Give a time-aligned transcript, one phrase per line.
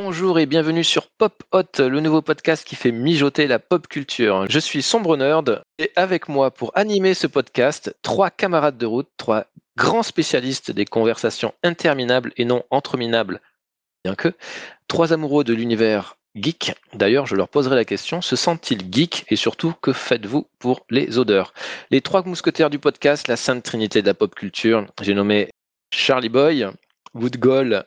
[0.00, 4.48] Bonjour et bienvenue sur Pop Hot, le nouveau podcast qui fait mijoter la pop culture.
[4.48, 9.08] Je suis Sombre Nerd et avec moi pour animer ce podcast, trois camarades de route,
[9.16, 13.40] trois grands spécialistes des conversations interminables et non entreminables,
[14.04, 14.32] bien que,
[14.86, 16.76] trois amoureux de l'univers geek.
[16.94, 21.18] D'ailleurs, je leur poserai la question, se sentent-ils geeks et surtout, que faites-vous pour les
[21.18, 21.52] odeurs?
[21.90, 25.50] Les trois mousquetaires du podcast, la sainte trinité de la pop culture, j'ai nommé
[25.92, 26.68] Charlie Boy,
[27.14, 27.84] Woodgall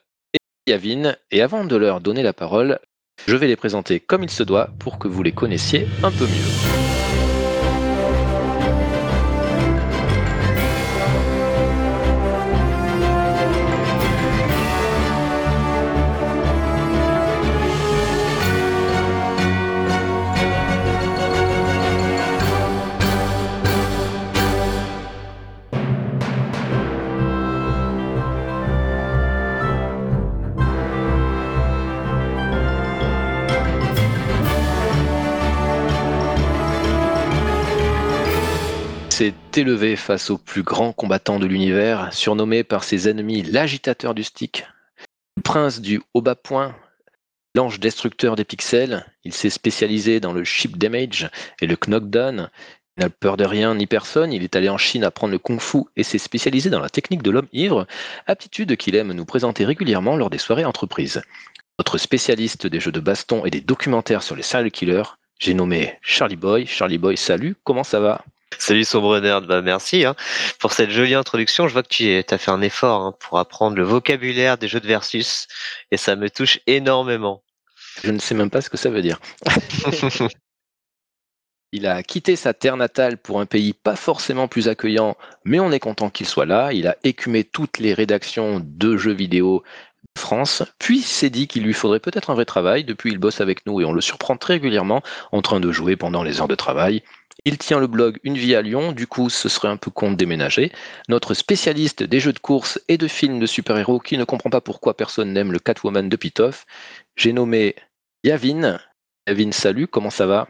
[0.67, 2.79] Yavin, et avant de leur donner la parole,
[3.25, 6.25] je vais les présenter comme il se doit pour que vous les connaissiez un peu
[6.25, 7.00] mieux.
[39.21, 44.23] S'est élevé face au plus grand combattant de l'univers, surnommé par ses ennemis l'agitateur du
[44.23, 44.65] stick,
[45.37, 46.75] le prince du haut bas point,
[47.53, 49.05] l'ange destructeur des pixels.
[49.23, 51.29] Il s'est spécialisé dans le chip damage
[51.61, 52.49] et le knockdown.
[52.97, 54.33] Il n'a peur de rien ni personne.
[54.33, 57.29] Il est allé en Chine apprendre le kung-fu et s'est spécialisé dans la technique de
[57.29, 57.85] l'homme ivre,
[58.25, 61.21] aptitude qu'il aime nous présenter régulièrement lors des soirées entreprises.
[61.77, 65.97] Notre spécialiste des jeux de baston et des documentaires sur les serial killers, j'ai nommé
[66.01, 66.65] Charlie Boy.
[66.67, 68.23] Charlie Boy, salut, comment ça va?
[68.59, 70.15] Salut Sombre Nerd, bah merci hein,
[70.59, 71.67] pour cette jolie introduction.
[71.67, 74.79] Je vois que tu as fait un effort hein, pour apprendre le vocabulaire des jeux
[74.79, 75.47] de versus
[75.89, 77.41] et ça me touche énormément.
[78.03, 79.19] Je ne sais même pas ce que ça veut dire.
[81.73, 85.15] Il a quitté sa terre natale pour un pays pas forcément plus accueillant,
[85.45, 86.73] mais on est content qu'il soit là.
[86.73, 89.63] Il a écumé toutes les rédactions de jeux vidéo
[90.17, 92.83] France, puis s'est dit qu'il lui faudrait peut-être un vrai travail.
[92.83, 95.95] Depuis, il bosse avec nous et on le surprend très régulièrement en train de jouer
[95.95, 97.01] pendant les heures de travail.
[97.43, 100.11] Il tient le blog Une vie à Lyon, du coup ce serait un peu con
[100.11, 100.71] de déménager.
[101.09, 104.61] Notre spécialiste des jeux de course et de films de super-héros qui ne comprend pas
[104.61, 106.65] pourquoi personne n'aime le Catwoman de Pitoff.
[107.15, 107.75] J'ai nommé
[108.23, 108.79] Yavin.
[109.27, 110.47] Yavin, salut, comment ça va?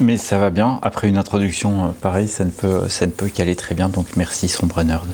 [0.00, 3.54] Mais ça va bien, après une introduction euh, pareille, ça ne peut, ça peut qu'aller
[3.54, 5.06] très bien, donc merci Sombre Nerd.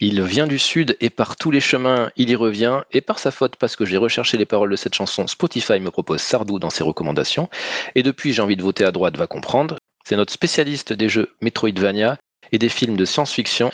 [0.00, 2.82] Il vient du sud et par tous les chemins, il y revient.
[2.92, 5.90] Et par sa faute, parce que j'ai recherché les paroles de cette chanson, Spotify me
[5.90, 7.48] propose Sardou dans ses recommandations.
[7.94, 9.76] Et depuis, j'ai envie de voter à droite, va comprendre.
[10.04, 12.18] C'est notre spécialiste des jeux Metroidvania
[12.52, 13.72] et des films de science-fiction.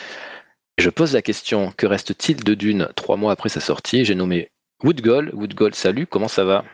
[0.77, 4.05] Je pose la question, que reste-t-il de Dune trois mois après sa sortie?
[4.05, 4.49] J'ai nommé
[4.83, 5.29] Woodgall.
[5.33, 6.65] Woodgall, salut, comment ça va?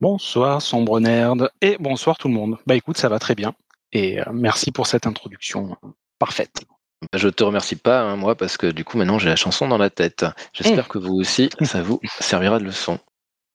[0.00, 2.58] Bonsoir, sombre nerd, et bonsoir tout le monde.
[2.66, 3.54] Bah écoute, ça va très bien,
[3.92, 5.76] et euh, merci pour cette introduction
[6.18, 6.64] parfaite.
[7.12, 9.78] Je te remercie pas, hein, moi, parce que du coup, maintenant, j'ai la chanson dans
[9.78, 10.24] la tête.
[10.52, 10.88] J'espère mmh.
[10.88, 12.98] que vous aussi, ça vous servira de leçon.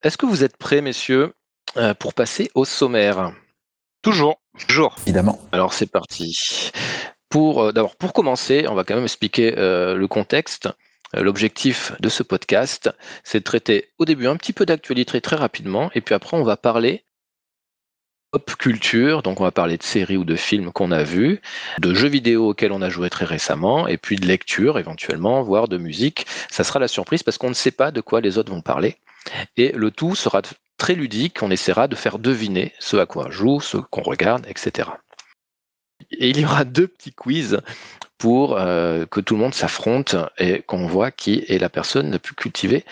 [0.03, 1.33] Est-ce que vous êtes prêts, messieurs,
[1.77, 3.33] euh, pour passer au sommaire?
[4.01, 4.39] Toujours.
[4.67, 4.95] Toujours.
[5.05, 5.39] Évidemment.
[5.51, 6.71] Alors c'est parti.
[7.29, 10.69] Pour euh, d'abord pour commencer, on va quand même expliquer euh, le contexte.
[11.13, 12.91] L'objectif de ce podcast,
[13.23, 16.43] c'est de traiter au début un petit peu d'actualité très rapidement, et puis après on
[16.43, 17.03] va parler
[18.31, 21.41] pop culture, donc on va parler de séries ou de films qu'on a vus,
[21.79, 25.67] de jeux vidéo auxquels on a joué très récemment, et puis de lecture éventuellement, voire
[25.67, 26.25] de musique.
[26.49, 28.97] Ça sera la surprise parce qu'on ne sait pas de quoi les autres vont parler.
[29.57, 30.41] Et le tout sera
[30.77, 34.45] très ludique, on essaiera de faire deviner ce à quoi on joue, ce qu'on regarde,
[34.47, 34.89] etc.
[36.11, 37.59] Et il y aura deux petits quiz
[38.17, 42.19] pour euh, que tout le monde s'affronte et qu'on voit qui est la personne la
[42.19, 42.85] plus cultivée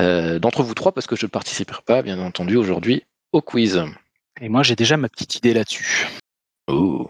[0.00, 3.82] euh, d'entre vous trois, parce que je ne participerai pas, bien entendu, aujourd'hui au quiz.
[4.42, 6.06] Et moi, j'ai déjà ma petite idée là-dessus.
[6.68, 7.08] Oh,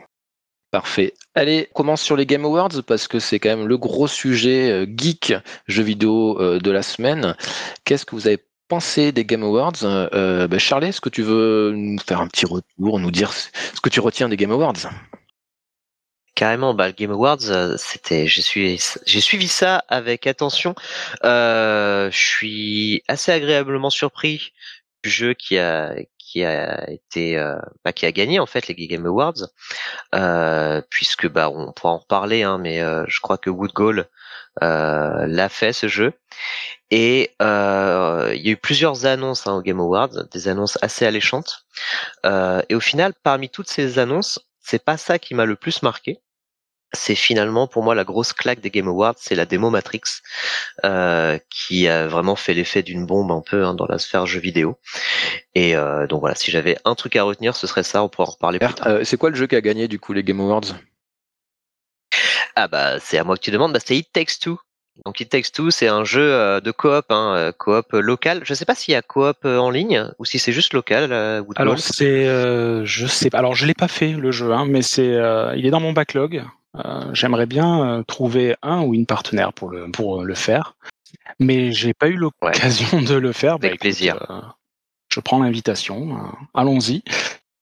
[0.70, 1.14] parfait.
[1.34, 4.70] Allez, on commence sur les Game Awards parce que c'est quand même le gros sujet
[4.70, 5.34] euh, geek
[5.66, 7.34] jeux vidéo de la semaine.
[7.84, 8.38] Qu'est-ce que vous avez
[8.72, 12.46] pensé des Game Awards euh, bah, Charlie, est-ce que tu veux nous faire un petit
[12.46, 13.50] retour, nous dire ce
[13.82, 14.88] que tu retiens des Game Awards?
[16.34, 20.74] Carrément, bah, le Game Awards, euh, c'était, j'ai suivi, j'ai suivi ça avec attention.
[21.22, 24.54] Euh, je suis assez agréablement surpris
[25.04, 25.94] du jeu qui a
[26.32, 29.48] qui a été euh, bah, qui a gagné en fait les Game Awards.
[30.14, 34.08] Euh, puisque bah on pourra en reparler hein, mais euh, je crois que Wood Goal
[34.62, 36.14] euh, l'a fait ce jeu.
[36.90, 41.04] Et euh, il y a eu plusieurs annonces hein, au Game Awards des annonces assez
[41.06, 41.66] alléchantes.
[42.24, 46.21] Et au final parmi toutes ces annonces c'est pas ça qui m'a le plus marqué
[46.92, 50.00] c'est finalement pour moi la grosse claque des Game Awards, c'est la démo Matrix,
[50.84, 54.40] euh, qui a vraiment fait l'effet d'une bombe un peu hein, dans la sphère jeu
[54.40, 54.78] vidéo.
[55.54, 58.02] Et euh, donc voilà, si j'avais un truc à retenir, ce serait ça.
[58.02, 58.86] On pourra en reparler plus tard.
[58.86, 60.74] Euh, c'est quoi le jeu qui a gagné du coup les Game Awards?
[62.54, 63.72] Ah bah c'est à moi que tu demandes.
[63.72, 64.58] Bah c'est It Takes Two.
[65.06, 68.42] Donc It Takes Two, c'est un jeu euh, de coop, hein, euh, coop local.
[68.44, 70.74] Je ne sais pas s'il y a coop euh, en ligne ou si c'est juste
[70.74, 71.12] local.
[71.56, 72.26] Alors c'est,
[72.84, 73.38] je sais pas.
[73.38, 75.18] Alors je l'ai pas fait le jeu, hein, mais c'est,
[75.56, 76.44] il est dans mon backlog.
[77.12, 80.74] J'aimerais bien trouver un ou une partenaire pour le pour le faire,
[81.38, 83.54] mais j'ai pas eu l'occasion de le faire.
[83.54, 84.54] Avec bah, plaisir.
[85.08, 86.18] je prends l'invitation.
[86.54, 87.02] Allons-y.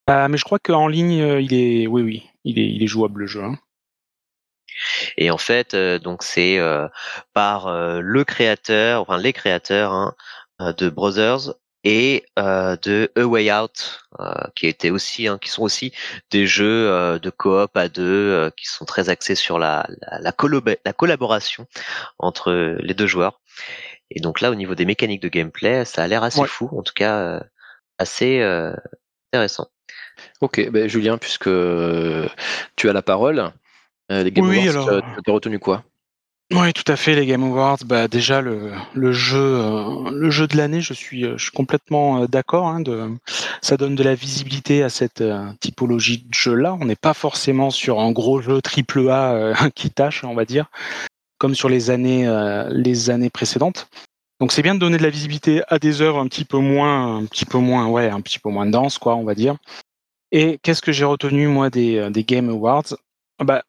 [0.09, 3.27] mais je crois qu'en ligne, il est, oui, oui, il est, il est jouable le
[3.27, 3.43] jeu.
[3.43, 3.59] Hein.
[5.17, 6.89] Et en fait, euh, donc c'est euh,
[7.33, 10.15] par euh, le créateur, enfin les créateurs hein,
[10.59, 11.55] de Brothers
[11.85, 14.03] et de A Way Out,
[14.55, 15.93] qui étaient aussi, hein, qui sont aussi
[16.31, 19.87] des jeux de coop à deux, qui sont très axés sur la,
[20.21, 20.32] la,
[20.85, 21.67] la, collaboration
[22.19, 23.41] entre les deux joueurs.
[24.11, 26.82] Et donc là, au niveau des mécaniques de gameplay, ça a l'air assez fou, en
[26.82, 27.43] tout cas
[27.99, 28.43] assez
[29.33, 29.69] intéressant.
[30.41, 31.50] Ok, ben Julien, puisque
[32.76, 33.53] tu as la parole,
[34.11, 35.05] euh, les Game oui, Awards, alors...
[35.25, 35.85] tu as retenu quoi?
[36.52, 37.79] Oui, tout à fait, les Game Awards.
[37.85, 41.52] Bah, déjà, le, le jeu, euh, le jeu de l'année, je suis, euh, je suis
[41.52, 42.69] complètement d'accord.
[42.69, 42.82] Hein,
[43.62, 45.23] ça donne de la visibilité à cette
[45.61, 46.76] typologie de jeu-là.
[46.81, 50.67] On n'est pas forcément sur un gros jeu triple A qui tâche, on va dire,
[51.38, 52.26] comme sur les années,
[52.70, 53.88] les années précédentes.
[54.41, 57.19] Donc, c'est bien de donner de la visibilité à des œuvres un petit peu moins,
[57.19, 59.56] un petit peu moins, ouais, un petit peu moins dense, quoi, on va dire.
[60.32, 62.97] Et qu'est-ce que j'ai retenu moi des, des Game Awards?
[63.38, 63.62] Bah,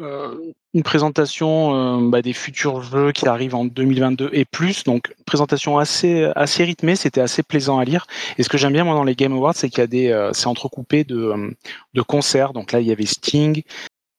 [0.00, 4.84] euh, une présentation euh, bah, des futurs jeux qui arrivent en 2022 et plus.
[4.84, 8.06] Donc, présentation assez, assez rythmée, c'était assez plaisant à lire.
[8.38, 10.08] Et ce que j'aime bien, moi, dans les Game Awards, c'est qu'il y a des,
[10.08, 11.56] euh, c'est entrecoupé de,
[11.94, 12.52] de concerts.
[12.52, 13.62] Donc là, il y avait Sting,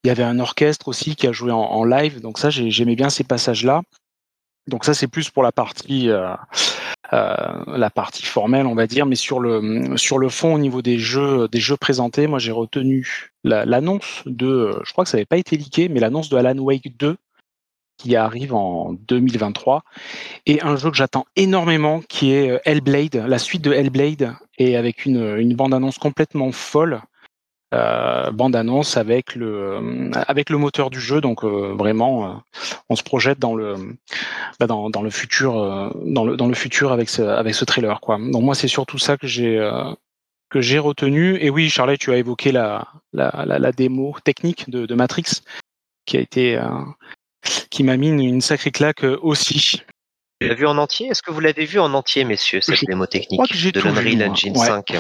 [0.03, 2.21] il y avait un orchestre aussi qui a joué en live.
[2.21, 3.81] Donc ça, j'aimais bien ces passages-là.
[4.68, 6.36] Donc ça, c'est plus pour la partie, euh, euh,
[7.12, 10.98] la partie formelle, on va dire, mais sur le sur le fond, au niveau des
[10.98, 15.38] jeux, des jeux présentés, moi j'ai retenu l'annonce de, je crois que ça n'avait pas
[15.38, 17.18] été leaké, mais l'annonce de Alan Wake 2
[17.98, 19.84] qui arrive en 2023
[20.48, 24.75] et un jeu que j'attends énormément qui est euh, Hellblade, la suite de Hellblade et
[24.75, 26.96] avec une, une bande annonce complètement folle.
[26.96, 27.11] euh,
[27.72, 31.22] bande annonce avec le euh, avec le moteur du jeu.
[31.22, 32.44] Donc euh, vraiment
[32.90, 33.76] on se projette dans le
[34.60, 35.54] bah, dans, dans, le futur
[36.06, 38.18] dans le dans le futur avec ce avec ce trailer quoi.
[38.18, 39.58] Donc moi c'est surtout ça que j'ai
[40.50, 41.38] que j'ai retenu.
[41.38, 45.42] Et oui Charlotte tu as évoqué la la, la, démo technique de, de, Matrix
[46.06, 46.60] qui a été
[47.70, 49.82] qui m'a mis une, sacrée claque aussi.
[50.42, 51.08] L'as vu en entier?
[51.08, 54.96] Est-ce que vous l'avez vu en entier, messieurs, cette démo technique de l'Unreal Engine 5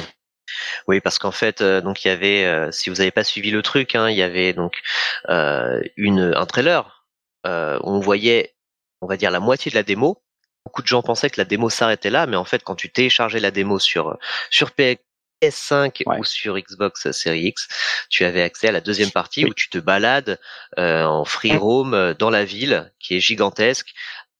[0.87, 3.51] oui, parce qu'en fait, euh, donc il y avait, euh, si vous n'avez pas suivi
[3.51, 4.81] le truc, hein, il y avait donc
[5.29, 7.05] euh, une un trailer
[7.45, 8.55] où on voyait,
[9.01, 10.21] on va dire la moitié de la démo.
[10.65, 13.39] Beaucoup de gens pensaient que la démo s'arrêtait là, mais en fait, quand tu téléchargeais
[13.39, 14.17] la démo sur
[14.51, 17.67] sur PS5 ou sur Xbox Series X,
[18.09, 20.39] tu avais accès à la deuxième partie où tu te balades
[20.77, 23.93] en free roam dans la ville qui est gigantesque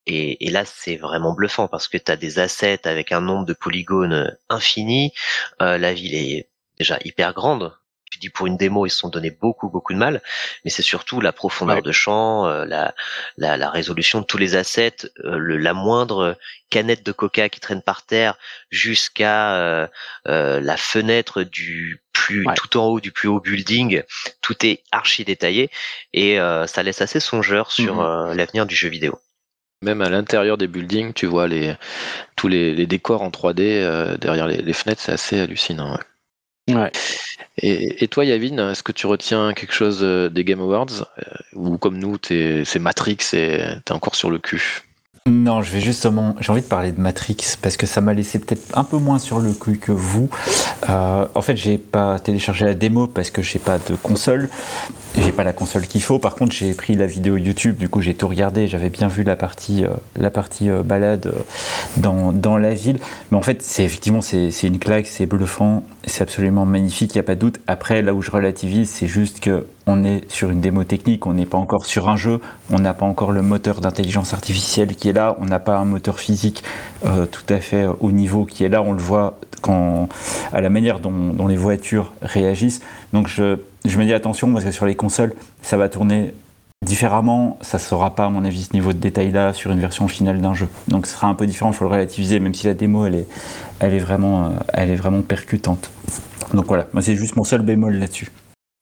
[0.08, 3.54] et, là, c'est vraiment bluffant parce que tu as des assets avec un nombre de
[3.54, 5.14] polygones euh, infini.
[5.62, 6.50] Euh, la ville est
[6.80, 7.78] déjà hyper grande.
[8.12, 10.22] Tu dis pour une démo, ils se sont donné beaucoup, beaucoup de mal.
[10.66, 12.94] Mais c'est surtout la profondeur de champ, euh, la,
[13.38, 16.38] la, résolution de tous les assets, la moindre
[16.70, 18.38] canette de coca qui traîne par terre
[18.70, 19.90] jusqu'à
[20.26, 24.04] la fenêtre du plus tout en haut du plus haut building.
[24.42, 25.70] Tout est archi détaillé
[26.12, 26.38] et
[26.68, 29.22] ça laisse assez songeur sur mmh l'avenir du jeu vidéo.
[29.84, 31.74] Même à l'intérieur des buildings, tu vois les,
[32.36, 35.98] tous les, décors en 3D euh, derrière les, fenêtres, c'est assez hallucinant.
[36.70, 36.92] Ouais.
[37.58, 41.24] Et, toi, Yavin, est-ce que tu retiens quelque chose euh, des Game Awards euh,
[41.54, 44.84] Ou comme nous, c'est Matrix et t'es encore sur le cul?
[45.28, 48.40] Non, je vais justement, j'ai envie de parler de Matrix parce que ça m'a laissé
[48.40, 50.32] peut-être un peu moins sur le cul que vous.
[50.90, 54.50] Euh, en fait, j'ai pas téléchargé la démo parce que j'ai pas de console,
[55.16, 56.18] j'ai pas la console qu'il faut.
[56.18, 59.22] Par contre, j'ai pris la vidéo YouTube, du coup j'ai tout regardé, j'avais bien vu
[59.22, 61.32] la partie, euh, la partie euh, balade
[61.98, 62.98] dans, la ville.
[63.30, 67.20] Mais en fait, c'est effectivement c'est une claque, c'est bluffant, c'est absolument magnifique, il y
[67.20, 67.60] a pas de doute.
[67.68, 71.34] Après, là où je relativise, c'est juste que on est sur une démo technique, on
[71.34, 72.40] n'est pas encore sur un jeu,
[72.72, 75.86] on n'a pas encore le moteur d'intelligence artificielle qui est là, on n'a pas un
[75.86, 76.64] moteur physique
[77.06, 80.10] euh, tout à fait au niveau qui est là, on le voit quand,
[80.52, 82.82] à la manière dont, les voitures réagissent.
[83.14, 86.34] Donc je, me dis attention parce que sur les consoles, ça va tourner
[86.84, 89.80] différemment, ça ne sera pas à mon avis ce niveau de détail là sur une
[89.80, 90.68] version finale d'un jeu.
[90.88, 93.16] Donc ce sera un peu différent, il faut le relativiser, même si la démo elle
[93.16, 93.28] est,
[93.80, 95.92] elle est, vraiment, euh, elle est vraiment percutante.
[96.54, 98.30] Donc voilà, moi c'est juste mon seul bémol là-dessus.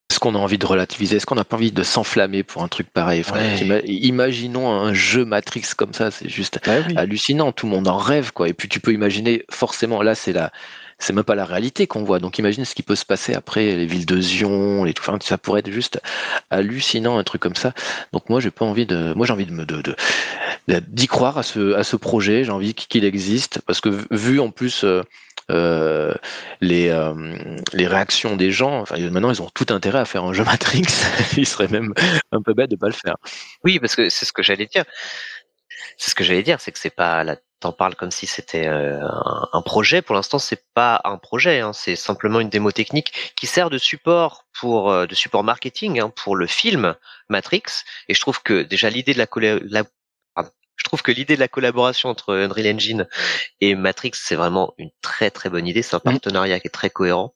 [0.09, 1.17] est-ce qu'on a envie de relativiser?
[1.17, 3.23] Est-ce qu'on n'a pas envie de s'enflammer pour un truc pareil?
[3.85, 7.51] Imaginons un jeu Matrix comme ça, c'est juste Bah hallucinant.
[7.51, 8.47] Tout le monde en rêve, quoi.
[8.47, 10.51] Et puis tu peux imaginer, forcément, là, c'est la,
[10.99, 12.19] c'est même pas la réalité qu'on voit.
[12.19, 15.03] Donc imagine ce qui peut se passer après les villes de Zion, les tout.
[15.07, 16.01] Enfin, ça pourrait être juste
[16.49, 17.73] hallucinant un truc comme ça.
[18.13, 19.81] Donc moi j'ai pas envie de, moi j'ai envie de me de,
[20.67, 22.43] d'y croire à ce à ce projet.
[22.43, 24.83] J'ai envie qu'il existe parce que vu en plus.
[24.83, 25.01] Euh,
[25.51, 26.13] euh,
[26.61, 30.31] les, euh, les réactions des gens, enfin, maintenant ils ont tout intérêt à faire un
[30.31, 30.85] jeu Matrix,
[31.37, 31.91] il serait même
[32.31, 33.15] un peu bête de pas le faire.
[33.63, 34.83] Oui, parce que c'est ce que j'allais dire.
[35.97, 38.67] C'est ce que j'allais dire, c'est que c'est pas la t'en parles comme si c'était
[38.67, 38.99] euh,
[39.53, 40.01] un, projet.
[40.01, 43.77] Pour l'instant, c'est pas un projet, hein, c'est simplement une démo technique qui sert de
[43.77, 46.95] support pour euh, de support marketing hein, pour le film
[47.29, 47.63] Matrix.
[48.07, 49.27] Et je trouve que déjà l'idée de la,
[49.69, 49.83] la
[50.79, 53.07] je trouve que l'idée de la collaboration entre Unreal Engine
[53.59, 55.81] et Matrix, c'est vraiment une très très bonne idée.
[55.81, 56.11] C'est un mmh.
[56.11, 57.33] partenariat qui est très cohérent.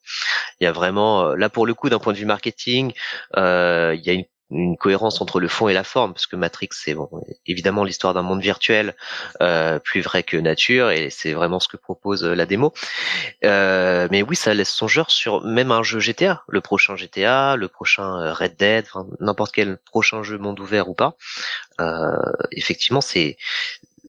[0.60, 2.92] Il y a vraiment, euh, là pour le coup, d'un point de vue marketing,
[3.36, 6.36] euh, il y a une une cohérence entre le fond et la forme, parce que
[6.36, 7.08] Matrix, c'est bon,
[7.46, 8.94] évidemment l'histoire d'un monde virtuel
[9.42, 12.72] euh, plus vrai que nature, et c'est vraiment ce que propose euh, la démo.
[13.44, 17.68] Euh, mais oui, ça laisse songeur sur même un jeu GTA, le prochain GTA, le
[17.68, 18.86] prochain Red Dead,
[19.20, 21.16] n'importe quel prochain jeu monde ouvert ou pas.
[22.52, 23.36] effectivement, c'est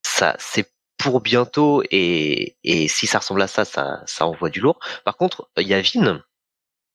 [0.04, 4.60] ça, c'est pour bientôt, et, et si ça ressemble à ça, ça, ça envoie du
[4.60, 4.80] lourd.
[5.04, 6.22] Par contre, il y a Vin.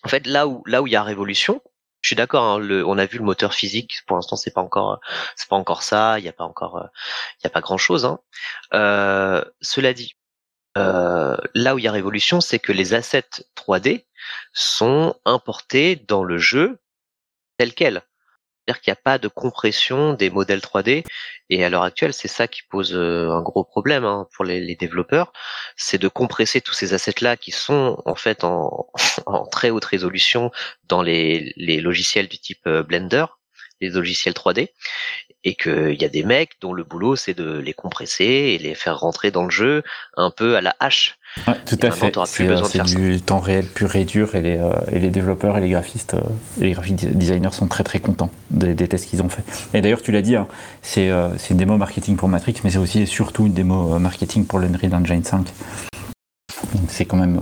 [0.02, 1.60] En fait, là où là où il y a révolution,
[2.00, 2.44] je suis d'accord.
[2.44, 4.02] Hein, on a vu le moteur physique.
[4.06, 5.00] Pour l'instant, c'est pas encore,
[5.36, 6.18] c'est pas encore ça.
[6.18, 6.86] Il n'y a pas encore, euh,
[7.44, 8.04] y a pas grand chose.
[8.04, 8.20] Hein.
[8.74, 10.16] Euh, cela dit,
[10.78, 14.06] euh, là où il y a révolution, c'est que les assets 3D
[14.52, 16.80] sont importés dans le jeu
[17.58, 18.02] tel quel.
[18.66, 21.04] C'est-à-dire qu'il n'y a pas de compression des modèles 3D.
[21.48, 24.76] Et à l'heure actuelle, c'est ça qui pose euh, un gros problème hein, pour les,
[24.76, 25.32] développeurs,
[25.76, 28.86] c'est de compresser tous ces assets-là qui sont en fait en,
[29.50, 30.50] très haute résolution
[30.84, 33.26] dans les, logiciels du type euh, Blender,
[33.80, 34.68] les logiciels 3D,
[35.44, 38.74] et qu'il y a des mecs dont le boulot c'est de les compresser et les
[38.74, 39.82] faire rentrer dans le jeu
[40.16, 41.18] un peu à la hache.
[41.64, 42.12] tout à fait.
[42.26, 45.60] C'est euh, du temps réel pur et dur et les, euh, et les développeurs et
[45.62, 46.20] les graphistes euh,
[46.60, 49.44] et les graphic designers sont très très contents des, tests qu'ils ont fait.
[49.72, 50.46] Et d'ailleurs tu l'as dit, hein,
[50.82, 51.10] c'est
[51.50, 54.94] une démo marketing pour Matrix, mais c'est aussi et surtout une démo marketing pour l'Unreal
[54.94, 55.46] Engine 5.
[56.74, 57.40] Donc c'est quand même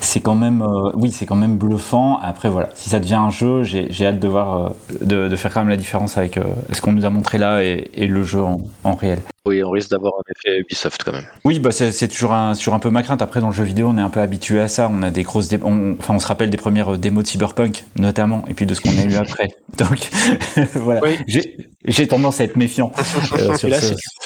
[0.00, 2.18] c'est quand même, euh, oui, c'est quand même bluffant.
[2.20, 5.60] Après, voilà, si ça devient un jeu, j'ai hâte de voir, euh, de, faire quand
[5.60, 8.94] même la différence avec euh, ce qu'on nous a montré là et, le jeu en,
[8.94, 9.18] réel.
[9.46, 11.26] Oui, on risque d'avoir un effet Ubisoft quand même.
[11.44, 13.22] Oui, bah c'est toujours un, sur un peu ma crainte.
[13.22, 14.88] Après, dans le jeu vidéo, on est un peu habitué à ça.
[14.92, 18.54] On a des grosses, enfin, on se rappelle des premières démos de Cyberpunk, notamment, et
[18.54, 19.48] puis de ce qu'on a eu après.
[19.78, 20.08] Donc,
[20.74, 21.00] voilà.
[21.26, 22.92] J'ai tendance à être méfiant.
[23.56, 23.78] sur là,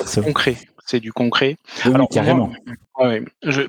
[0.05, 0.57] c'est concret
[0.91, 1.57] c'est du concret.
[1.85, 2.53] Alors, carrément.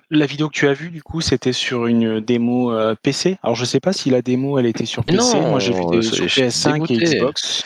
[0.09, 3.37] la vidéo que tu as vue, du coup, c'était sur une démo euh, PC.
[3.43, 5.17] Alors, je sais pas si la démo, elle était sur PC.
[5.17, 7.63] Non, Moi, j'ai vu des, sur PS5 et Xbox.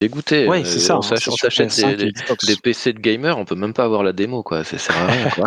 [0.00, 0.48] Dégoûté.
[0.48, 0.96] Ouais, c'est ça.
[0.96, 4.64] On, hein, s'achète des, PC de gamer, on peut même pas avoir la démo, quoi.
[4.64, 5.44] Ça sert à rien, quoi.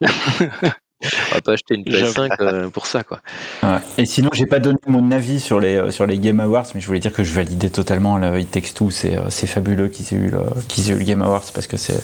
[1.30, 3.20] On va pas acheter une PS5 euh, pour ça, quoi.
[3.98, 6.80] Et sinon, j'ai pas donné mon avis sur les, euh, sur les Game Awards, mais
[6.80, 8.90] je voulais dire que je validais totalement le It Takes Two.
[8.90, 11.66] C'est, euh, c'est fabuleux qu'ils aient, eu le, qu'ils aient eu le Game Awards parce
[11.66, 12.02] que c'est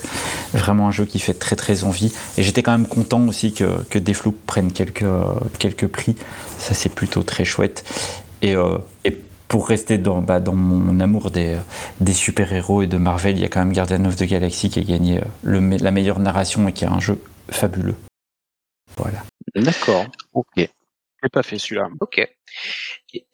[0.52, 2.12] vraiment un jeu qui fait très très envie.
[2.36, 5.04] Et j'étais quand même content aussi que, que Defloop prenne quelques,
[5.58, 6.16] quelques prix.
[6.58, 7.84] Ça, c'est plutôt très chouette.
[8.42, 8.54] Et,
[9.04, 9.16] et
[9.48, 11.56] pour rester dans, bah, dans mon amour des,
[12.00, 14.78] des super-héros et de Marvel, il y a quand même Guardian of the Galaxy qui
[14.78, 17.18] a gagné le, la meilleure narration et qui a un jeu
[17.50, 17.96] fabuleux.
[18.96, 19.22] Voilà.
[19.54, 20.06] D'accord.
[20.32, 20.48] Ok.
[20.56, 21.88] J'ai pas fait celui-là.
[22.00, 22.26] Ok.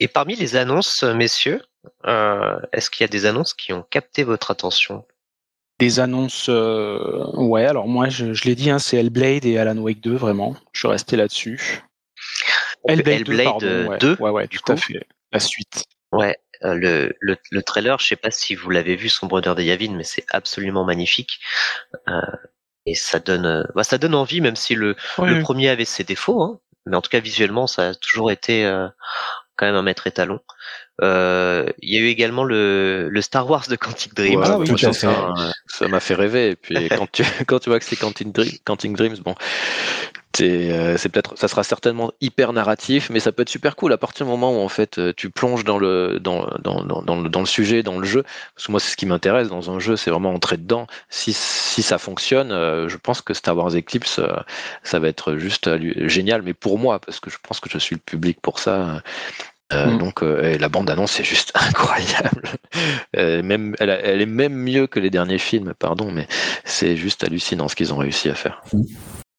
[0.01, 1.63] Et, parmi les annonces, messieurs,
[2.07, 5.05] euh, est-ce qu'il y a des annonces qui ont capté votre attention?
[5.79, 7.67] Des annonces, euh, ouais.
[7.67, 10.57] Alors moi, je, l'ai dit, hein, c'est Hellblade et Alan Wake 2, vraiment.
[10.73, 11.83] Je suis resté là-dessus.
[12.89, 13.25] Hellblade,
[14.01, 14.31] 2, ouais.
[14.31, 15.07] ouais, tout à fait.
[15.33, 15.85] La suite.
[16.13, 16.37] Ouais.
[16.65, 19.63] Euh, le, le, le, trailer, je sais pas si vous l'avez vu, son brother de
[19.63, 21.39] Yavin, mais c'est absolument magnifique
[22.87, 26.05] et ça donne, euh, bah, ça donne envie, même si le, le premier avait ses
[26.05, 26.43] défauts.
[26.43, 28.87] Hein, mais en tout cas, visuellement, ça a toujours été euh,
[29.57, 30.41] quand même un maître étalon.
[31.03, 34.43] Euh, il y a eu également le, le Star Wars de Quantic Dream.
[35.67, 36.51] ça m'a fait rêver.
[36.51, 38.29] Et puis quand tu quand tu vois que c'est Quantic,
[38.65, 39.35] Quantic Dreams, bon,
[40.37, 44.27] c'est peut-être, ça sera certainement hyper narratif, mais ça peut être super cool à partir
[44.27, 47.47] du moment où en fait euh, tu plonges dans le dans, dans, dans, dans le
[47.47, 48.23] sujet, dans le jeu.
[48.55, 50.87] Parce que moi, c'est ce qui m'intéresse dans un jeu, c'est vraiment entrer dedans.
[51.09, 54.21] Si, si ça fonctionne, euh, je pense que Star Wars Eclipse,
[54.83, 55.71] ça va être juste
[56.07, 56.43] génial.
[56.43, 59.03] Mais pour moi, parce que je pense que je suis le public pour ça.
[59.73, 59.99] Mm.
[59.99, 62.43] Donc la bande annonce c'est juste incroyable.
[63.15, 66.29] même, elle, elle, est même mieux que les derniers films, pardon, mais
[66.65, 68.63] c'est juste hallucinant ce qu'ils ont réussi à faire.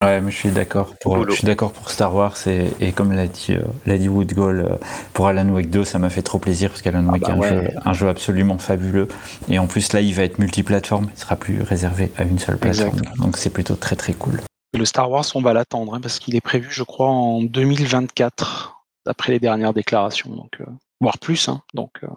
[0.04, 3.14] Ouais, mais je suis d'accord pour, je suis d'accord pour Star Wars et, et comme
[3.14, 4.76] l'a dit, euh, l'a dit Woodgall, euh,
[5.14, 7.38] pour Alan Wake 2, ça m'a fait trop plaisir parce qu'Alan Wake bah est un,
[7.40, 7.50] ouais.
[7.50, 9.08] jeu, un jeu absolument fabuleux.
[9.50, 12.60] Et en plus, là, il va être multiplateforme, il sera plus réservé à une seule
[12.60, 13.02] plateforme.
[13.18, 14.40] Donc c'est plutôt très très cool.
[14.78, 18.84] Le Star Wars, on va l'attendre hein, parce qu'il est prévu, je crois, en 2024,
[19.06, 20.30] d'après les dernières déclarations.
[20.30, 20.66] Donc, euh,
[21.02, 21.50] voire plus.
[21.50, 22.08] Hein, donc, euh,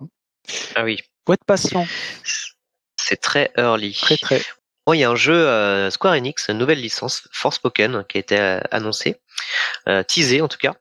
[0.74, 1.86] Ah oui, faut être patient.
[3.00, 3.94] c'est très early.
[3.94, 4.42] Très très.
[4.86, 8.38] Bon, il y a un jeu euh, Square Enix, nouvelle licence, Forspoken, qui a été
[8.38, 9.20] euh, annoncé,
[9.88, 10.74] euh, teasé en tout cas.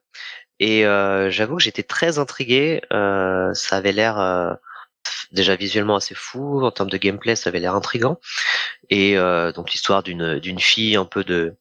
[0.58, 0.82] Et
[1.30, 2.82] j'avoue que j'étais très intrigué.
[2.90, 4.58] Ça avait l'air
[5.32, 6.62] déjà visuellement assez fou.
[6.64, 8.18] En termes de gameplay, ça avait l'air intrigant.
[8.90, 11.56] Et euh, donc l'histoire d'une d'une fille un peu de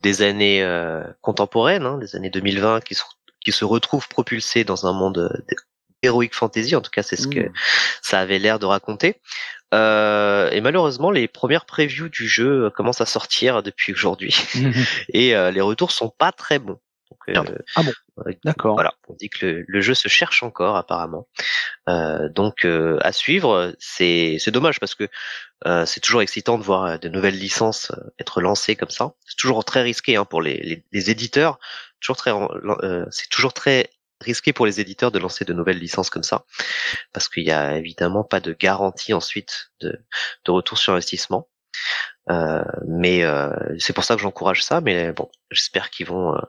[0.00, 3.02] des années euh, contemporaines, hein, des années 2020, qui se
[3.40, 5.44] qui se retrouve propulsée dans un monde
[6.04, 6.76] d'heroic fantasy.
[6.76, 7.52] En tout cas, c'est ce que Mmh.
[8.02, 9.20] ça avait l'air de raconter.
[9.72, 14.36] Euh, et malheureusement, les premières previews du jeu euh, commencent à sortir depuis aujourd'hui,
[15.12, 16.78] et euh, les retours sont pas très bons.
[17.10, 17.58] Donc, euh.
[17.76, 17.92] Ah bon
[18.26, 18.74] euh, D'accord.
[18.74, 21.26] voilà, on dit que le, le jeu se cherche encore apparemment.
[21.88, 25.08] Euh, donc euh, à suivre, c'est c'est dommage parce que
[25.86, 29.14] c'est toujours excitant de voir de nouvelles licences être lancées comme ça.
[29.24, 31.58] C'est toujours très risqué hein, pour les, les, les éditeurs.
[32.00, 32.32] Toujours très,
[33.10, 33.88] c'est toujours très
[34.24, 36.44] risqué pour les éditeurs de lancer de nouvelles licences comme ça
[37.12, 40.00] parce qu'il y a évidemment pas de garantie ensuite de,
[40.44, 41.48] de retour sur investissement.
[42.30, 44.80] Euh, mais euh, c'est pour ça que j'encourage ça.
[44.80, 46.40] Mais bon, j'espère qu'ils vont euh,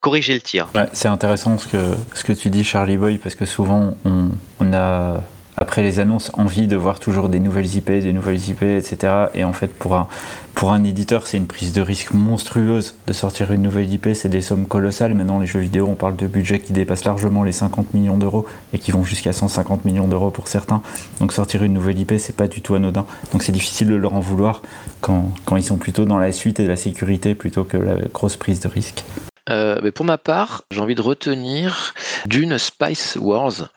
[0.00, 0.68] corriger le tir.
[0.74, 4.30] Ouais, c'est intéressant ce que, ce que tu dis, Charlie Boy, parce que souvent, on,
[4.60, 5.22] on a,
[5.60, 9.26] après les annonces, envie de voir toujours des nouvelles IP, des nouvelles IP, etc.
[9.34, 10.08] Et en fait, pour un,
[10.54, 14.08] pour un éditeur, c'est une prise de risque monstrueuse de sortir une nouvelle IP.
[14.14, 15.14] C'est des sommes colossales.
[15.14, 18.46] Maintenant, les jeux vidéo, on parle de budgets qui dépassent largement les 50 millions d'euros
[18.72, 20.80] et qui vont jusqu'à 150 millions d'euros pour certains.
[21.20, 23.04] Donc, sortir une nouvelle IP, c'est pas du tout anodin.
[23.32, 24.62] Donc, c'est difficile de leur en vouloir
[25.02, 28.36] quand, quand ils sont plutôt dans la suite et la sécurité plutôt que la grosse
[28.36, 29.04] prise de risque.
[29.50, 31.94] Euh, mais pour ma part, j'ai envie de retenir
[32.26, 33.68] Dune Spice Wars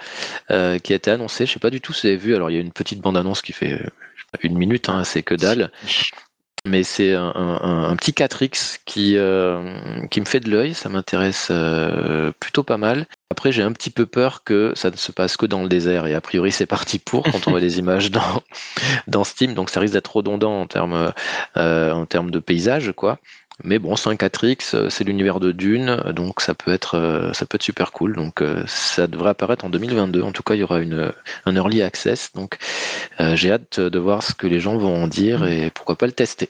[0.51, 1.45] euh, qui a été annoncé.
[1.45, 2.35] Je sais pas du tout si vous avez vu.
[2.35, 3.87] Alors il y a une petite bande-annonce qui fait euh,
[4.41, 5.71] une minute, hein, c'est que dalle.
[6.65, 9.17] Mais c'est un, petit 4X qui,
[10.09, 11.51] qui me fait de l'œil, ça m'intéresse
[12.39, 13.05] plutôt pas mal.
[13.31, 16.07] Après, j'ai un petit peu peur que ça ne se passe que dans le désert,
[16.07, 18.41] et a priori, c'est parti pour quand on voit des images dans,
[19.07, 21.11] dans Steam, donc ça risque d'être redondant en termes,
[21.57, 23.19] en termes de paysage, quoi.
[23.63, 27.33] Mais bon, c'est un 4X, euh, c'est l'univers de Dune, donc ça peut être, euh,
[27.33, 28.15] ça peut être super cool.
[28.15, 30.21] Donc euh, ça devrait apparaître en 2022.
[30.21, 31.13] En tout cas, il y aura une,
[31.45, 32.31] un early access.
[32.33, 32.57] Donc
[33.19, 36.07] euh, j'ai hâte de voir ce que les gens vont en dire et pourquoi pas
[36.07, 36.49] le tester.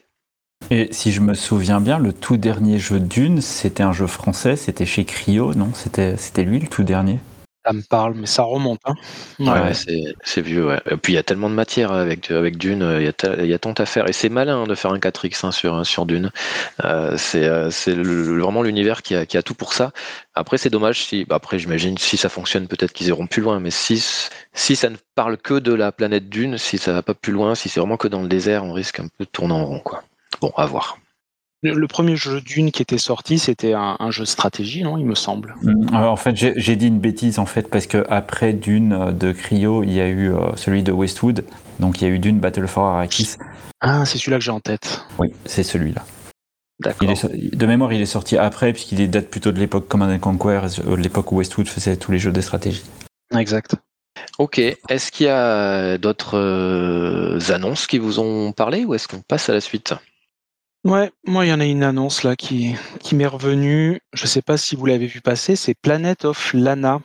[0.71, 4.55] Et si je me souviens bien, le tout dernier jeu Dune, c'était un jeu français,
[4.55, 5.71] c'était chez Cryo, non?
[5.73, 7.19] C'était c'était lui le tout dernier?
[7.65, 8.81] Ça me parle, mais ça remonte.
[8.83, 8.95] Hein.
[9.45, 10.67] Ouais, c'est c'est vieux.
[10.67, 10.81] Ouais.
[10.91, 13.13] Et puis il y a tellement de matière avec, avec Dune, euh, il y, a
[13.13, 14.09] ta- il y a tant à faire.
[14.09, 16.31] Et c'est malin hein, de faire un 4X hein, sur, sur Dune.
[16.83, 19.91] Euh, c'est euh, c'est le- vraiment l'univers qui a, qui a tout pour ça.
[20.35, 21.25] Après, c'est dommage si.
[21.25, 23.59] bah, après, j'imagine si ça fonctionne, peut-être qu'ils iront plus loin.
[23.61, 24.03] Mais si,
[24.53, 27.55] si ça ne parle que de la planète Dune, si ça va pas plus loin,
[27.55, 29.79] si c'est vraiment que dans le désert, on risque un peu de tourner en rond.
[29.79, 30.03] Quoi.
[30.41, 30.97] Bon, à voir.
[31.63, 35.05] Le, premier jeu Dune qui était sorti, c'était un, un jeu de stratégie, non Il
[35.05, 35.55] me semble.
[35.61, 39.11] Mm, alors, En fait, j'ai dit une bêtise en fait parce que après Dune euh,
[39.11, 41.45] de Cryo, il y a eu euh, celui de Westwood,
[41.79, 43.37] donc il y a eu Dune Battle for Arrakis.
[43.79, 45.05] Ah, c'est celui-là que j'ai en tête.
[45.19, 46.03] Oui, c'est celui-là.
[46.81, 47.07] D'accord.
[47.07, 50.97] De mémoire, il est sorti après puisqu'il date plutôt de l'époque Command and Conquer, euh,
[50.97, 52.83] de l'époque où Westwood faisait tous les jeux de stratégie.
[53.37, 53.75] Exact.
[54.37, 54.59] Ok.
[54.59, 59.53] Est-ce qu'il y a d'autres annonces qui vous ont parlé ou est-ce qu'on passe à
[59.53, 59.93] la suite?
[60.83, 62.75] Ouais, moi, il y en a une annonce là qui,
[63.13, 64.01] m'est revenue.
[64.11, 65.55] Je sais pas si vous l'avez vu passer.
[65.55, 66.99] C'est Planet of Lana,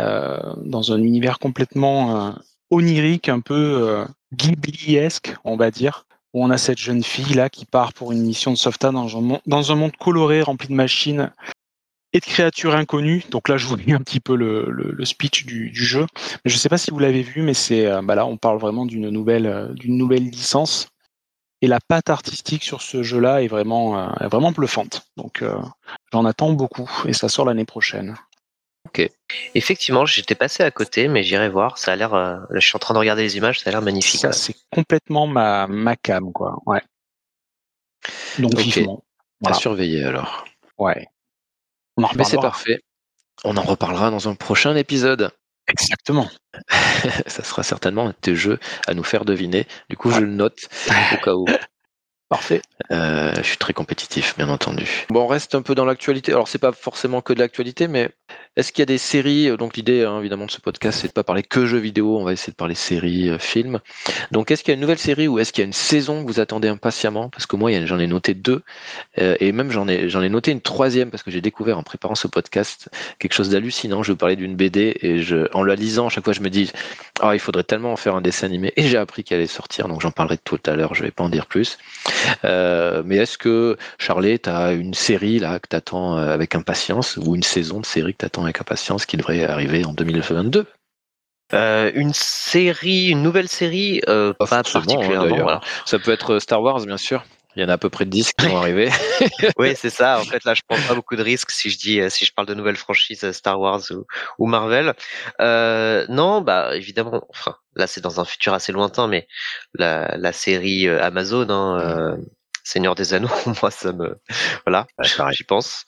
[0.00, 2.32] euh, dans un univers complètement euh,
[2.70, 6.06] onirique, un peu euh, Ghibli-esque, on va dire.
[6.34, 8.92] Où on a cette jeune fille là qui part pour une mission de sauvetage
[9.46, 11.32] dans un, monde coloré, rempli de machines
[12.12, 13.24] et de créatures inconnues.
[13.30, 16.06] Donc là, je vous lis un petit peu le, speech du, jeu.
[16.44, 18.86] Je sais pas si vous l'avez vu, mais c'est euh, bah là, on parle vraiment
[18.86, 19.74] d'une nouvelle
[20.30, 20.88] licence.
[21.62, 25.06] Et la patte artistique sur ce jeu-là est vraiment, euh, est vraiment bluffante.
[25.16, 25.54] Donc euh,
[26.12, 28.16] j'en attends beaucoup et ça sort l'année prochaine.
[29.54, 31.78] Effectivement, j'étais passé à côté, mais j'irai voir.
[31.78, 32.14] Ça a l'air.
[32.14, 33.60] euh, là, je suis en train de regarder les images.
[33.60, 34.20] Ça a l'air magnifique.
[34.20, 36.58] Ça, c'est complètement ma, ma cam, quoi.
[36.66, 36.82] Ouais.
[38.38, 38.60] Donc Ok.
[38.60, 39.04] vivement.
[39.04, 39.56] À Voilà.
[39.56, 40.44] surveiller alors.
[40.78, 41.08] Ouais.
[41.96, 42.80] On en Mais c'est parfait.
[43.44, 45.30] On en reparlera dans un prochain épisode.
[45.70, 46.28] Exactement.
[47.26, 49.66] Ça sera certainement un de tes jeux à nous faire deviner.
[49.88, 50.58] Du coup, je le note
[51.12, 51.46] au cas où.
[52.30, 52.62] Parfait.
[52.92, 55.04] Euh, je suis très compétitif, bien entendu.
[55.10, 56.30] Bon, on reste un peu dans l'actualité.
[56.30, 58.08] Alors, c'est pas forcément que de l'actualité, mais
[58.56, 61.08] Est-ce qu'il y a des séries euh, Donc l'idée, hein, évidemment, de ce podcast, c'est
[61.08, 62.18] de pas parler que jeux vidéo.
[62.18, 63.80] On va essayer de parler séries, euh, films.
[64.32, 66.22] Donc, est-ce qu'il y a une nouvelle série ou est-ce qu'il y a une saison
[66.22, 67.30] que vous attendez impatiemment?
[67.30, 68.62] Parce que moi, j'en ai noté deux,
[69.18, 71.82] euh, et même j'en ai j'en ai noté une troisième parce que j'ai découvert en
[71.82, 74.02] préparant ce podcast quelque chose d'hallucinant.
[74.02, 76.50] Je vous parler d'une BD et je, en la lisant, à chaque fois, je me
[76.50, 76.70] dis,
[77.22, 78.72] oh, il faudrait tellement en faire un dessin animé.
[78.76, 80.94] Et j'ai appris qu'elle allait sortir, donc j'en parlerai tout à l'heure.
[80.94, 81.78] Je vais pas en dire plus.
[82.44, 87.42] Mais est-ce que Charlie, tu as une série là que t'attends avec impatience ou une
[87.42, 90.66] saison de série que t'attends avec impatience qui devrait arriver en 2022.
[91.52, 95.60] Euh, une série, une nouvelle série, euh, pas, hein, particulièrement.
[95.84, 97.24] Ça peut être Star Wars, bien sûr.
[97.56, 98.90] Il y en a à peu près 10 qui vont arriver.
[99.58, 100.20] oui, c'est ça.
[100.20, 102.46] En fait, là, je prends pas beaucoup de risques si je dis, si je parle
[102.46, 103.82] de nouvelles franchises Star Wars
[104.38, 104.94] ou, Marvel.
[105.40, 107.26] Euh, non, bah évidemment.
[107.28, 109.26] Enfin, là, c'est dans un futur assez lointain, mais
[109.74, 112.18] la, la série Amazon, hein,
[112.70, 113.28] Seigneur des Anneaux,
[113.62, 114.20] moi ça me
[114.64, 114.86] voilà,
[115.32, 115.84] j'y pense.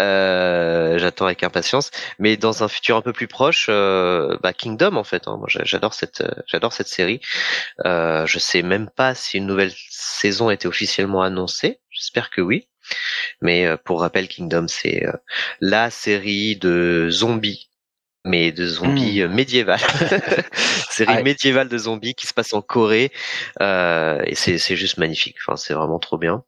[0.00, 4.96] Euh, J'attends avec impatience, mais dans un futur un peu plus proche, euh, bah Kingdom
[4.96, 5.28] en fait.
[5.28, 7.20] Hein, moi j'adore cette j'adore cette série.
[7.84, 11.80] Euh, je sais même pas si une nouvelle saison a été officiellement annoncée.
[11.90, 12.68] J'espère que oui.
[13.40, 15.12] Mais euh, pour rappel, Kingdom c'est euh,
[15.60, 17.70] la série de zombies
[18.24, 19.28] mais de zombies mmh.
[19.28, 19.80] médiévales.
[20.90, 23.12] Série médiévale de zombies qui se passe en Corée
[23.60, 25.36] euh, et c'est c'est juste magnifique.
[25.46, 26.44] Enfin, c'est vraiment trop bien.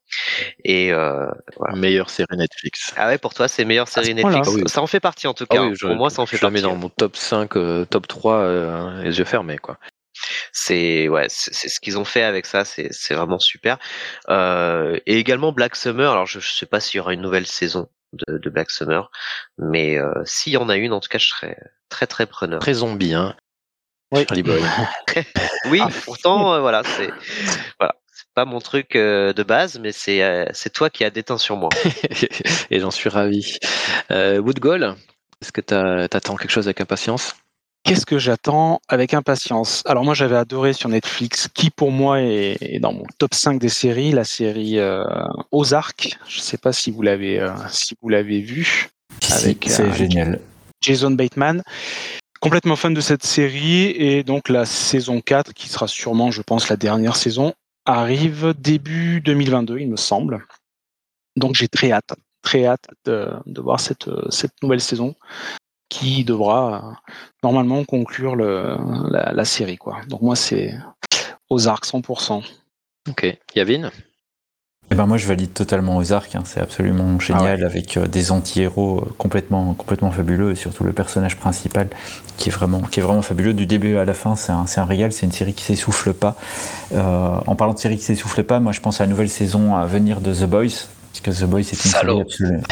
[0.65, 1.77] Et euh, voilà.
[1.77, 2.95] meilleure série Netflix.
[2.97, 4.49] Ah ouais, pour toi, c'est meilleure série Netflix.
[4.67, 5.69] Ça en fait partie en tout cas.
[5.81, 6.57] pour moi, ça en fait je partie.
[6.59, 7.51] Je mets dans mon top 5,
[7.91, 9.79] top 3, les yeux fermés quoi.
[10.53, 13.79] C'est ouais, c'est ce qu'ils ont fait avec ça, c'est c'est vraiment super.
[14.29, 16.11] Euh, et également Black Summer.
[16.11, 19.11] Alors je, je sais pas s'il y aura une nouvelle saison de, Black Summer.
[19.59, 21.57] Mais euh, s'il y en a une, en tout cas, je serais
[21.89, 22.61] très très preneur.
[22.61, 23.35] Très zombie, hein.
[24.13, 24.25] Oui.
[25.67, 25.89] oui, ah.
[26.05, 27.11] pourtant, euh, voilà, c'est
[27.79, 27.95] voilà,
[28.35, 31.71] pas mon truc euh, de base, mais c'est c'est toi qui as déteint sur moi.
[32.71, 33.59] Et j'en suis ravi.
[34.11, 34.95] Wood Goal,
[35.43, 37.35] est-ce que tu attends quelque chose avec impatience?
[37.87, 39.85] Qu'est-ce que j'attends avec impatience?
[39.87, 43.69] Alors moi j'avais adoré sur Netflix, qui pour moi est, dans mon top 5 des
[43.69, 45.05] séries, la série euh,
[45.53, 46.19] Ozark.
[46.27, 48.89] Je ne sais pas si vous l'avez euh, si vous l'avez vu.
[49.31, 50.41] Avec, c'est euh, génial.
[50.81, 51.63] Jason Bateman.
[52.41, 56.69] Complètement fan de cette série et donc la saison 4, qui sera sûrement, je pense,
[56.69, 60.45] la dernière saison, arrive début 2022, il me semble.
[61.37, 65.15] Donc j'ai très hâte, très hâte de, de voir cette, cette nouvelle saison
[65.89, 67.01] qui devra
[67.43, 68.77] normalement conclure le,
[69.11, 69.77] la, série.
[69.77, 69.99] Quoi.
[70.09, 70.75] Donc moi, c'est
[71.49, 72.43] aux arcs 100%.
[73.09, 73.39] Ok.
[73.55, 73.91] Yavin?
[74.91, 76.43] Eh ben moi je valide totalement aux arcs, hein.
[76.45, 80.93] c'est absolument génial ah avec euh, des anti-héros euh, complètement, complètement fabuleux et surtout le
[80.93, 81.89] personnage principal
[82.37, 84.85] qui est vraiment, qui est vraiment fabuleux du début à la fin, c'est un, un
[84.85, 86.37] régal, c'est une série qui s'essouffle pas.
[86.93, 89.75] Euh, en parlant de série qui s'essouffle pas, moi je pense à la nouvelle saison
[89.75, 90.87] à venir de The Boys,
[91.21, 92.61] parce que The Boys c'est une série absolument.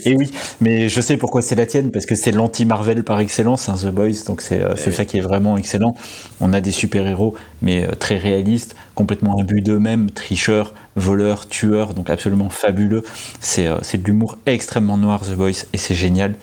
[0.04, 3.68] et oui, mais je sais pourquoi c'est la tienne, parce que c'est l'anti-Marvel par excellence,
[3.68, 5.94] hein, The Boys, donc c'est euh, ça qui est vraiment excellent.
[6.40, 12.10] On a des super-héros, mais euh, très réalistes, complètement imbus d'eux-mêmes, tricheurs, voleurs, tueurs, donc
[12.10, 13.02] absolument fabuleux.
[13.40, 16.34] C'est euh, de l'humour extrêmement noir, The Boys, et c'est génial.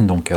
[0.00, 0.32] Donc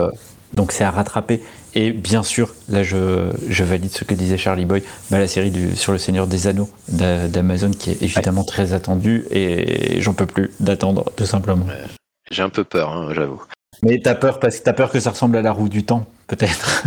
[0.53, 1.41] donc c'est à rattraper.
[1.79, 5.51] Et bien sûr, là je, je, valide ce que disait Charlie Boy, bah, la série
[5.51, 10.25] du, sur le Seigneur des Anneaux d'Amazon qui est évidemment très attendue et j'en peux
[10.25, 11.67] plus d'attendre tout simplement.
[12.31, 13.43] J'ai un peu peur, hein, j'avoue.
[13.83, 16.07] Mais t'as peur parce que t'as peur que ça ressemble à la roue du temps,
[16.27, 16.83] peut-être.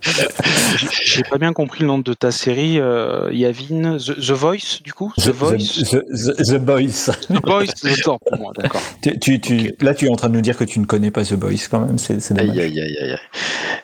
[1.04, 3.98] J'ai pas bien compris le nom de ta série, euh, Yavin.
[3.98, 5.12] The, Voice, du coup?
[5.18, 5.84] The, Voice?
[5.84, 6.02] The,
[6.42, 7.10] the, Boys.
[7.28, 7.66] The Boys,
[8.02, 8.82] temps pour moi, d'accord.
[9.20, 11.24] Tu, tu, Là, tu es en train de nous dire que tu ne connais pas
[11.24, 12.58] The Boys quand même, c'est dommage.
[12.58, 13.18] Aïe, aïe, aïe, aïe.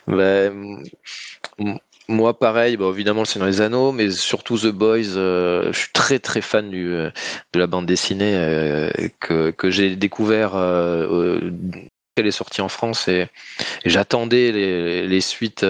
[0.07, 0.49] Bah,
[2.13, 5.17] moi, pareil, bah, évidemment, c'est dans les anneaux, mais surtout The Boys.
[5.17, 7.09] Euh, je suis très très fan du, euh,
[7.53, 10.51] de la bande dessinée euh, que, que j'ai découvert
[12.15, 13.27] qu'elle est sortie en France et,
[13.85, 15.65] j'attendais les, les, suites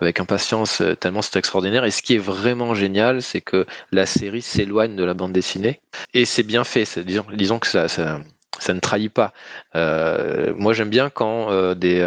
[0.00, 1.84] avec impatience tellement c'est extraordinaire.
[1.84, 5.80] Et ce qui est vraiment génial, c'est que la série s'éloigne de la bande dessinée
[6.12, 6.98] et c'est bien fait.
[6.98, 8.20] Disons, disons que ça, ça,
[8.58, 9.32] ça, ne trahit pas.
[9.74, 12.06] moi, j'aime bien quand des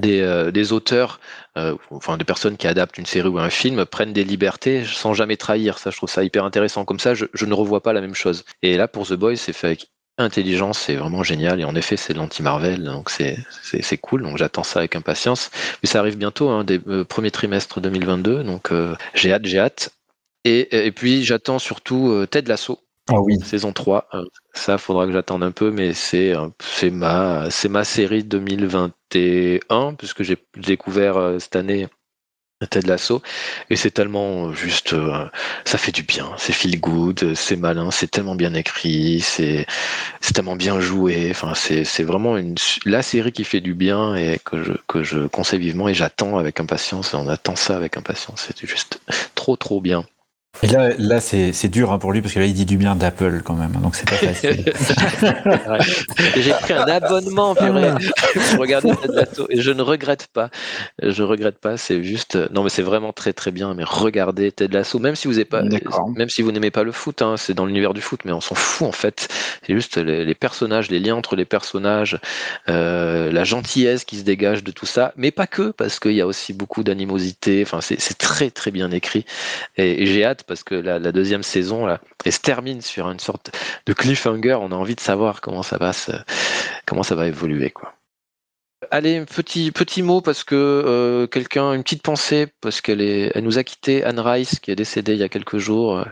[0.00, 1.20] des, euh, des auteurs,
[1.56, 5.14] euh, enfin des personnes qui adaptent une série ou un film prennent des libertés sans
[5.14, 5.78] jamais trahir.
[5.78, 6.84] Ça, je trouve ça hyper intéressant.
[6.84, 8.44] Comme ça, je, ne revois pas la même chose.
[8.62, 11.60] Et là, pour The Boys, c'est fait avec intelligence, c'est vraiment génial.
[11.60, 14.22] Et en effet, c'est l'anti-Marvel, donc c'est cool.
[14.22, 15.50] Donc j'attends ça avec impatience.
[15.82, 18.42] Mais ça arrive bientôt, hein, des euh, premiers trimestres 2022.
[18.44, 18.70] Donc
[19.14, 19.90] j'ai hâte, j'ai hâte.
[20.44, 22.80] Et, et puis j'attends surtout Ted Lasso.
[23.12, 23.36] Ah oui.
[23.42, 28.22] Saison 3, euh, ça faudra que j'attende un peu, mais c'est c'est ma ma série
[28.22, 31.88] 2021 puisque j'ai découvert euh, cette année
[32.70, 33.22] Ted Lasso.
[33.70, 35.26] Et c'est tellement euh, juste euh,
[35.64, 36.32] ça fait du bien.
[36.38, 39.66] C'est feel good c'est malin c'est tellement bien écrit c'est
[40.34, 41.28] tellement bien joué.
[41.32, 45.02] Enfin c'est c'est vraiment une la série qui fait du bien et que je que
[45.04, 48.46] je conseille vivement et j'attends avec impatience on attend ça avec impatience.
[48.48, 49.00] C'est juste
[49.34, 50.04] trop trop bien
[50.62, 52.94] et là, là c'est, dur hein, pour lui parce que là, il dit du bien
[52.94, 54.64] d'Apple quand même, donc c'est pas facile.
[56.36, 57.66] J'ai pris un abonnement pour
[58.58, 60.50] regarder cette et je ne regrette pas.
[61.02, 61.78] Je regrette pas.
[61.78, 63.72] C'est juste, non, mais c'est vraiment très très bien.
[63.72, 66.92] Mais regardez Ted Lasso, même si vous n'aimez pas, même si vous n'aimez pas le
[66.92, 69.28] foot, hein, c'est dans l'univers du foot, mais on s'en fout en fait.
[69.66, 72.18] C'est juste les, personnages, les liens entre les personnages,
[72.68, 76.20] euh, la gentillesse qui se dégage de tout ça, mais pas que, parce qu'il y
[76.20, 77.62] a aussi beaucoup d'animosité.
[77.62, 79.24] Enfin, c'est, très très bien écrit
[79.76, 83.50] et j'ai hâte parce que la, deuxième saison là, elle se termine sur une sorte
[83.86, 84.58] de cliffhanger.
[84.60, 87.94] On a envie de savoir comment ça va évoluer quoi.
[88.90, 93.64] Allez, petit petit mot parce que euh, quelqu'un, une petite pensée parce qu'elle nous a
[93.64, 96.02] quitté Anne Rice qui est décédée il y a quelques jours.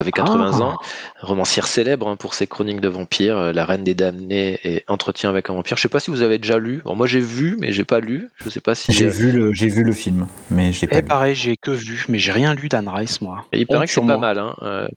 [0.00, 0.62] Euh, avait 80 ah.
[0.62, 0.78] ans,
[1.20, 5.28] romancière célèbre hein, pour ses chroniques de vampires, euh, La Reine des Damnés et Entretien
[5.28, 5.76] avec un vampire.
[5.76, 6.82] Je sais pas si vous avez déjà lu.
[6.84, 8.30] moi j'ai vu, mais j'ai pas lu.
[8.36, 10.98] Je sais pas si j'ai vu le j'ai vu le film, mais j'ai pas.
[10.98, 13.44] Et pareil, j'ai que vu, mais j'ai rien lu d'Anne Rice moi.
[13.52, 14.38] il paraît que c'est pas mal.
[14.38, 14.56] Hein.
[14.62, 14.88] Euh,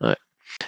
[0.00, 0.16] ouais.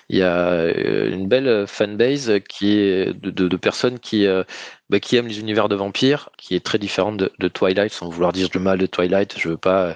[0.08, 4.42] Il y a euh, une belle fanbase qui est de, personnes qui, euh,
[4.88, 8.32] bah, qui aiment les univers de vampires, qui est très différente de, Twilight, sans vouloir
[8.32, 9.38] dire du mal de Twilight.
[9.38, 9.94] Je veux pas euh,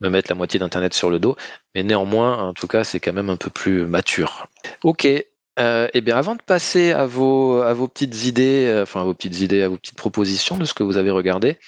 [0.00, 1.36] me mettre la moitié d'Internet sur le dos,
[1.74, 4.46] mais néanmoins, en tout cas, c'est quand même un peu plus mature.
[4.82, 5.04] Ok.
[5.04, 9.40] eh bien, avant de passer à vos, à vos petites idées, enfin à vos petites
[9.40, 11.58] idées, à vos petites propositions de ce que vous avez regardé,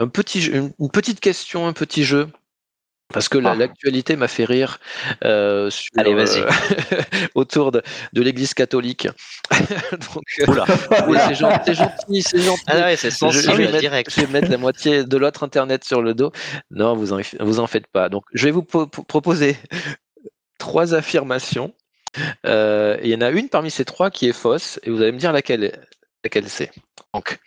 [0.00, 2.28] un petit, une petite question, un petit jeu
[3.12, 3.54] parce que ah.
[3.54, 4.78] l'actualité m'a fait rire
[5.24, 6.40] euh, Allez, vas-y.
[6.40, 7.02] Euh,
[7.34, 9.06] autour de, de l'Église catholique.
[9.92, 12.62] Donc, euh, c'est gentil, c'est gentil.
[12.66, 14.08] Ah ouais, c'est sensible je, vais direct.
[14.08, 16.32] Mettre, je vais mettre la moitié de l'autre internet sur le dos.
[16.70, 18.08] Non, vous en, vous en faites pas.
[18.08, 19.56] Donc, je vais vous proposer
[20.58, 21.72] trois affirmations.
[22.44, 25.12] Euh, il y en a une parmi ces trois qui est fausse, et vous allez
[25.12, 25.78] me dire laquelle,
[26.24, 26.70] laquelle c'est.
[27.14, 27.38] Donc,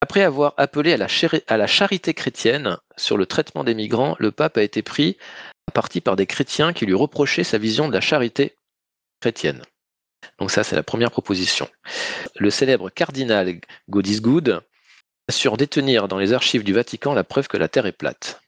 [0.00, 4.62] après avoir appelé à la, charité chrétienne sur le traitement des migrants, le pape a
[4.62, 5.16] été pris
[5.66, 8.56] à partie par des chrétiens qui lui reprochaient sa vision de la charité
[9.20, 9.62] chrétienne.
[10.38, 11.68] Donc ça, c'est la première proposition.
[12.36, 14.62] Le célèbre cardinal Godisgood
[15.28, 18.40] assure détenir dans les archives du Vatican la preuve que la Terre est plate.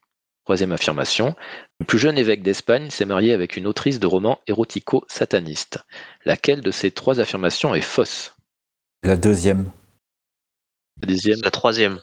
[0.44, 1.36] Troisième affirmation,
[1.78, 5.78] le plus jeune évêque d'Espagne s'est marié avec une autrice de romans érotico-satanistes.
[6.24, 8.34] Laquelle de ces trois affirmations est fausse?
[9.02, 9.70] La deuxième.
[11.02, 11.40] La deuxième.
[11.42, 12.00] La troisième.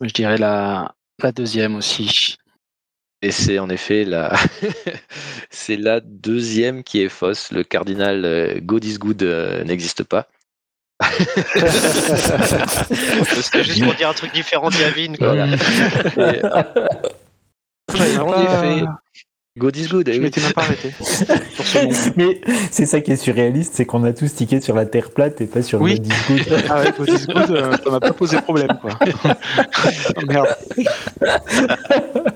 [0.00, 2.36] Je dirais la, la deuxième aussi.
[3.22, 4.34] Et c'est en effet la,
[5.50, 7.52] c'est la deuxième qui est fausse.
[7.52, 10.28] Le cardinal euh, God is good euh, n'existe pas.
[11.00, 11.16] Parce
[13.62, 15.14] juste pour dire un truc différent de Yavin.
[17.92, 18.84] En effet,
[19.58, 20.10] God is good.
[20.10, 20.94] Je m'étais même pas arrêté.
[22.16, 25.42] Mais c'est ça qui est surréaliste, c'est qu'on a tous tiqué sur la Terre plate
[25.42, 26.00] et pas sur oui.
[26.00, 26.64] God is good.
[26.70, 28.78] Ah ouais, God is good, euh, ça m'a pas posé problème.
[28.80, 28.92] Quoi.
[30.16, 30.56] oh, merde.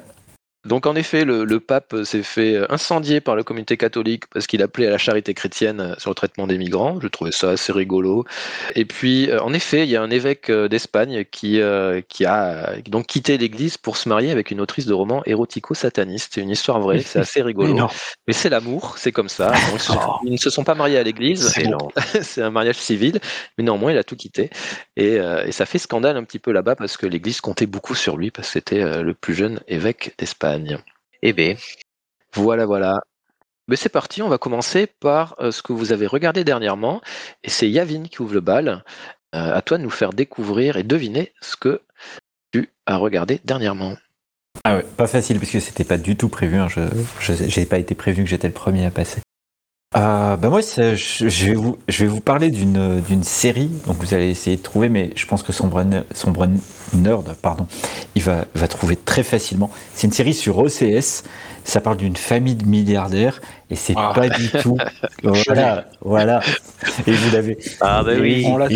[0.67, 4.87] Donc en effet, le, pape s'est fait incendier par la communauté catholique parce qu'il appelait
[4.87, 6.99] à la charité chrétienne sur le traitement des migrants.
[7.01, 8.25] Je trouvais ça assez rigolo.
[8.75, 12.25] Et puis euh, en effet, il y a un évêque euh, d'Espagne qui, euh, qui
[12.25, 16.33] a donc quitté l'Église pour se marier avec une autrice de romans érotico-satanistes.
[16.35, 17.89] C'est une histoire vraie, c'est assez rigolo.
[18.27, 19.53] Mais c'est l'amour, c'est comme ça.
[20.25, 21.55] ils ne se sont pas mariés à l'Église,
[22.23, 23.21] c'est un mariage civil,
[23.57, 24.51] mais néanmoins il a tout quitté.
[24.97, 28.17] Et, et ça fait scandale un petit peu là-bas parce que l'Église comptait beaucoup sur
[28.17, 30.56] lui parce que c'était le plus jeune évêque d'Espagne.
[31.23, 31.55] Eh bien.
[32.35, 33.01] Voilà, voilà.
[33.69, 37.01] Mais c'est parti, on va commencer par euh, ce que vous avez regardé dernièrement.
[37.43, 38.85] Et c'est Yavin qui ouvre le bal.
[39.35, 41.83] Euh, à toi de nous faire découvrir et deviner ce que
[42.53, 43.97] tu as regardé dernièrement.
[44.65, 46.57] Ah ouais, pas facile parce que c'était pas du tout prévu.
[46.57, 46.69] Hein.
[46.69, 49.21] Je n'ai pas été prévu que j'étais le premier à passer.
[49.97, 54.89] Euh, bah moi, je vais, vous, parler d'une série, donc vous allez essayer de trouver,
[54.89, 55.71] mais je pense que son
[56.13, 56.33] son
[56.95, 57.67] nerd, pardon,
[58.15, 59.71] il va, va trouver très facilement.
[59.95, 61.25] C'est une série sur OCS,
[61.65, 64.13] ça parle d'une famille de milliardaires, et c'est ah.
[64.15, 64.79] pas du tout.
[65.23, 66.41] voilà, voilà.
[67.07, 67.59] Et vous l'avez.
[67.81, 68.69] Ah bah oui, on l'a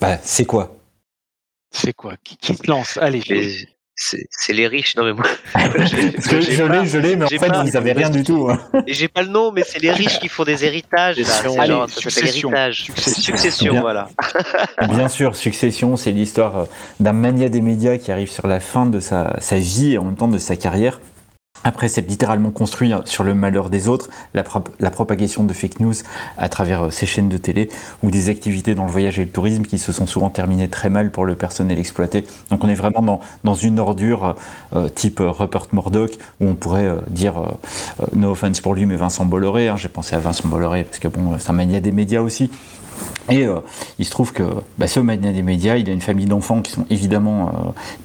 [0.00, 0.76] bah, c'est quoi?
[1.70, 2.14] C'est quoi?
[2.22, 2.96] Qui, qui, se lance?
[2.98, 3.20] Allez
[3.98, 4.96] c'est les riches.
[4.96, 5.24] Non, mais moi.
[5.56, 8.48] je l'ai, je l'ai, mais en fait, vous n'avez rien du tout.
[8.48, 8.60] Hein.
[8.86, 11.16] J'ai pas le nom, mais c'est les riches qui font des héritages.
[11.58, 12.52] Allez, genre, succession.
[12.72, 13.22] Succession.
[13.22, 14.08] succession voilà.
[14.88, 16.64] Bien sûr, Succession, c'est l'histoire euh,
[17.00, 20.04] d'un mania des médias qui arrive sur la fin de sa, sa vie et en
[20.04, 21.00] même temps de sa carrière.
[21.64, 25.94] Après, c'est littéralement construit sur le malheur des autres, la, propagation de fake news
[26.36, 27.68] à travers euh, ces chaînes de télé
[28.02, 30.90] ou des activités dans le voyage et le tourisme qui se sont souvent terminées très
[30.90, 32.24] mal pour le personnel exploité.
[32.50, 34.36] Donc on est vraiment dans, une ordure
[34.74, 37.34] euh, type euh, Rupert Murdoch où on pourrait dire
[38.14, 39.68] no offense pour lui, mais Vincent Bolloré.
[39.68, 42.50] Hein, J'ai pensé à Vincent Bolloré parce que bon, c'est un mania des médias aussi.
[43.30, 43.60] Et euh,
[43.98, 44.42] il se trouve que
[44.78, 47.52] bah, ce mania des médias, il a une famille d'enfants qui sont évidemment euh,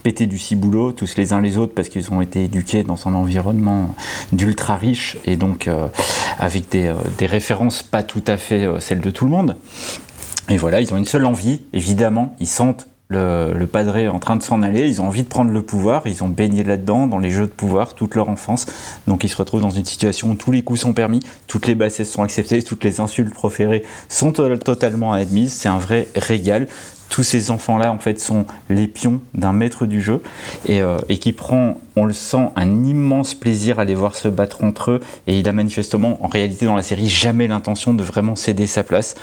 [0.04, 3.14] pétés du ciboulot, tous les uns les autres, parce qu'ils ont été éduqués dans un
[3.14, 3.96] environnement
[4.32, 5.88] d'ultra riche et donc euh,
[6.40, 9.56] avec des, des, références pas tout à fait celles de tout le monde.
[10.50, 14.36] Et voilà, ils ont une seule envie, évidemment, ils sentent le, le padré en train
[14.36, 17.20] de s'en aller, ils ont envie de prendre le pouvoir, ils ont baigné là-dedans, dans
[17.20, 18.66] les jeux de pouvoir, toute leur enfance.
[19.08, 21.76] Donc ils se retrouvent dans une situation où tous les coups sont permis, toutes les
[21.76, 25.54] bassesses sont acceptées, toutes les insultes proférées sont totalement admises.
[25.54, 26.68] C'est un vrai régal
[27.14, 30.24] tous ces enfants-là, en fait, sont les pions d'un maître du jeu
[30.66, 34.28] et, euh, et, qui prend, on le sent, un immense plaisir à les voir se
[34.28, 35.00] battre entre eux.
[35.28, 38.84] Et il a manifestement, en réalité, dans la série, jamais l'intention de vraiment céder sa
[38.84, 39.14] place.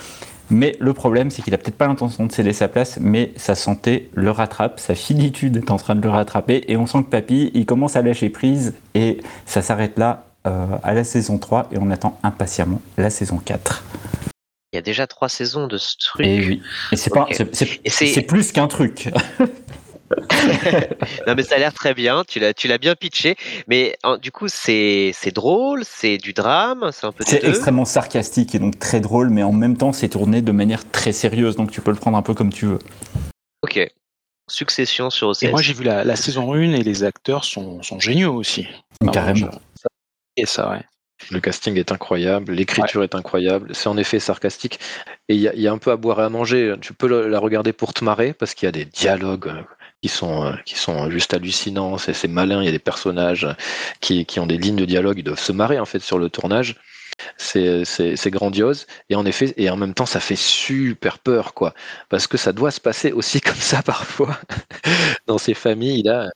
[0.50, 3.54] Mais le problème, c'est qu'il a peut-être pas l'intention de céder sa place, mais sa
[3.54, 7.08] santé le rattrape, sa finitude est en train de le rattraper, et on sent que
[7.08, 11.68] Papy, il commence à lâcher prise, et ça s'arrête là euh, à la saison 3,
[11.72, 13.84] et on attend impatiemment la saison 4.
[14.72, 16.24] Il y a déjà trois saisons de ce truc.
[16.24, 18.22] Et oui, et c'est okay.
[18.22, 19.10] plus qu'un truc.
[21.26, 23.36] non mais ça a l'air très bien, tu l'as tu l'as bien pitché,
[23.68, 27.24] mais du coup c'est c'est drôle, c'est du drame, c'est un peu.
[27.26, 30.88] C'est extrêmement sarcastique et donc très drôle, mais en même temps c'est tourné de manière
[30.90, 32.78] très sérieuse, donc tu peux le prendre un peu comme tu veux.
[33.62, 33.80] Ok.
[34.48, 35.44] Succession sur OCS.
[35.44, 38.66] Et moi j'ai vu la, la, saison 1 et les acteurs sont, sont géniaux aussi.
[39.12, 39.50] Carrément.
[40.36, 40.82] Et ça ouais.
[41.30, 43.06] Le casting est incroyable, l'écriture ouais.
[43.06, 44.80] est incroyable, c'est en effet sarcastique
[45.28, 46.74] et il y, y, a un peu à boire et à manger.
[46.80, 49.52] Tu peux la regarder pour te marrer parce qu'il y a des dialogues
[50.02, 51.98] qui sont, euh, qui sont juste hallucinants.
[51.98, 53.46] C'est malin, il y a des personnages
[54.00, 56.30] qui, qui ont des lignes de dialogue, ils doivent se marrer en fait sur le
[56.30, 56.76] tournage.
[57.36, 61.74] C'est grandiose et en effet et en même temps ça fait super peur quoi
[62.08, 64.38] parce que ça doit se passer aussi comme ça parfois
[65.26, 66.30] dans ces familles là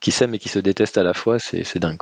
[0.00, 2.00] qui s'aiment et qui se détestent à la fois c'est dingue.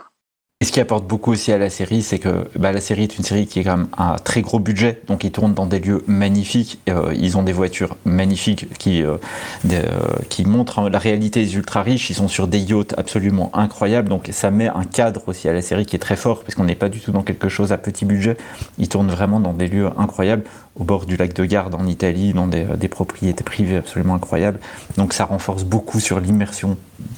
[0.63, 3.19] Et ce qui apporte beaucoup aussi à la série, c'est que bah, la série est
[3.19, 5.81] une série qui est quand même un très gros budget, donc ils tournent dans des
[5.81, 9.17] lieux magnifiques, euh, ils ont des voitures magnifiques qui, euh,
[9.73, 14.29] euh, montrent la réalité des ultra riches, ils sont sur des yachts absolument incroyables, donc
[14.31, 16.77] ça met un cadre aussi à la série qui est très fort, parce qu'on n'est
[16.77, 18.37] pas du tout dans quelque chose à petit budget,
[18.79, 20.45] ils tournent vraiment dans des lieux incroyables,
[20.79, 24.61] au bord du lac de Garde en Italie, dans des, propriétés privées absolument incroyables,
[24.97, 26.77] donc ça renforce beaucoup sur l'immersion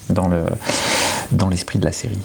[0.08, 0.30] dans
[1.50, 2.16] l'esprit de la série.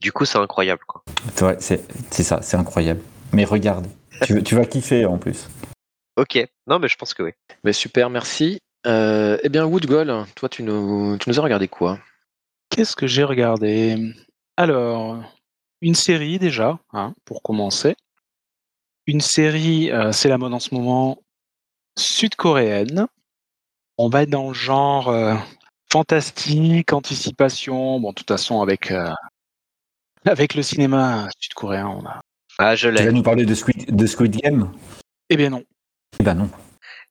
[0.00, 0.82] Du coup, c'est incroyable.
[0.86, 1.02] Quoi.
[1.40, 3.00] Ouais, c'est ça, c'est incroyable.
[3.32, 3.86] Mais regarde,
[4.22, 5.48] tu, tu, vas kiffer en plus.
[6.16, 7.32] Ok, non, mais je pense que oui.
[7.64, 8.60] Mais super, merci.
[8.86, 11.98] Euh, eh bien, Woodgol, toi, tu nous, tu nous as regardé quoi?
[12.70, 14.14] Qu'est-ce que j'ai regardé?
[14.56, 15.18] Alors,
[15.80, 17.96] une série déjà, hein, pour commencer.
[19.06, 21.18] Une série, euh, c'est la mode en ce moment,
[21.98, 23.06] sud-coréenne.
[23.98, 25.34] On va être dans le genre euh,
[25.90, 28.00] fantastique, anticipation.
[28.00, 29.10] Bon, de toute façon, avec euh,
[30.30, 32.20] avec le cinéma sud-coréen, on a.
[32.58, 32.98] Ah, je l'ai.
[33.00, 34.72] Tu vas nous parler de Squid, de Squid Game?
[35.30, 35.64] Eh bien non.
[36.20, 36.50] Eh ben non.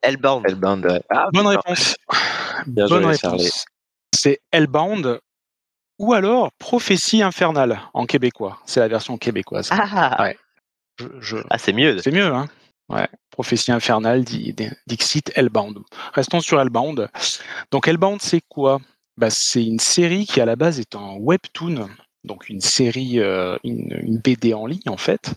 [0.01, 0.45] Hellbound.
[0.47, 0.85] Hellbound.
[0.85, 1.01] Ouais.
[1.09, 1.95] Ah, Bonne réponse.
[2.67, 3.65] Bien Bonne joué, réponse.
[4.15, 5.19] C'est Hellbound
[5.99, 8.59] ou alors Prophétie infernale en québécois.
[8.65, 9.69] C'est la version québécoise.
[9.71, 10.37] Ah, Ouais.
[10.99, 11.97] Je, je- ah c'est mieux.
[11.99, 12.47] C'est mieux, hein
[12.89, 13.07] Ouais.
[13.31, 14.23] Prophétie infernale,
[14.87, 15.79] Dixit Hellbound.
[16.13, 17.09] Restons sur Hellbound.
[17.71, 18.79] Donc Hellbound, c'est quoi?
[19.17, 21.89] Bah, C'est une série qui à la base est un webtoon,
[22.23, 25.33] donc une série, euh, une, une BD en ligne en fait.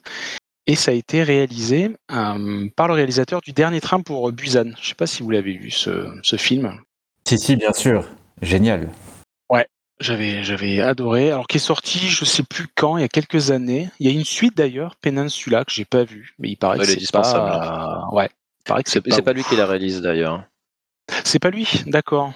[0.66, 4.64] Et ça a été réalisé euh, par le réalisateur du Dernier Train pour Busan.
[4.64, 6.80] Je ne sais pas si vous l'avez vu ce, ce film.
[7.26, 8.08] Si, si, bien sûr.
[8.42, 8.88] Génial.
[9.98, 11.30] J'avais, j'avais adoré.
[11.30, 13.88] Alors, qui est sorti, je sais plus quand, il y a quelques années.
[13.98, 16.84] Il y a une suite d'ailleurs, Peninsula, que j'ai pas vue, mais il paraît Ouais,
[16.84, 18.06] que c'est pas.
[18.12, 18.28] Ouais,
[18.60, 19.30] il paraît que C'est c'est c'est pas.
[19.30, 20.44] pas lui qui la réalise d'ailleurs.
[21.24, 22.34] C'est pas lui, d'accord.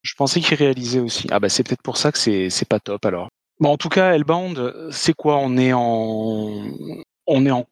[0.00, 1.26] Je pensais qu'il réalisait aussi.
[1.30, 3.28] Ah bah c'est peut-être pour ça que c'est c'est pas top alors.
[3.62, 5.36] Bon, en tout cas, Hellbound, c'est quoi?
[5.38, 6.66] On est en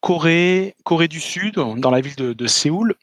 [0.01, 2.95] Corée, Corée du Sud, dans la ville de, Séoul.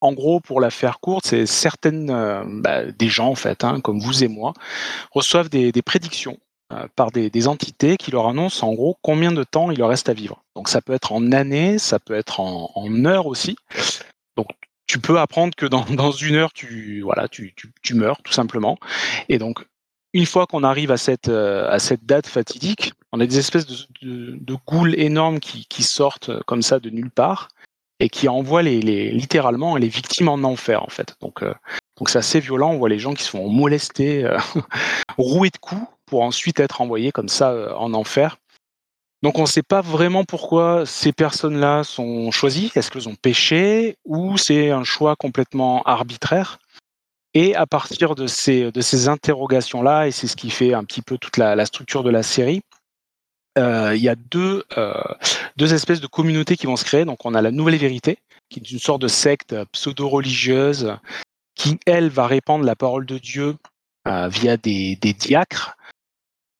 [0.00, 3.80] En gros, pour la faire courte, c'est certaines euh, bah, des gens en fait, hein,
[3.80, 4.52] comme vous et moi,
[5.10, 6.38] reçoivent des, prédictions
[6.72, 10.08] euh, par des, entités qui leur annoncent en gros combien de temps il leur reste
[10.08, 10.44] à vivre.
[10.54, 13.56] Donc ça peut être en années, ça peut être en, heures aussi.
[14.36, 14.46] Donc
[14.86, 15.84] tu peux apprendre que dans,
[16.22, 18.78] une heure, tu, voilà, tu, tu meurs tout simplement.
[19.28, 19.64] Et donc,
[20.12, 23.66] une fois qu'on arrive à cette, euh, à cette date fatidique, on a des espèces
[23.66, 27.48] de, de, goules énormes qui, sortent euh, comme ça de nulle part
[27.98, 31.16] et qui envoient les, littéralement les victimes en enfer en fait.
[31.20, 31.52] Donc, euh,
[31.98, 32.70] donc c'est assez violent.
[32.70, 34.38] On voit les gens qui se font molester, euh,
[35.18, 38.38] rouer de coups pour ensuite être envoyés comme ça en enfer.
[39.22, 42.72] Donc on ne sait pas vraiment pourquoi ces personnes-là sont choisies.
[42.74, 46.58] Est-ce qu'elles ont péché ou c'est un choix complètement arbitraire?
[47.34, 51.36] Et à partir de ces, interrogations-là, et c'est ce qui fait un petit peu toute
[51.36, 52.62] la, structure de la série,
[53.56, 54.64] il y a deux,
[55.56, 57.04] deux espèces de communautés qui vont se créer.
[57.04, 58.18] Donc on a la Nouvelle Vérité,
[58.48, 60.96] qui est une sorte de secte pseudo-religieuse
[61.54, 63.56] qui, elle, va répandre la parole de Dieu
[64.08, 65.76] euh, via des, diacres.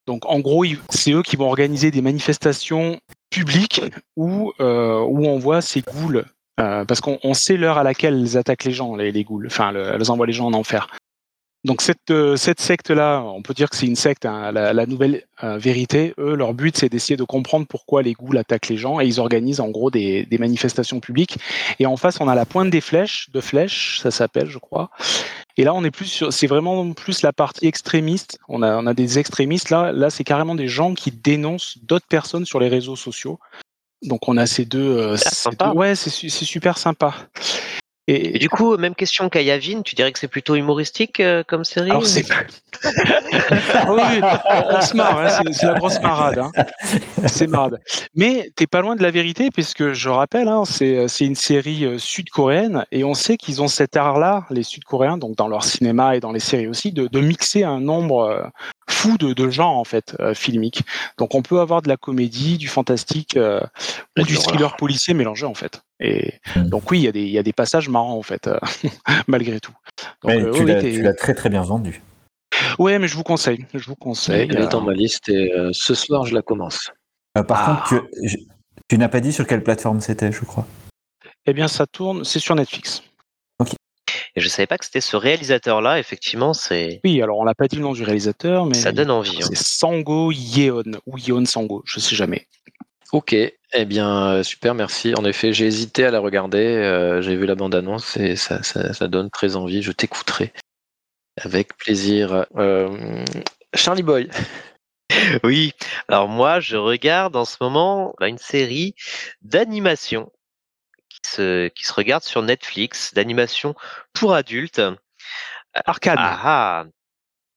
[0.06, 3.00] Donc, en gros, c'est eux qui vont organiser des manifestations
[3.30, 3.82] publiques
[4.16, 6.26] où, euh, où on voit ces goules,
[6.58, 10.10] euh, parce qu'on sait l'heure à laquelle elles attaquent les gens, les, goules, enfin, elles
[10.10, 10.88] envoient les gens en enfer.
[11.62, 15.24] Donc cette, euh, cette secte-là, on peut dire que c'est une secte, hein, la, nouvelle
[15.44, 18.98] euh, vérité, eux, leur but, c'est d'essayer de comprendre pourquoi les ghouls attaquent les gens,
[18.98, 21.36] et ils organisent en gros des, des manifestations publiques.
[21.78, 24.90] Et en face, on a la pointe des flèches, de flèches, ça s'appelle, je crois.
[25.58, 28.38] Et là, on est plus sur, c'est vraiment plus la partie extrémiste.
[28.48, 29.92] On a, on a des extrémistes là.
[29.92, 33.38] Là, c'est carrément des gens qui dénoncent d'autres personnes sur les réseaux sociaux.
[34.02, 34.96] Donc on a ces deux.
[34.98, 37.14] Euh, ces deux ouais, c'est super sympa.
[38.12, 41.62] Et, du coup, même question qu'à Yavin, tu dirais que c'est plutôt humoristique euh, comme
[41.62, 42.26] série Alors, c'est...
[42.84, 44.20] oui,
[44.68, 46.38] on, se marre, hein, c'est, la grosse marade.
[46.38, 46.50] Hein.
[47.26, 47.78] C'est marade.
[48.16, 51.98] Mais t'es pas loin de la vérité, puisque je rappelle, hein, c'est, une série euh,
[51.98, 56.20] sud-coréenne, et on sait qu'ils ont cet art-là, les Sud-Coréens, donc dans leur cinéma et
[56.20, 58.42] dans les séries aussi, de, de mixer un nombre euh,
[58.90, 60.82] fou de, de genres en fait filmiques.
[61.18, 63.38] Donc on peut avoir de la comédie, du fantastique
[64.18, 65.82] ou du thriller policier mélangé en fait.
[66.00, 66.68] Et hmm.
[66.68, 68.58] donc oui, il y, a des, y a des passages marrants en fait, euh,
[69.28, 69.74] malgré tout.
[70.24, 72.02] Euh, tu l'as très très bien vendu.
[72.78, 73.66] Ouais, mais je vous conseille.
[73.74, 74.48] Je vous conseille.
[74.50, 76.90] Elle est dans ma liste et euh, ce soir je la commence.
[77.34, 77.84] par ah.
[77.88, 78.08] contre,
[78.88, 80.66] tu, n'as pas dit sur quelle plateforme c'était, je crois.
[81.46, 83.02] Eh bien, ça tourne, c'est sur Netflix.
[84.36, 87.00] Et je savais pas que c'était ce réalisateur-là, effectivement, c'est.
[87.04, 88.74] Oui, alors on l'a pas dit le nom du réalisateur, mais.
[88.74, 89.42] Ça donne envie.
[89.42, 89.46] Hein.
[89.48, 92.46] C'est Sango Yeon, ou Yeon Sango, je sais jamais.
[93.12, 95.14] Ok, eh bien, euh, super, merci.
[95.16, 96.58] En effet, j'ai hésité à la regarder.
[96.58, 98.60] Euh, j'ai vu la bande-annonce et ça,
[99.08, 99.82] donne très envie.
[99.82, 100.52] Je t'écouterai
[101.36, 102.46] avec plaisir.
[102.56, 103.24] Euh,
[103.74, 104.28] Charlie Boy.
[105.42, 105.72] Oui,
[106.06, 108.94] alors moi, je regarde en ce moment une série
[109.42, 110.30] d'animation
[111.26, 113.74] se, qui se regarde sur Netflix, d'animation
[114.12, 114.82] pour adultes.
[115.86, 116.16] Arcane.
[116.18, 116.84] Ah, ah,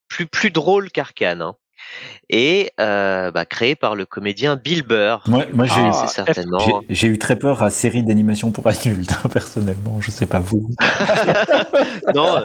[0.07, 1.41] plus, plus drôle qu'Arcane.
[1.41, 1.55] Hein
[2.29, 5.23] et euh, bah, créé par le comédien Bill Burr.
[5.27, 6.81] moi, j'ai ah, certainement...
[6.89, 9.99] j'ai eu très peur à série d'animation pour adultes, hein, personnellement.
[10.01, 10.69] Je sais pas vous.
[12.15, 12.43] non,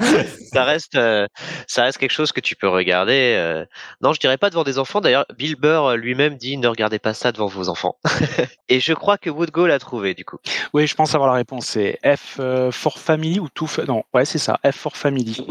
[0.53, 1.27] ça reste, euh,
[1.67, 3.35] ça reste quelque chose que tu peux regarder.
[3.39, 3.65] Euh.
[4.03, 5.01] Non, je dirais pas devant des enfants.
[5.01, 7.97] D'ailleurs, Bill Burr lui-même dit ne regardez pas ça devant vos enfants.
[8.69, 10.39] et je crois que Woodgo l'a trouvé du coup.
[10.75, 11.67] Oui, je pense avoir la réponse.
[11.67, 12.41] C'est F
[12.73, 13.71] for Family ou tout.
[13.87, 14.59] Non, ouais, c'est ça.
[14.71, 15.47] F for Family.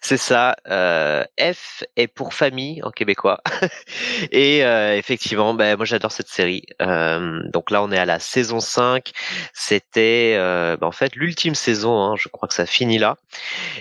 [0.00, 0.56] C'est ça.
[0.68, 3.40] Euh, F est pour famille en québécois.
[4.30, 6.62] et euh, effectivement, ben, moi j'adore cette série.
[6.82, 9.12] Euh, donc là, on est à la saison 5.
[9.52, 12.00] C'était ben, en fait l'ultime saison.
[12.00, 13.16] Hein, je crois que ça finit là.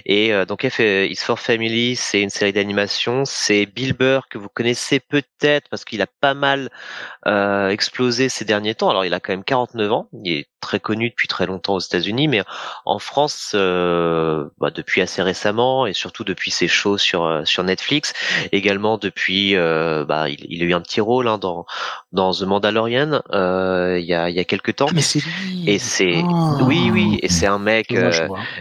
[0.06, 3.24] Et donc F is for Family, c'est une série d'animation.
[3.26, 6.70] C'est Bill Burr que vous connaissez peut-être parce qu'il a pas mal
[7.70, 8.89] explosé ces derniers temps.
[8.89, 10.10] Alors il a quand même 49 ans.
[10.24, 12.43] Il est très connu depuis très longtemps aux États-Unis, mais
[12.86, 18.13] en France bah, depuis assez récemment et surtout depuis ses shows sur euh, sur Netflix.
[18.51, 21.65] Également depuis, euh, bah, il, a eu un petit rôle hein, dans
[22.11, 24.88] dans The Mandalorian euh, il y a il y a quelques temps.
[24.89, 25.21] Ah, mais c'est
[25.67, 26.57] Et c'est ah.
[26.63, 27.93] oui oui et c'est un mec.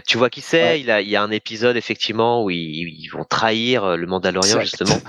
[0.07, 0.79] tu vois qui c'est?
[0.79, 4.99] Il a il y a un épisode effectivement où ils, vont trahir le Mandalorian justement.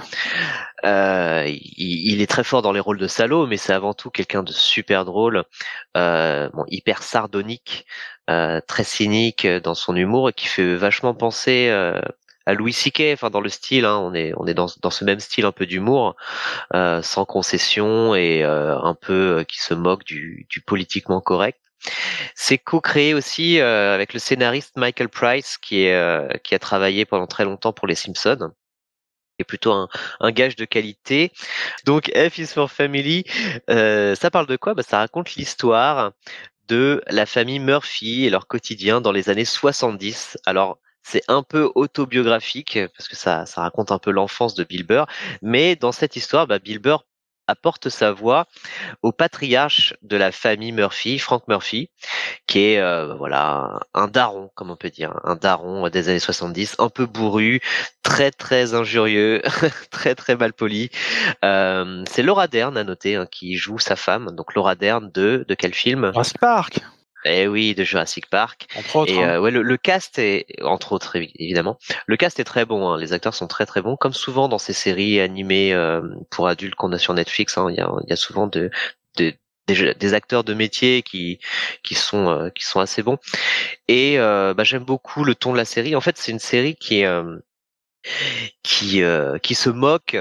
[0.85, 4.11] Euh, il, il, est très fort dans les rôles de salaud, mais c'est avant tout
[4.11, 5.45] quelqu'un de super drôle,
[5.97, 7.87] euh, bon, hyper sardonique,
[8.27, 12.01] très cynique dans son humour et qui fait vachement penser euh,
[12.47, 13.13] à Louis C.K.
[13.13, 15.53] Enfin, dans le style, hein, on est on est dans, dans ce même style un
[15.53, 16.17] peu d'humour,
[16.75, 21.61] euh, sans concession et un peu qui se moque du, du politiquement correct.
[22.35, 27.45] C'est co-créé aussi avec le scénariste Michael Price qui est qui a travaillé pendant très
[27.45, 28.53] longtemps pour les Simpsons
[29.39, 29.89] est plutôt un,
[30.21, 31.33] un, gage de qualité.
[31.85, 33.25] Donc F is for Family,
[33.71, 34.75] euh, ça parle de quoi?
[34.75, 36.13] Bah, Ça raconte l'histoire
[36.69, 40.39] de la famille Murphy et leur quotidien dans les années 70.
[40.47, 44.85] Alors, c'est un peu autobiographique parce que ça, ça raconte un peu l'enfance de Bill
[44.85, 45.07] Burr,
[45.43, 47.05] mais dans cette histoire, bah, Bill Burr
[47.49, 48.47] apporte sa voix
[49.03, 51.91] au patriarche de la famille Murphy, Frank Murphy,
[52.47, 56.77] qui est euh, voilà un daron, comme on peut dire, un daron des années 70,
[56.79, 57.61] un peu bourru,
[58.03, 59.43] très très injurieux,
[59.91, 60.91] très très mal poli.
[61.45, 65.45] Euh, c'est Laura Dern à noter hein, qui joue sa femme, donc Laura Dern de
[65.47, 66.11] de quel film?
[66.13, 66.81] Jurassic Park.
[67.29, 68.67] Eh oui, de Jurassic Park.
[68.77, 69.13] Entre autres.
[69.13, 69.37] Et hein.
[69.37, 72.89] euh, ouais, le, le cast est, entre autres évi- évidemment, le cast est très bon.
[72.89, 72.99] hein.
[72.99, 76.77] Les acteurs sont très très bons, comme souvent dans ces séries animées euh, pour adultes
[76.77, 77.59] qu'on a sur Netflix.
[77.59, 77.67] hein.
[77.71, 78.71] Il y, a, y a souvent de,
[79.17, 79.35] de-
[79.67, 81.41] des, des acteurs de métier qui
[81.83, 83.19] qui sont euh, qui sont assez bons.
[83.89, 85.97] Et euh, bah, j'aime beaucoup le ton de la série.
[85.97, 87.39] En fait, c'est une série qui euh,
[88.63, 90.17] qui euh, qui se moque.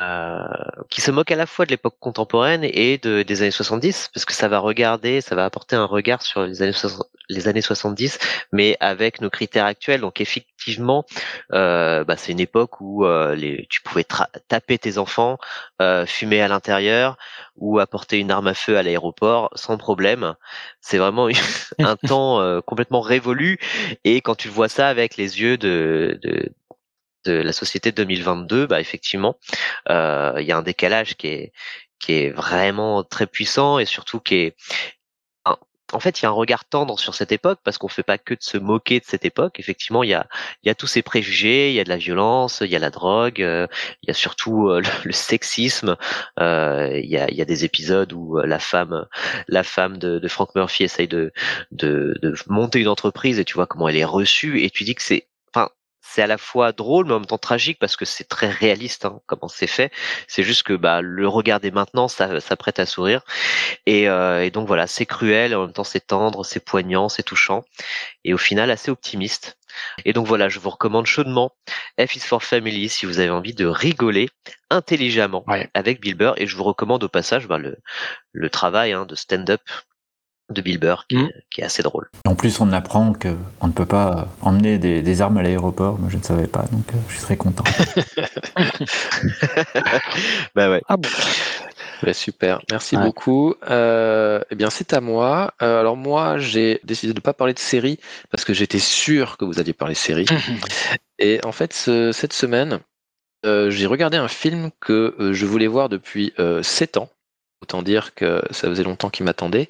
[0.00, 0.44] Euh,
[0.90, 4.24] qui se moque à la fois de l'époque contemporaine et de, des années 70 parce
[4.24, 7.62] que ça va regarder, ça va apporter un regard sur les années 60 les années
[7.62, 8.18] 70
[8.52, 10.00] mais avec nos critères actuels.
[10.00, 11.04] Donc effectivement,
[11.52, 14.04] euh, bah, c'est une époque où euh, les, tu pouvais
[14.48, 15.38] taper tes enfants,
[15.80, 17.16] euh, fumer à l'intérieur
[17.56, 20.34] ou apporter une arme à feu à l'aéroport sans problème.
[20.80, 21.28] C'est vraiment
[21.78, 23.58] un temps euh, complètement révolu.
[24.04, 26.52] Et quand tu vois ça avec les yeux de, de
[27.24, 29.36] de la société de 2022, bah effectivement,
[29.90, 31.52] euh, il y a un décalage qui est
[32.00, 34.56] qui est vraiment très puissant et surtout qui est
[35.92, 38.16] en- fait, il y a un regard tendre sur cette époque parce qu'on fait pas
[38.16, 39.60] que de se moquer de cette époque.
[39.60, 40.26] Effectivement, il y a,
[40.62, 42.78] il y a tous ces préjugés, il y a de la violence, il y a
[42.78, 43.66] la drogue, euh,
[44.02, 45.96] il y a surtout euh, le, le sexisme.
[46.40, 49.06] Euh, il y a, il y a des épisodes où la femme,
[49.48, 51.30] la femme de, de Frank Murphy essaye de,
[51.72, 54.94] de, de monter une entreprise et tu vois comment elle est reçue et tu dis
[54.94, 55.28] que c'est,
[56.12, 59.04] c'est à la fois drôle mais en même temps tragique parce que c'est très réaliste
[59.06, 59.90] hein, comment c'est fait.
[60.28, 63.22] C'est juste que bah le regarder maintenant, ça, ça prête à sourire.
[63.86, 67.22] Et, euh, et donc voilà, c'est cruel, en même temps c'est tendre, c'est poignant, c'est
[67.22, 67.64] touchant,
[68.24, 69.56] et au final assez optimiste.
[70.04, 71.52] Et donc voilà, je vous recommande chaudement
[71.98, 74.28] F is for Family si vous avez envie de rigoler
[74.70, 75.68] intelligemment Ouais.
[75.74, 76.34] avec Bill Burr.
[76.36, 77.78] Et je vous recommande au passage bah, le,
[78.32, 79.62] le travail hein, de stand-up
[80.52, 81.26] de Bill Burr qui, Mm.
[81.26, 82.08] est, qui est assez drôle.
[82.26, 85.98] En plus, on apprend qu'on ne peut pas emmener des, des armes à l'aéroport.
[85.98, 87.64] Moi, je ne savais pas, donc euh, je suis très content.
[90.54, 90.82] bah ouais.
[90.88, 91.08] Ah bon.
[92.04, 93.04] Ouais, super, merci Ouais.
[93.04, 93.54] beaucoup.
[93.70, 95.54] Euh, eh bien, c'est à moi.
[95.62, 97.98] Euh, alors moi, j'ai décidé de ne pas parler de série
[98.30, 100.26] parce que j'étais sûr que vous alliez parler série.
[101.20, 102.80] Et en fait, ce- cette semaine,
[103.46, 107.08] euh, j'ai regardé un film que euh, je voulais voir depuis euh, 7 ans.
[107.62, 109.68] Autant dire que ça faisait longtemps qu'il m'attendait.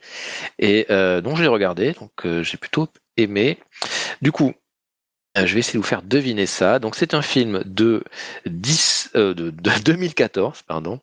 [0.59, 1.93] Et euh, donc, je l'ai regardé.
[1.93, 3.59] Donc, euh, j'ai plutôt aimé.
[4.22, 4.55] Du coup,
[5.36, 6.78] euh, je vais essayer de vous faire deviner ça.
[6.78, 8.03] Donc, c'est un film de,
[8.47, 11.01] 10, euh, de, de 2014, pardon.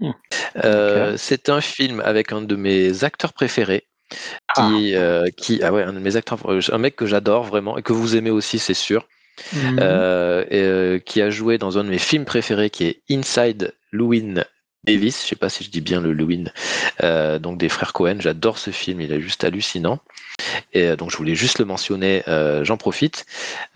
[0.00, 0.12] Hmm.
[1.16, 3.84] C'est un film avec un de mes acteurs préférés.
[4.56, 4.70] Ah.
[4.70, 4.94] Qui,
[5.36, 8.16] qui, ah ouais, un de mes acteurs, un mec que j'adore vraiment et que vous
[8.16, 9.06] aimez aussi, c'est sûr.
[9.52, 9.78] Mhm.
[9.80, 13.74] Euh, et, euh, qui a joué dans un de mes films préférés qui est Inside
[13.92, 14.44] Llewyn
[14.92, 15.22] Davis.
[15.22, 16.50] Je sais pas si je dis bien le Llewyn.
[17.02, 18.16] Euh, donc des frères Cohen.
[18.20, 19.00] J'adore ce film.
[19.00, 20.00] Il est juste hallucinant.
[20.72, 22.22] Et euh, donc je voulais juste le mentionner.
[22.28, 23.26] euh, J'en profite.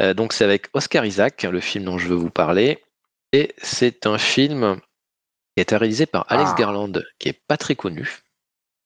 [0.01, 2.79] Euh, donc c'est avec Oscar Isaac, le film dont je veux vous parler.
[3.33, 4.77] Et c'est un film
[5.55, 6.57] qui a été réalisé par Alex Ah.
[6.59, 8.19] Garland, qui est pas très connu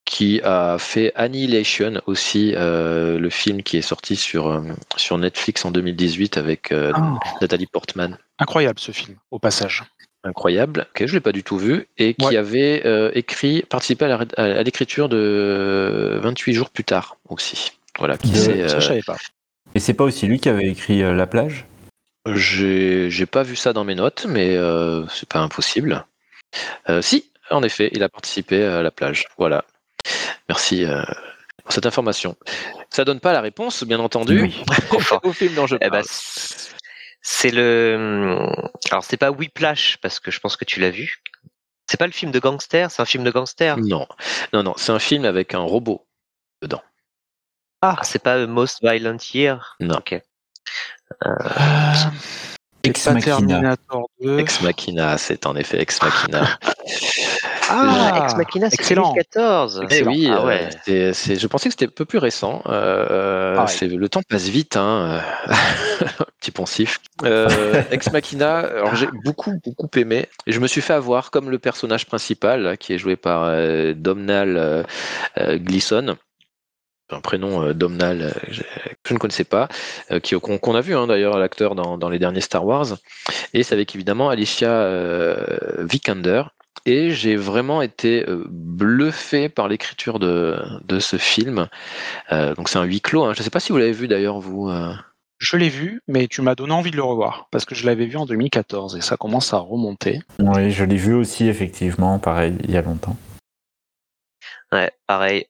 [0.09, 4.63] qui a fait Annihilation aussi, le film qui est sorti sur,
[4.97, 7.19] sur Netflix en 2018 avec euh, Ah.
[7.41, 8.17] Nathalie Portman.
[8.39, 9.83] Incroyable ce film, au passage.
[10.27, 12.37] Incroyable, que je l'ai pas du tout vu, et qui Ouais.
[12.37, 17.73] avait euh, écrit, participé à la ré- à l'écriture de 28 jours plus tard aussi.
[17.99, 19.17] Voilà, qui De- s'est, Ça, euh, je savais pas.
[19.75, 21.65] Et c'est pas aussi lui qui avait écrit euh, La plage?
[22.35, 26.05] J'ai j'ai pas vu ça dans mes notes, mais euh, c'est pas impossible.
[26.89, 29.27] Euh, si, en effet, il a participé à la plage.
[29.39, 29.65] Voilà.
[30.49, 31.03] Merci euh,
[31.63, 32.35] pour cette information.
[32.91, 34.65] Ça donne pas la réponse, bien entendu, Oui.
[35.23, 36.05] Au film dont je Eh ben, parle.
[37.29, 38.47] C'est le.
[38.93, 41.25] Alors, c'est pas Whiplash, parce que je pense que tu l'as vu.
[41.91, 43.77] C'est pas le film de gangster, c'est un film de gangster?
[43.79, 44.07] Non,
[44.53, 46.07] non, non, c'est un film avec un robot
[46.63, 46.83] dedans.
[47.83, 49.77] Ah, c'est pas euh, Most Violent Year?
[49.81, 49.97] Non.
[49.97, 50.13] Ok.
[51.25, 51.35] Euh,
[52.85, 53.37] Ex Machina.
[53.37, 54.39] Terminator 2.
[54.39, 56.57] Ex Machina, c'est en effet Ex Machina.
[57.69, 59.13] Ah, Ex Machina, c'est excellent.
[59.15, 59.81] 2014.
[59.83, 60.11] Eh Excellent.
[60.13, 60.69] oui, Ah euh, ouais.
[60.85, 62.63] c'est- c'est- je pensais que c'était un peu plus récent.
[62.67, 65.21] Euh, c'est- le temps passe vite, hein.
[66.41, 67.01] petit poncif.
[67.25, 70.27] Euh, Ex Machina, alors j'ai beaucoup, beaucoup aimé.
[70.47, 73.95] Et je me suis fait avoir comme le personnage principal, qui est joué par euh,
[73.95, 74.83] Domhnall euh,
[75.39, 76.17] euh, Gleeson.
[77.11, 78.63] Un prénom euh, Domhnall, euh, je,
[79.07, 79.69] je ne connaissais pas,
[80.11, 82.87] euh, qui- qu'on qu'on a vu hein, d'ailleurs l'acteur dans, dans les derniers Star Wars.
[83.55, 85.45] Et c'est avec évidemment Alicia euh,
[85.79, 86.43] Vikander.
[86.87, 90.57] Et j'ai vraiment été euh, bluffé par l'écriture de,
[90.87, 91.67] de ce film.
[92.33, 93.25] Euh, donc c'est un huis clos.
[93.25, 93.33] hein.
[93.35, 94.69] Je ne sais pas si vous l'avez vu d'ailleurs, vous.
[94.69, 94.93] euh.
[95.39, 98.07] Je l'ai vu, mais tu m'as donné envie de le revoir parce que je l'avais
[98.07, 100.21] vu en 2014 et ça commence à remonter.
[100.39, 103.17] Oui, je l'ai vu aussi, effectivement, pareil, il y a longtemps.
[104.73, 105.47] Ouais, pareil.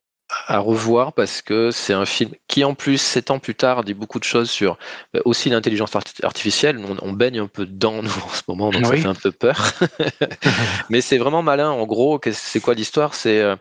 [0.47, 3.95] À revoir parce que c'est un film qui, en plus, sept ans plus tard, dit
[3.95, 4.79] beaucoup de choses sur
[5.15, 6.79] euh, aussi l'intelligence artificielle.
[6.79, 9.33] On, on, baigne un peu dedans, nous, en ce moment, donc ça fait un peu
[9.33, 9.73] peur.
[10.91, 11.71] Mais c'est vraiment malin.
[11.71, 13.15] En gros, c'est quoi l'histoire?
[13.15, 13.57] C'est euh,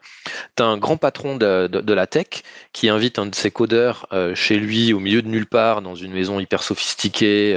[0.60, 2.28] as un grand patron de, de, de, la tech
[2.74, 5.96] qui invite un de ses codeurs euh, chez lui, au milieu de nulle part, dans
[5.96, 7.54] une maison hyper sophistiquée,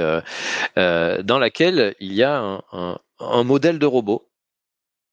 [0.77, 4.25] euh, dans laquelle il y a un, un, un modèle de robot.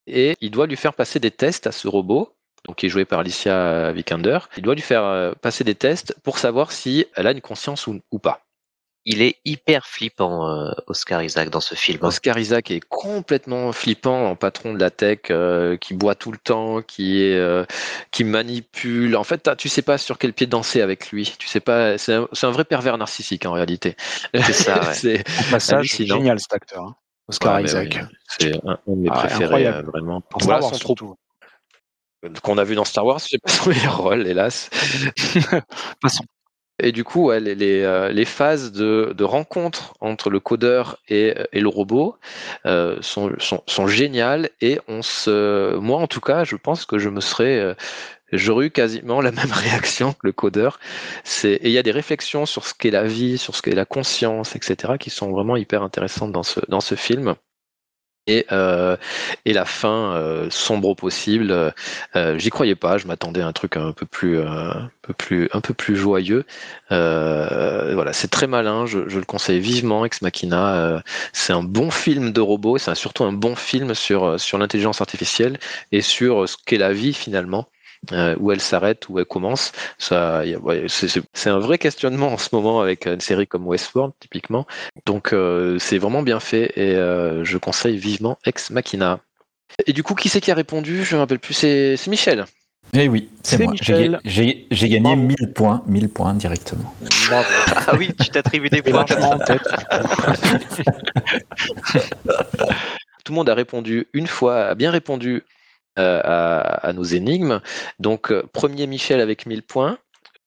[0.06, 2.32] Et il doit lui faire passer des tests à ce robot
[2.64, 6.38] donc qui est joué par Alicia Vikander, il doit lui faire passer des tests pour
[6.38, 8.46] savoir si elle a une conscience ou, ou pas.
[9.08, 12.00] Il est hyper flippant, euh, Oscar Isaac, dans ce film.
[12.02, 16.38] Oscar Isaac est complètement flippant en patron de la tech, euh, qui boit tout le
[16.38, 17.64] temps, qui est, euh,
[18.10, 19.14] qui manipule.
[19.14, 21.36] En fait, tu sais pas sur quel pied danser avec lui.
[21.38, 21.98] Tu sais pas.
[21.98, 23.96] C'est un, un, vrai pervers narcissique en réalité.
[24.34, 24.80] C'est ça.
[24.86, 24.94] Ouais.
[24.94, 26.82] c'est passage génial cet acteur.
[26.82, 26.96] Hein.
[27.28, 27.98] Oscar ouais, Isaac.
[28.00, 28.16] Oui.
[28.26, 30.20] C'est un, un, de mes ah, préférés, vraiment.
[30.20, 31.16] Pour voilà son surtout
[32.42, 34.70] qu'on a vu dans Star Wars, c'est pas son meilleur rôle, hélas.
[36.00, 36.24] Passons.
[36.78, 40.98] Et du coup, ouais, les, les, euh, les, phases de, de, rencontre entre le codeur
[41.08, 42.16] et, et le robot
[42.66, 44.50] euh, sont, sont, sont, géniales.
[44.60, 47.74] Et on se, moi, en tout cas, je pense que je me serais, euh,
[48.30, 50.78] j'aurais eu quasiment la même réaction que le codeur.
[51.24, 53.74] C'est, et il y a des réflexions sur ce qu'est la vie, sur ce qu'est
[53.74, 57.36] la conscience, etc., qui sont vraiment hyper intéressantes dans ce, dans ce film
[58.26, 58.96] et, euh,
[59.44, 61.72] et la fin euh, sombre possible.
[62.16, 65.48] Euh, J'y croyais pas, je m'attendais à un truc un peu plus, un peu plus,
[65.52, 66.44] un peu plus joyeux.
[66.90, 70.04] voilà, c'est très malin, je, je, le conseille vivement.
[70.04, 71.02] Ex Machina,
[71.32, 75.58] c'est un bon film de robot, c'est surtout un bon film sur sur l'intelligence artificielle
[75.92, 77.68] et sur ce qu'est la vie finalement
[78.12, 79.72] euh, où elle s'arrête, où elle commence.
[79.98, 84.66] Ça, ouais, c'est un vrai questionnement en ce moment avec une série comme Westworld, typiquement.
[85.06, 89.20] Donc, euh, c'est vraiment bien fait et euh, je conseille vivement Ex Machina.
[89.86, 91.04] Et du coup, qui c'est qui a répondu?
[91.04, 92.44] Je ne me rappelle plus, c'est Michel.
[92.92, 93.72] Eh oui, c'est moi.
[93.76, 95.22] J'ai gagné Bravo.
[95.22, 96.94] 1000 points, 1000 points directement.
[97.28, 97.48] Bravo.
[97.88, 99.04] Ah oui, tu t'attribues des points.
[99.22, 99.62] en tête.
[103.24, 105.42] Tout le monde a répondu une fois, a bien répondu
[105.98, 107.60] euh, à, à, nos énigmes.
[107.98, 109.98] Donc, euh, premier Michel avec 1000 points.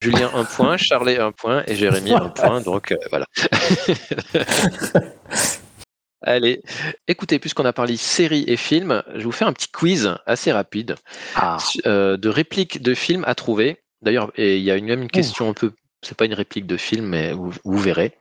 [0.01, 2.61] Julien un point, Charlet un point et Jérémy un point.
[2.65, 3.25] Donc euh, voilà.
[6.21, 6.61] Allez,
[7.07, 10.51] écoutez, puisqu'on a parlé séries et films, je vais vous faire un petit quiz assez
[10.51, 10.95] rapide
[11.35, 11.57] ah.
[11.85, 13.77] euh, de répliques de films à trouver.
[14.01, 15.51] D'ailleurs, il y a une, même une question Ouh.
[15.51, 15.71] un peu.
[16.01, 18.13] C'est pas une réplique de film, mais vous, vous verrez.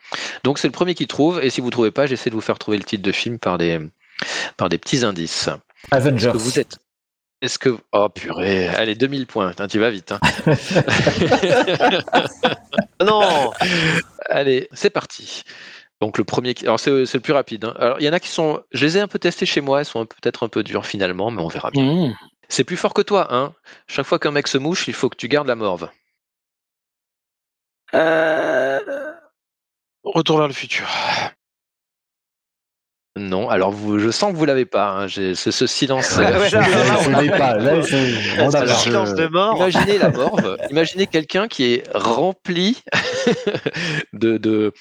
[0.43, 2.59] Donc c'est le premier qui trouve, et si vous trouvez pas, j'essaie de vous faire
[2.59, 3.81] trouver le titre de film par des
[4.57, 5.49] par des petits indices.
[5.93, 6.31] Avengers.
[6.33, 6.79] Que vous êtes
[7.41, 7.77] est-ce que.
[7.93, 10.13] Oh purée, allez, 2000 points, tu vas vite.
[10.13, 10.21] Hein.
[13.05, 13.53] non
[14.29, 15.45] Allez, c'est parti.
[16.01, 17.65] Donc le premier, alors c'est le plus rapide.
[17.65, 17.75] Hein.
[17.79, 19.81] Alors il y en a qui sont, je les ai un peu testés chez moi,
[19.81, 21.85] elles sont peut-être un peu dures finalement, mais on verra bien.
[21.85, 22.17] Mmh.
[22.49, 23.55] C'est plus fort que toi, hein.
[23.87, 25.91] Chaque fois qu'un mec se mouche, il faut que tu gardes la morve.
[27.95, 28.81] Euh...
[30.05, 30.87] Retour vers le futur.
[33.19, 34.91] Non, alors vous, je sens que vous l'avez pas.
[34.91, 35.07] Hein.
[35.09, 36.17] C'est ce silence.
[36.17, 37.57] Ouais, ouais, là, là, pas.
[37.57, 37.75] Là,
[38.41, 39.57] on a le silence de mort.
[39.57, 40.57] Imaginez la morve.
[40.71, 42.83] Imaginez quelqu'un qui est rempli
[44.13, 44.73] de, de.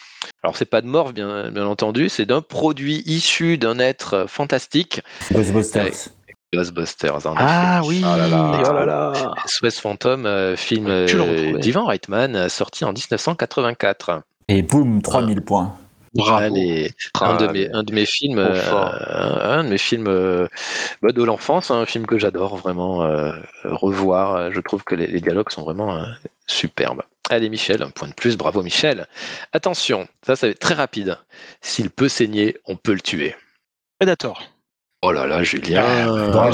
[0.44, 5.02] Alors c'est pas de morve bien, bien entendu, c'est d'un produit issu d'un être fantastique.
[5.32, 6.10] Ghostbusters.
[6.54, 7.26] Ghostbusters.
[7.28, 7.88] En ah effet.
[7.88, 8.02] oui.
[8.04, 8.62] Oh là là.
[8.70, 9.14] Oh là là.
[9.46, 14.22] SOS Phantom, euh, film euh, d'Ivan Reitman, sorti en 1984.
[14.48, 15.76] Et boum, 3000 points.
[16.18, 16.56] Bravo.
[16.56, 16.92] Allez,
[17.22, 20.48] un, de mes, un de mes films, euh, un de mes films euh,
[21.02, 23.32] bah, de l'enfance, un film que j'adore vraiment euh,
[23.64, 24.52] revoir.
[24.52, 26.04] Je trouve que les, les dialogues sont vraiment
[26.48, 27.04] superbes.
[27.30, 29.06] Allez Michel, un point de plus, bravo Michel.
[29.54, 31.18] Attention, ça ça va être très rapide.
[31.62, 33.36] S'il peut saigner, on peut le tuer.
[34.00, 34.42] Predator.
[35.04, 35.84] Oh là là, Julien.
[35.86, 36.52] Ah, bravo,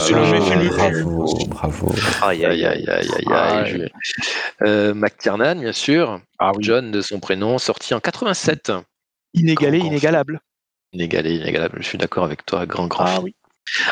[0.68, 1.96] bravo, bravo.
[2.22, 3.92] Aïe, aïe, aïe, aïe, aïe, aïe.
[4.64, 6.20] Euh, McTiernan, bien sûr.
[6.40, 6.64] Ah, oui.
[6.64, 8.74] John de son prénom, sorti en 87.
[9.34, 10.42] Inégalé, grand, inégalable.
[10.94, 11.78] Inégalé, inégalable.
[11.82, 13.06] Je suis d'accord avec toi, grand, grand.
[13.06, 13.36] Ah oui.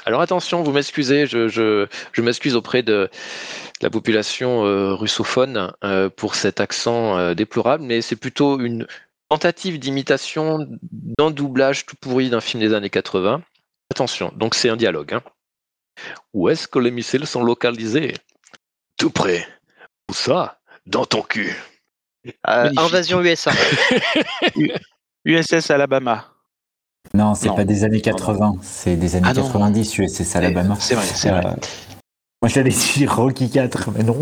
[0.06, 3.10] Alors attention, vous m'excusez, je, je, je m'excuse auprès de
[3.82, 8.86] la population euh, russophone euh, pour cet accent euh, déplorable, mais c'est plutôt une
[9.30, 13.42] tentative d'imitation d'un doublage tout pourri d'un film des années 80.
[13.90, 15.14] Attention, donc c'est un dialogue.
[15.14, 15.24] Hein.
[16.34, 18.14] Où est-ce que les missiles sont localisés?
[18.98, 19.48] Tout près.
[20.10, 20.60] Où ça?
[20.86, 21.56] Dans ton cul.
[22.44, 23.52] invasion USA.
[25.26, 26.26] USS Alabama.
[27.14, 30.76] Non, c'est pas des années 80, c'est des années ah 90, USS Alabama.
[30.80, 31.46] C'est vrai, c'est vrai.
[31.46, 31.56] Euh,
[32.42, 34.18] moi j'allais dire Rocky 4, mais non.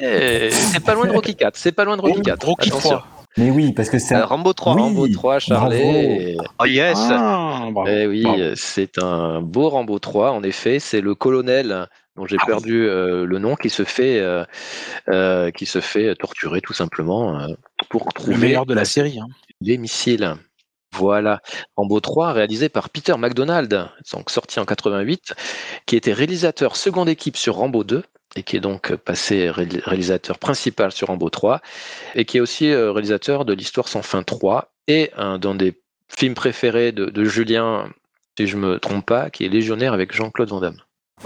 [0.00, 2.46] Eh, c'est pas loin de Rocky 4, c'est pas loin de Rocky 4.
[2.46, 2.90] Rocky Attention.
[2.90, 3.06] 3.
[3.38, 4.24] Mais oui, parce que c'est un...
[4.24, 4.74] Rambo 3.
[4.74, 6.36] Oui, Rambo 3, Charlet.
[6.58, 6.96] Oh yes.
[7.10, 10.78] Ah, bravo, eh oui, c'est un beau Rambo 3, en effet.
[10.78, 11.86] C'est le colonel
[12.16, 12.52] dont j'ai Ah oui.
[12.52, 14.44] perdu euh, le nom, qui se fait, euh,
[15.08, 17.48] euh, qui se fait torturer tout simplement euh,
[17.88, 19.18] pour Le trouver meilleur de la série.
[19.20, 19.26] hein.
[19.60, 20.34] les missiles.
[20.92, 21.42] Voilà,
[21.76, 25.34] Rambo 3, réalisé par Peter McDonald, donc sorti en 88,
[25.84, 28.02] qui était réalisateur seconde équipe sur Rambo 2
[28.36, 31.60] et qui est donc passé ré- réalisateur principal sur Rambo 3
[32.14, 35.78] et qui est aussi euh, réalisateur de l'Histoire sans fin 3 et un dans des
[36.08, 37.90] films préférés de, de Julien,
[38.38, 40.80] si je me trompe pas, qui est Légionnaire avec Jean-Claude Van Damme.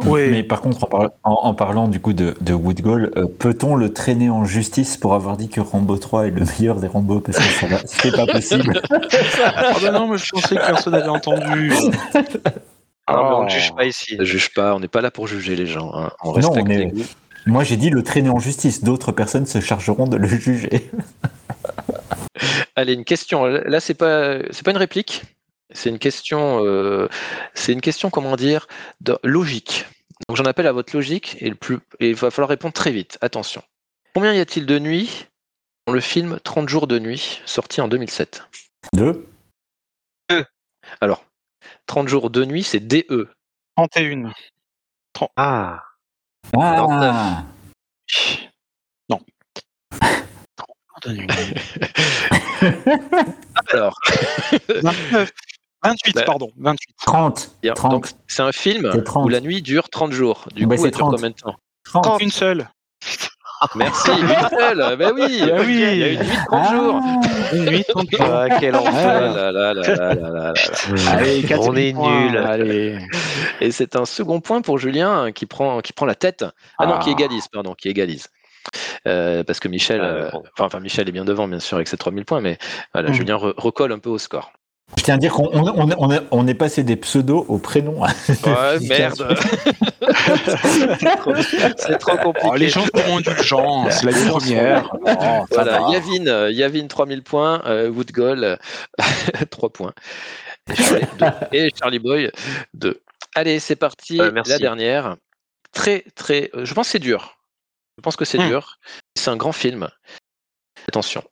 [0.05, 0.29] Ouais.
[0.31, 3.75] Mais par contre, en, par- en- en parlant du coup de, de Woodgall, euh, peut-on
[3.75, 7.21] le traîner en justice pour avoir dit que Rambo 3 est le meilleur des Rambo
[7.21, 8.81] Parce que ça va- c'est pas possible.
[9.45, 11.73] Ah bah non, mais je pensais que personne n'avait entendu.
[13.07, 14.17] Ah, mais on ne juge pas ici.
[14.17, 16.11] Ne juge pas, on n'est pas là pour juger les gens, hein.
[16.23, 17.05] on Non, on est- les.
[17.47, 18.85] Moi, j'ai dit le traîner en justice.
[18.85, 20.91] D'autres personnes se chargeront de le juger.
[22.77, 23.45] Allez, une question.
[23.47, 25.25] Là, c'est pas, c'est pas une réplique.
[25.73, 26.65] C'est une question.
[26.65, 27.09] euh,
[27.55, 28.67] c'est une question, comment dire,
[29.01, 29.87] de logique.
[30.29, 32.93] Donc, j'en appelle à votre logique et, le plus, et il va falloir répondre très
[32.93, 33.19] vite.
[33.21, 33.63] Attention.
[34.15, 35.27] Combien y a-t-il de nuits
[35.87, 38.43] dans le film 30 jours de nuit, sorti en 2007
[38.93, 39.27] Deux
[41.01, 41.25] Alors,
[41.87, 42.81] 30 jours de nuit, c'est.
[42.81, 43.29] DE.
[43.77, 44.33] 31.
[45.37, 45.83] Ah,
[46.57, 47.45] Ah
[49.09, 49.21] Non.
[51.03, 51.31] Donne une-
[53.73, 53.99] Alors,
[54.69, 55.33] 29.
[55.83, 56.51] 28, bah, pardon.
[56.59, 56.97] 28.
[57.07, 57.51] 30.
[57.75, 58.17] 30.
[58.27, 60.45] C'est un film où la nuit dure 30 jours.
[60.55, 61.15] Du bah coup, elle 30.
[61.15, 62.23] combien de temps 30.
[62.23, 62.69] Une seule.
[63.75, 64.97] Merci, une seule.
[64.97, 65.83] Ben oui, bah oui.
[65.83, 67.01] Il y a une nuit de 30 jours.
[67.53, 68.21] Une nuit de 30 jours.
[68.23, 69.35] Ah, quel enfer.
[71.59, 73.01] On est nul.
[73.61, 76.45] Et c'est un second point pour Julien qui prend, qui prend la tête.
[76.79, 78.29] Ah, non, qui égalise, pardon, qui égalise.
[79.07, 82.25] Euh, parce que Michel, euh, enfin, Michel est bien devant, bien sûr, avec ses 3000
[82.25, 82.59] points, mais
[82.93, 83.13] voilà.
[83.13, 84.53] Julien recolle un peu au score.
[84.99, 88.03] Je tiens à dire qu'on on, on- on est- passé des pseudos au prénom.
[88.45, 89.37] Ouais, merde.
[91.77, 92.49] c'est trop, trop compliqué.
[92.51, 93.91] Oh, les gens sont indulgents.
[93.91, 94.91] C'est la première.
[94.93, 95.89] Oh, Voilà, va.
[95.93, 98.57] Yavin, euh, Yavin 3000 points, euh, Woodgall euh,
[99.51, 99.93] 3 points.
[100.69, 101.27] Et Charlie, deux.
[101.53, 102.31] Et Charlie Boy
[102.75, 103.01] 2.
[103.35, 104.21] Allez, c'est parti.
[104.21, 104.51] Euh, merci.
[104.53, 105.17] la dernière.
[105.73, 106.51] Très, très.
[106.55, 107.37] euh, je pense que c'est dur.
[107.97, 108.49] Je pense que c'est Hmm.
[108.49, 108.79] dur.
[109.17, 109.89] C'est un grand film.
[110.89, 111.23] Attention.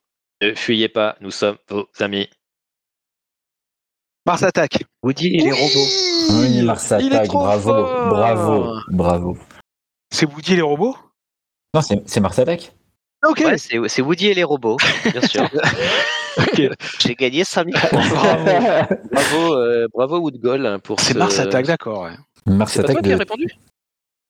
[0.41, 2.29] Ne fuyez pas, nous sommes vos amis.
[4.29, 4.83] Mars attaque.
[5.01, 5.87] Woody et les robots.
[6.41, 8.09] Oui, Mars Attack, bravo, fort.
[8.09, 9.37] bravo, bravo.
[10.11, 10.95] C'est Woody et les robots?
[11.73, 12.71] Non, c'est c'est Mars Attack
[13.27, 13.39] Ok.
[13.39, 14.77] Ouais, c'est c'est Woody et les robots,
[15.11, 15.49] bien sûr.
[16.37, 16.61] Ok.
[16.99, 17.73] J'ai gagné 5000
[19.11, 22.03] Bravo, euh, bravo Woodgall hein, pour C'est ce- Mars attaque, d'accord.
[22.03, 22.11] Ouais,
[22.45, 23.47] Mars C'est pas toi Attack qui as répondu?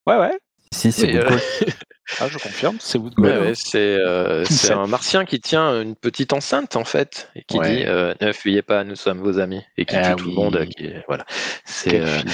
[0.08, 0.18] Ouais.
[0.18, 0.40] ouais.
[0.74, 1.38] Si, c'est Oui, euh.
[2.20, 3.16] Ah, je confirme, c'est Woody.
[3.20, 7.58] Ouais, ouais, c'est euh, un martien qui tient une petite enceinte en fait et qui
[7.60, 7.78] Ouais.
[7.78, 10.36] dit euh, ne fuyez pas, nous sommes vos amis et qui Ah tue tout le
[10.36, 10.66] monde.
[10.76, 11.26] Qui voilà,
[11.66, 12.32] c'est euh, film.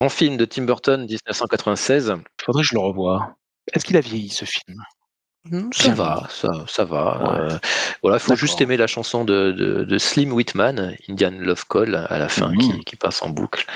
[0.00, 2.14] grand film de Tim Burton 1996.
[2.44, 3.34] Faudrait que je le revoie.
[3.72, 4.82] Est-ce qu'il a vieilli ce film?
[5.72, 7.18] Ça va, ça, ça va.
[7.20, 7.52] Ouais.
[7.52, 7.58] euh,
[8.02, 8.36] voilà, faut D'accord.
[8.38, 12.48] juste aimer la chanson de, de, de Slim Whitman, Indian Love Call à la fin
[12.50, 12.58] Mhm.
[12.58, 13.66] qui, qui passe en boucle,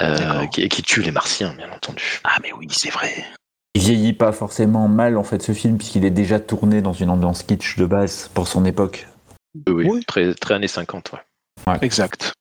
[0.00, 2.20] euh, qui, qui tue les Martiens bien entendu.
[2.24, 3.12] Ah, mais oui, c'est vrai.
[3.74, 7.10] Il vieillit pas forcément mal en fait ce film puisqu'il est déjà tourné dans une
[7.10, 9.06] ambiance kitsch de base pour son époque.
[9.68, 10.04] Oui, Oui.
[10.04, 11.12] Très, très années 50.
[11.66, 11.78] Ouais.
[11.82, 12.32] Exact.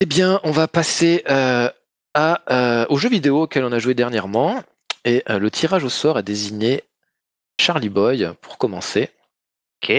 [0.00, 1.70] Eh bien, on va passer euh,
[2.14, 4.62] à, euh, au jeu vidéo auquel on a joué dernièrement.
[5.04, 6.84] Et euh, le tirage au sort a désigné
[7.60, 9.10] Charlie Boy pour commencer.
[9.82, 9.92] Ok.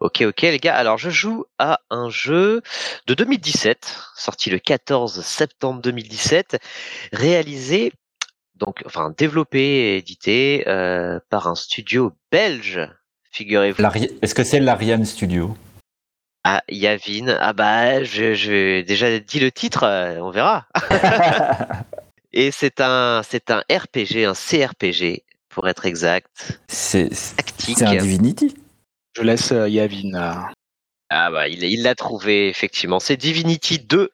[0.00, 0.76] Ok, ok, les gars.
[0.76, 2.62] Alors, je joue à un jeu
[3.06, 6.58] de 2017, sorti le 14 septembre 2017,
[7.12, 7.92] réalisé,
[8.56, 12.80] donc, enfin, développé et édité euh, par un studio belge,
[13.32, 13.82] figurez-vous.
[14.22, 15.56] Est-ce que c'est l'Ariane Studio?
[16.44, 17.36] Ah, Yavin.
[17.40, 20.66] Ah bah, je, je déjà dit le titre, euh, on verra.
[22.32, 27.78] Et c'est un, c'est un RPG, un CRPG, pour être exact, C'est tactique.
[27.78, 28.54] c'est un Divinity?
[29.16, 30.12] Je laisse euh, Yavin.
[30.14, 30.34] euh,
[31.08, 33.00] Ah bah, il il l'a trouvé effectivement.
[33.00, 34.10] C'est Divinity 2.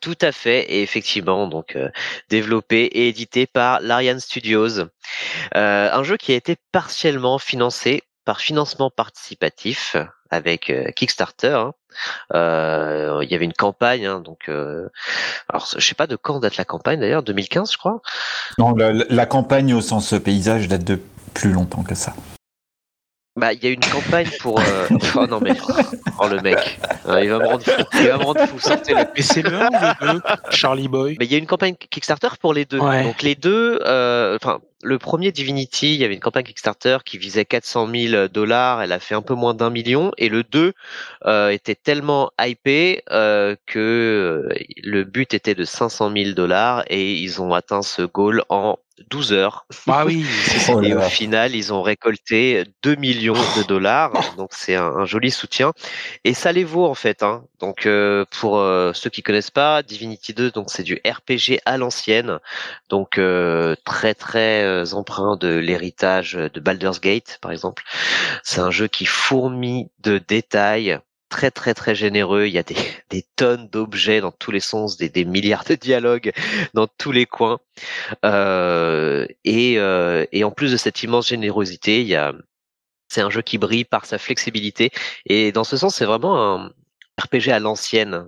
[0.00, 1.88] Tout à fait, et effectivement, donc euh,
[2.28, 4.78] développé et édité par l'Ariane Studios.
[4.78, 4.88] Euh,
[5.54, 9.96] un jeu qui a été partiellement financé par financement participatif
[10.30, 11.48] avec euh, Kickstarter.
[12.32, 13.20] hein.
[13.22, 14.88] Il y avait une campagne, hein, donc euh,
[15.48, 18.00] alors je sais pas de quand date la campagne d'ailleurs, 2015 je crois.
[18.58, 21.00] Non, la campagne au sens paysage date de
[21.34, 22.14] plus longtemps que ça.
[23.40, 24.60] Bah, il y a une campagne pour.
[24.60, 24.86] euh,
[25.16, 25.52] Oh non mais,
[26.20, 27.82] oh le mec, Euh, il va me rendre fou.
[27.94, 28.58] Il va me rendre fou.
[28.60, 30.20] Sortez le Mais c'est le 1 ou le 2
[30.50, 31.16] Charlie Boy?
[31.18, 32.78] Mais il y a une campagne Kickstarter pour les deux.
[32.78, 33.02] Ouais.
[33.02, 37.18] Donc les deux, euh, enfin le premier Divinity, il y avait une campagne Kickstarter qui
[37.18, 40.72] visait 400 000 dollars, elle a fait un peu moins d'un million, et le 2
[41.26, 44.48] euh, était tellement hypé euh, que
[44.82, 48.78] le but était de 500 000 dollars, et ils ont atteint ce goal en
[49.08, 49.66] 12 heures.
[49.88, 50.24] Ah oui.
[50.68, 54.12] Oh et au final, ils ont récolté 2 millions de dollars.
[54.36, 55.72] Donc c'est un, joli soutien.
[56.24, 57.22] Et ça les vaut en fait.
[57.22, 57.44] Hein.
[57.58, 61.78] Donc euh, pour euh, ceux qui connaissent pas, Divinity 2, donc c'est du RPG à
[61.78, 62.38] l'ancienne.
[62.88, 67.82] Donc euh, très très emprunt de l'héritage de Baldur's Gate par exemple.
[68.42, 70.98] C'est un jeu qui fourmille de détails
[71.30, 72.44] très très très généreux.
[72.46, 72.76] Il y a des,
[73.10, 76.32] des tonnes d'objets dans tous les sens, des, des, milliards de dialogues
[76.74, 77.58] dans tous les coins.
[78.24, 82.34] Euh, et, euh, et en plus de cette immense générosité, il y a
[83.08, 84.90] c'est un jeu qui brille par sa flexibilité.
[85.26, 86.70] Et dans ce sens, c'est vraiment un
[87.20, 88.26] RPG à l'ancienne.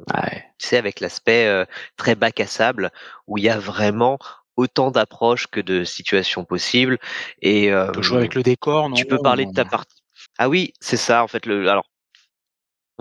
[0.58, 1.64] Tu sais, avec l'aspect euh,
[1.96, 2.90] très bac à sable,
[3.28, 4.18] où il y a vraiment
[4.56, 6.98] autant d'approches que de situations possibles.
[7.42, 8.96] Et tu peux jouer avec le décor, non?
[8.96, 10.02] Tu peux parler de ta partie.
[10.36, 11.22] Ah oui, c'est ça.
[11.22, 11.86] En fait, le alors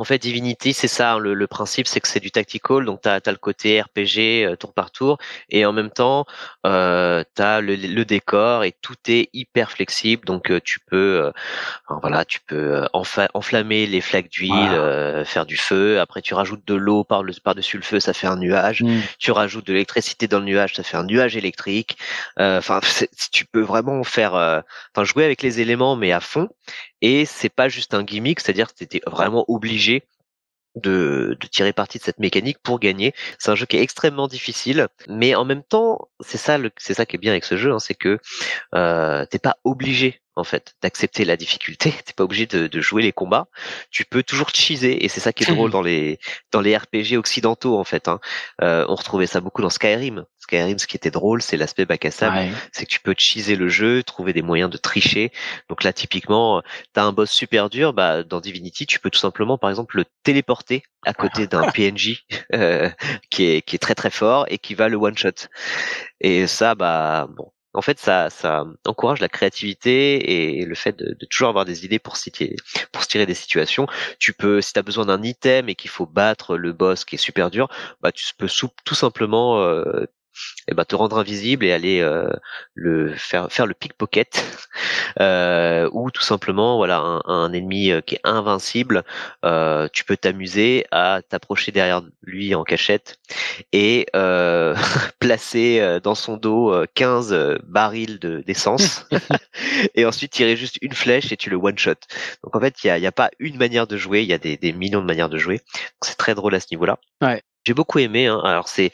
[0.02, 1.14] en fait, Divinity, c'est ça.
[1.14, 4.56] Hein, le, principe, c'est que c'est du tactical, donc tu as, le côté RPG euh,
[4.56, 5.20] tour par tour,
[5.52, 6.26] et en même temps,
[6.66, 10.26] euh, tu as le, décor et tout est hyper flexible.
[10.26, 15.99] Donc euh, tu peux, euh, voilà, tu peux enflammer les flaques d'huile, faire du feu.
[15.99, 18.82] Après, tu rajoutes de l'eau par le par dessus le feu, ça fait un nuage.
[18.82, 19.02] Mmh.
[19.20, 21.95] Tu rajoutes de l'électricité dans le nuage, ça fait un nuage électrique.
[22.38, 22.80] Enfin,
[23.32, 26.49] tu peux vraiment faire, enfin jouer avec les éléments, mais à fond.
[27.02, 30.04] Et c'est pas juste un gimmick, c'est-à-dire que tu étais vraiment obligé
[30.76, 33.14] de, de, tirer parti de cette mécanique pour gagner.
[33.39, 37.06] C'est un jeu qui est extrêmement difficile, mais en même temps, c'est ça, c'est ça
[37.06, 38.20] qui est bien avec ce jeu, hein, c'est que
[38.76, 41.91] euh, t'es pas obligé en fait d'accepter la difficulté.
[42.05, 43.47] T'es pas obligé de, de, jouer les combats.
[43.89, 46.19] Tu peux toujours cheeser et c'est ça qui est drôle dans les
[46.51, 48.07] dans les RPG occidentaux en fait.
[48.07, 48.19] Hein.
[48.61, 50.25] Euh, on retrouvait ça beaucoup dans Skyrim.
[50.39, 53.55] Skyrim, ce qui était drôle, c'est l'aspect bac à sable, c'est que tu peux cheeser
[53.55, 55.32] le jeu, trouver des moyens de tricher.
[55.69, 56.63] Donc là, typiquement,
[56.93, 57.93] t'as un boss super dur.
[57.93, 62.25] Bah dans Divinity, tu peux tout simplement, par exemple, le téléporter à côté d'un PNJ
[62.53, 62.89] euh,
[63.29, 65.47] qui est qui est très très fort et qui va le one shot.
[66.19, 68.30] Et ça, bah bon, en fait, ça,
[68.86, 72.17] encourage la créativité et le fait de, toujours avoir des idées pour,
[72.91, 73.88] pour se tirer des situations.
[74.19, 77.15] Tu peux, si tu as besoin d'un item et qu'il faut battre le boss qui
[77.15, 77.69] est super dur,
[78.01, 78.47] bah tu peux
[78.84, 80.05] tout simplement euh,
[80.67, 82.29] et eh ben, te rendre invisible et aller euh,
[82.73, 84.43] le faire faire le pickpocket
[85.19, 89.03] euh, ou tout simplement voilà un, un ennemi euh, qui est invincible
[89.43, 93.19] euh, tu peux t'amuser à t'approcher derrière lui en cachette
[93.73, 94.75] et euh,
[95.19, 99.07] placer dans son dos 15 barils de d'essence
[99.95, 101.95] et ensuite tirer juste une flèche et tu le one shot.
[102.43, 104.34] Donc en fait il y a, y a pas une manière de jouer il y
[104.34, 105.61] a des, des millions de manières de jouer.
[106.01, 108.28] C'est très drôle à ce niveau là ouais j'ai beaucoup aimé.
[108.28, 108.41] Hein.
[108.43, 108.91] Alors c'est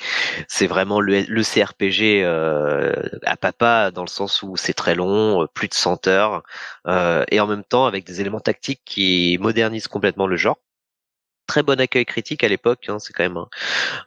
[0.47, 2.93] c'est vraiment le, le CRPG euh,
[3.25, 6.43] à papa dans le sens où c'est très long, euh, plus de 100 heures,
[6.87, 10.57] euh, et en même temps avec des éléments tactiques qui modernisent complètement le genre.
[11.47, 13.41] Très bon accueil critique à l'époque, hein, c'est quand même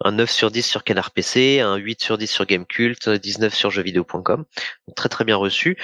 [0.05, 3.71] un, 9 sur 10 sur Canard PC, un 8 sur 10 sur Gamecult, 19 sur
[3.71, 4.45] jeuxvideo.com.
[4.95, 5.79] Très très bien reçu.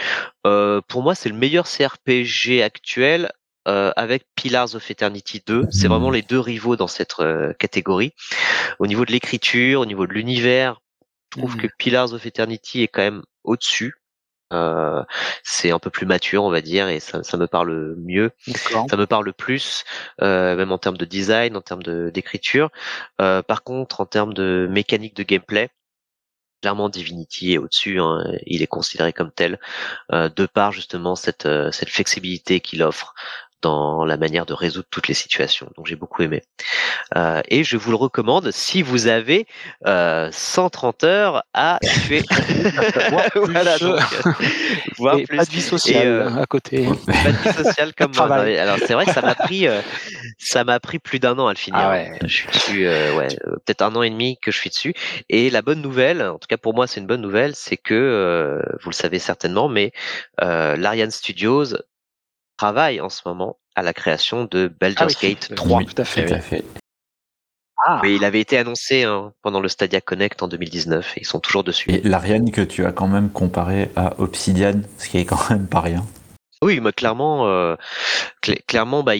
[0.46, 3.32] Euh, pour moi, c'est le meilleur CRPG actuel
[3.66, 5.66] euh, avec Pillars of Eternity 2.
[5.70, 8.12] C'est vraiment les deux rivaux dans cette euh, catégorie.
[8.78, 10.80] Au niveau de l'écriture, au niveau de l'univers,
[11.34, 13.94] je trouve que Pillars of Eternity est quand même au-dessus.
[14.52, 15.02] Euh,
[15.42, 18.30] c'est un peu plus mature, on va dire, et ça, ça me parle mieux.
[18.88, 19.84] Ça me parle plus,
[20.22, 22.70] euh, même en termes de design, en termes d'écriture.
[23.18, 25.70] par contre, en termes de mécanique de gameplay,
[26.62, 29.58] clairement Divinity est au-dessus, hein, il est considéré comme tel,
[30.12, 33.14] euh, de par justement cette, cette flexibilité qu'il offre
[33.66, 35.68] dans la manière de résoudre toutes les situations.
[35.76, 36.42] Donc j'ai beaucoup aimé.
[37.16, 39.46] Euh, et je vous le recommande si vous avez
[39.86, 42.22] euh, 130 heures à tuer.
[43.34, 45.36] voilà, donc, euh, plus.
[45.36, 46.86] Pas de vie sociale euh, à côté.
[47.06, 48.32] Pas de vie sociale comme moi.
[48.36, 49.80] Alors c'est vrai que ça m'a pris, euh,
[50.38, 51.80] ça m'a pris plus d'un an à le finir.
[51.82, 52.12] Ah ouais.
[52.22, 53.28] Je suis dessus, ouais,
[53.64, 54.94] peut-être un an et demi que je suis dessus.
[55.28, 58.62] Et la bonne nouvelle, en tout cas pour moi c'est une bonne nouvelle, c'est que
[58.82, 59.90] vous le savez certainement, mais
[60.38, 61.74] l'Ariane Studios
[62.56, 65.84] travaille en ce moment à la création de Baldur's ah Gate 3.
[65.84, 66.64] tout à fait.
[67.84, 68.00] Ah.
[68.02, 71.40] Mais il avait été annoncé hein, pendant le Stadia Connect en 2019 et ils sont
[71.40, 71.90] toujours dessus.
[71.92, 75.66] Et l'Ariane que tu as quand même comparé à Obsidian, ce qui est quand même
[75.66, 76.04] pas rien.
[76.62, 77.76] Oui, moi clairement, euh,
[78.42, 79.12] cl- clairement, bah,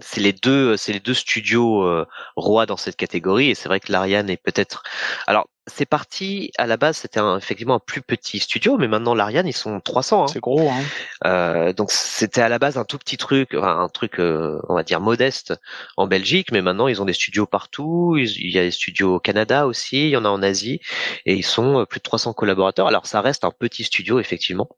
[0.00, 2.06] c'est les deux, c'est les deux studios euh,
[2.36, 4.84] rois dans cette catégorie, et c'est vrai que l'Ariane est peut-être.
[5.26, 9.14] Alors, c'est parti à la base, c'était un- effectivement un plus petit studio, mais maintenant
[9.14, 10.24] l'Ariane, ils sont 300.
[10.24, 10.26] hein.
[10.28, 10.80] C'est gros, hein.
[11.26, 14.74] Euh, donc c'était à la base un tout petit truc, enfin, un truc, euh, on
[14.76, 15.54] va dire modeste
[15.96, 18.16] en Belgique, mais maintenant ils ont des studios partout.
[18.16, 20.80] Il y a des studios au Canada aussi, il y en a en Asie,
[21.26, 22.86] et ils sont euh, plus de 300 collaborateurs.
[22.86, 24.68] Alors ça reste un petit studio effectivement,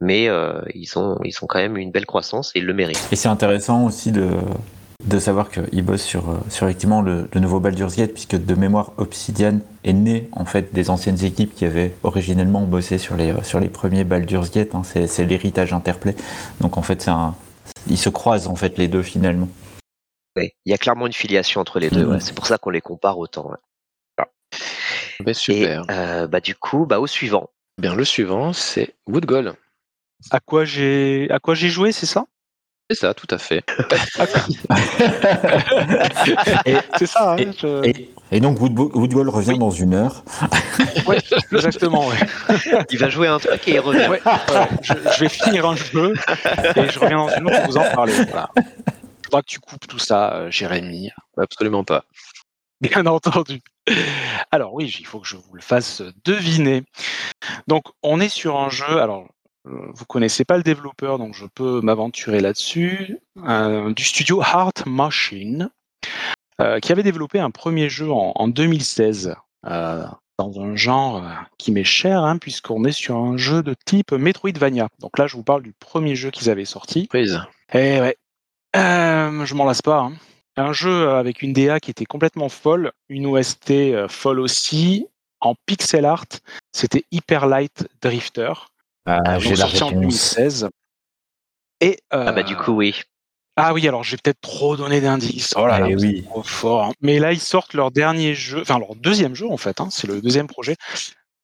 [0.00, 3.08] mais euh, ils ont ils ont quand même une belle croissance et ils le méritent.
[3.12, 4.30] Et c'est intéressant aussi de,
[5.04, 8.54] de savoir qu'ils bossent sur, euh, sur effectivement le, le nouveau Baldur's Gate, puisque de
[8.54, 13.34] mémoire, Obsidian est né en fait des anciennes équipes qui avaient originellement bossé sur les,
[13.42, 14.74] sur les premiers Baldur's Gate.
[14.74, 14.82] hein.
[14.84, 16.14] c'est, c'est l'héritage Interplay.
[16.60, 17.34] Donc en fait, c'est un,
[17.88, 19.48] ils se croisent en fait les deux finalement.
[20.36, 22.06] Oui, il y a clairement une filiation entre les deux.
[22.06, 22.18] Ouais.
[22.20, 23.50] C'est pour ça qu'on les compare autant.
[23.50, 24.24] ouais.
[25.20, 25.82] Ben, super.
[25.82, 27.50] Et euh, bah du coup, bah au suivant.
[27.80, 29.54] Bien, le suivant, c'est Wood Goal.
[30.30, 32.24] À quoi j'ai à quoi j'ai joué, c'est ça?
[32.90, 33.64] C'est ça, tout à fait.
[36.66, 40.22] et, C'est ça, hein, Et- je- et- et donc Woodwall revient dans une heure.
[41.06, 41.18] Ouais,
[41.52, 42.06] exactement.
[42.08, 42.16] Ouais.
[42.90, 44.08] Il va jouer un truc et il revient.
[44.08, 44.22] Ouais.
[44.82, 46.14] Je, je vais finir un jeu
[46.76, 48.14] et je reviens dans une autre pour vous en parler.
[48.30, 48.48] Voilà.
[49.24, 51.10] Faudra que tu coupes tout ça, euh, Jérémy.
[51.36, 52.04] Absolument pas.
[52.80, 53.60] Bien entendu.
[54.50, 56.84] Alors oui, il faut que je vous le fasse deviner.
[57.68, 59.00] Donc on est sur un jeu.
[59.00, 59.26] Alors
[59.64, 63.18] vous connaissez pas le développeur, donc je peux m'aventurer là-dessus.
[63.46, 65.70] euh, du studio Heart Machine,
[66.60, 69.34] euh, qui avait développé un premier jeu en, en 2016
[69.66, 70.04] euh,
[70.38, 74.12] dans un genre euh, qui m'est cher, hein, puisqu'on est sur un jeu de type
[74.12, 74.88] Metroidvania.
[75.00, 77.06] Donc là, je vous parle du premier jeu qu'ils avaient sorti.
[77.06, 77.40] Prise.
[77.72, 78.16] Eh ouais,
[78.76, 80.00] Euh, je m'en lasse pas.
[80.00, 80.12] hein.
[80.56, 85.06] Un jeu avec une DA qui était complètement folle, une OST euh, folle aussi,
[85.40, 86.26] en pixel art.
[86.72, 88.52] C'était Hyper Light Drifter,
[89.06, 89.92] Ah, donc j'ai la en réponse.
[89.92, 90.68] 2016.
[91.80, 93.02] Et Ah bah euh, du coup oui.
[93.56, 95.54] ah oui, alors j'ai peut-être trop donné d'indices.
[95.56, 96.22] Oh là là, Eh êtes oui.
[96.24, 96.84] trop fort.
[96.84, 96.92] hein.
[97.00, 99.80] Mais là, ils sortent leur dernier jeu, enfin leur deuxième jeu en fait.
[99.80, 100.76] hein, c'est le deuxième projet.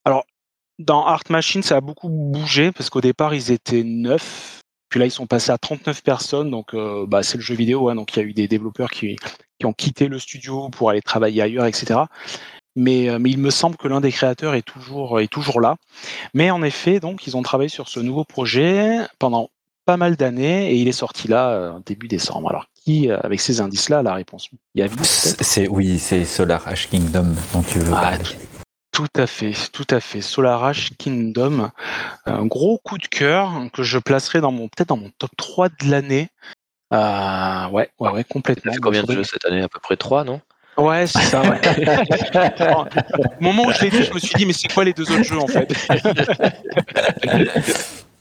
[0.05, 0.25] Alors,
[0.79, 4.61] dans Art Machine, ça a beaucoup bougé parce qu'au départ, ils étaient neuf.
[4.89, 6.51] Puis là, ils sont passés à 39 personnes.
[6.51, 7.91] Donc, euh, bah, c'est le jeu vidéo.
[7.91, 9.17] hein, donc, il y a eu des développeurs qui,
[9.59, 12.01] qui ont quitté le studio pour aller travailler ailleurs, etc.
[12.81, 15.77] Mais, euh, mais il me semble que l'un des créateurs est toujours, est toujours là.
[16.33, 19.51] Mais en effet, donc, ils ont travaillé sur ce nouveau projet pendant
[19.85, 22.49] pas mal d'années et il est sorti là euh, début décembre.
[22.49, 24.49] Alors, qui, euh, avec ces indices-là, a la réponse?
[24.75, 28.25] Il y a C'est oui, c'est Solar Ash Kingdom dont tu veux Ah, parler.
[28.93, 30.23] Tout à fait, tout à fait.
[30.23, 31.71] Solar Ash Kingdom,
[32.25, 35.69] un gros coup de cœur que je placerai dans mon peut-être dans mon top 3
[35.69, 36.29] de l'année.
[36.93, 38.73] Euh, ouais, ouais, ouais, complètement.
[38.73, 39.61] fait combien de jeux cette année?
[39.61, 40.41] À peu près 3, non?
[40.81, 41.43] Ouais, c'est ça.
[41.43, 41.61] Ouais.
[43.41, 45.11] Au moment où je l'ai dit, je me suis dit, mais c'est quoi les deux
[45.11, 45.73] autres jeux en fait?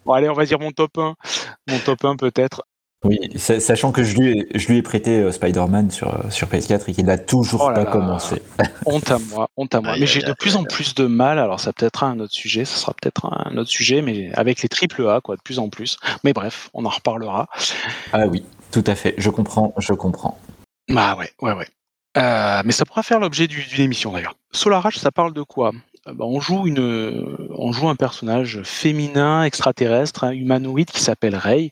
[0.05, 1.15] Bon, allez, on va dire mon top 1.
[1.69, 2.63] Mon top 1 peut-être.
[3.05, 6.29] Oui, sa- sachant que je lui ai, je lui ai prêté euh, Spider-Man sur, euh,
[6.29, 7.91] sur PS4 et qu'il n'a toujours Oh là pas là.
[7.91, 8.41] commencé.
[8.85, 9.93] Honte à moi, honte à moi.
[9.97, 11.39] Mais j'ai de plus en plus de mal.
[11.39, 14.61] Alors ça peut être un autre sujet, ça sera peut-être un autre sujet, mais avec
[14.61, 15.97] les triple A, quoi, de plus en plus.
[16.25, 17.47] Mais bref, on en reparlera.
[18.11, 19.13] Ah oui, tout à fait.
[19.17, 20.37] Je comprends, je comprends.
[20.89, 21.67] Bah ouais, ouais, ouais.
[22.19, 24.35] Euh, mais ça pourra faire l'objet du- d'une émission d'ailleurs.
[24.51, 25.71] Solar Ash, ça parle de quoi?
[26.07, 31.35] Euh, bah, on, joue une, on joue un personnage féminin, extraterrestre, hein, humanoïde qui s'appelle
[31.35, 31.71] Rey.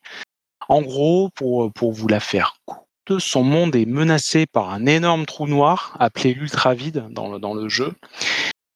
[0.70, 5.26] En gros, pour, pour vous la faire courte, son monde est menacé par un énorme
[5.26, 7.93] trou noir appelé l'ultravide dans le, dans le jeu.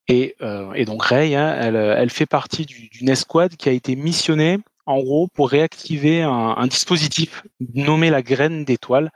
[0.08, 3.72] Et, euh, et donc Rey, hein, elle, elle fait partie du- d'une escouade qui a
[3.72, 4.60] été missionnée
[4.92, 9.12] en gros pour réactiver un, dispositif nommé la graine d'étoile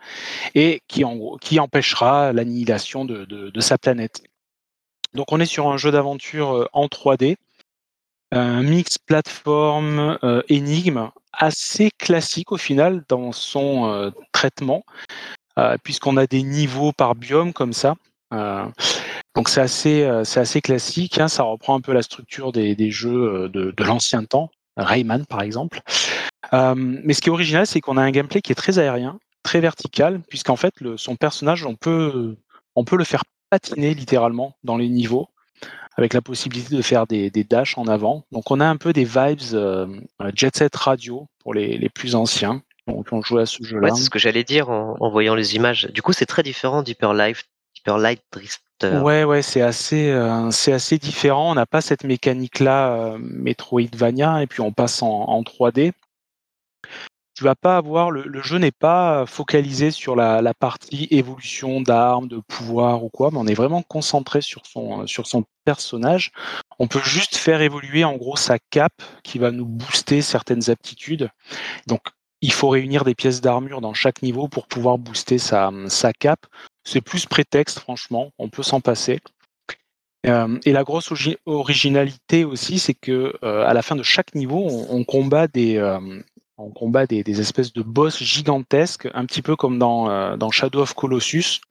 [0.56, 1.04] et qui,
[1.60, 4.24] empêchera l'annihilation de, sa planète.
[5.14, 7.38] Donc on est sur un jeu d'aventure euh, en 3D,
[8.32, 14.84] un mix plateforme euh, énigme assez classique au final dans son euh, traitement,
[15.84, 17.96] puisqu'on a des niveaux par biome comme ça.
[19.36, 24.26] Donc c'est assez, classique, hein, ça reprend un peu la structure des, jeux de l'ancien
[24.26, 25.82] temps, Rayman par exemple.
[26.54, 29.20] Euh, mais ce qui est original, c'est qu'on a un gameplay qui est très aérien,
[29.44, 32.36] très vertical, puisqu'en fait, le, son personnage, on peut,
[32.76, 35.28] on peut le faire patiner littéralement dans les niveaux,
[35.98, 38.26] avec la possibilité de faire des, des dashs en avant.
[38.32, 39.88] Donc on a un peu des vibes euh,
[40.36, 43.90] Jet Set Radio pour les, les plus anciens qui ont joué à ce jeu-là.
[43.90, 45.90] Ouais, c'est ce que j'allais dire en, en voyant les images.
[45.92, 47.46] Du coup, c'est très différent d'Hyper Life,
[47.78, 48.22] Hyper Light
[48.84, 51.52] Ouais, ouais, c'est assez, euh, c'est assez différent.
[51.52, 55.94] On n'a pas cette mécanique-là, euh, Metroidvania, et puis on passe en, en 3D.
[57.36, 62.40] tu vas pas avoir le, jeu n'est pas focalisé sur la, partie évolution d'armes, de
[62.48, 66.32] pouvoir ou quoi, mais on est vraiment concentré sur son sur son personnage.
[66.80, 71.30] On peut juste faire évoluer en gros sa cape qui va nous booster certaines aptitudes.
[71.88, 72.02] Donc
[72.46, 75.72] il faut réunir des pièces d'armure dans chaque niveau pour pouvoir booster sa,
[76.20, 76.46] cape.
[76.84, 79.20] C'est plus prétexte, franchement, on peut s'en passer.
[80.28, 81.12] Euh, et la grosse
[81.48, 86.00] originalité aussi, c'est que euh, à la fin de chaque niveau, on, combat des, euh,
[87.10, 91.62] des, espèces de boss gigantesques, un petit peu comme dans, Shadow of Colossus.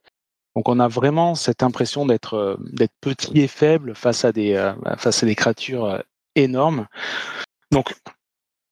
[0.57, 2.59] Donc on a vraiment cette impression d'être
[3.01, 6.03] petit et faible face à des face à des créatures
[6.35, 6.87] énormes.
[7.71, 7.95] Donc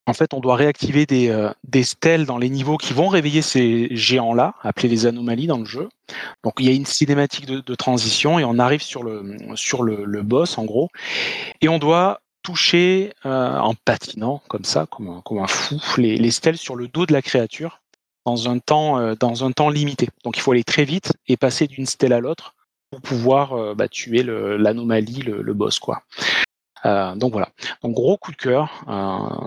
[0.06, 3.88] en fait, on doit réactiver des, des stèles dans les niveaux qui vont réveiller ces
[3.94, 5.88] géants-là, appelés les anomalies dans le jeu.
[6.42, 10.04] Donc il y a une cinématique de, transition et on arrive sur le sur le,
[10.04, 10.88] le, boss en gros,
[11.60, 16.16] et on doit toucher euh, en patinant comme ça, comme un, comme un fou, les,
[16.16, 17.80] les, stèles sur le dos de la créature
[18.26, 20.08] dans un temps euh, dans un temps limité.
[20.24, 22.54] Donc il faut aller très vite et passer d'une stèle à l'autre
[22.90, 26.02] pour pouvoir euh, bah, tuer l'anomalie, le, le, boss quoi.
[26.84, 27.50] Euh, donc voilà,
[27.82, 28.84] donc gros coup de cœur,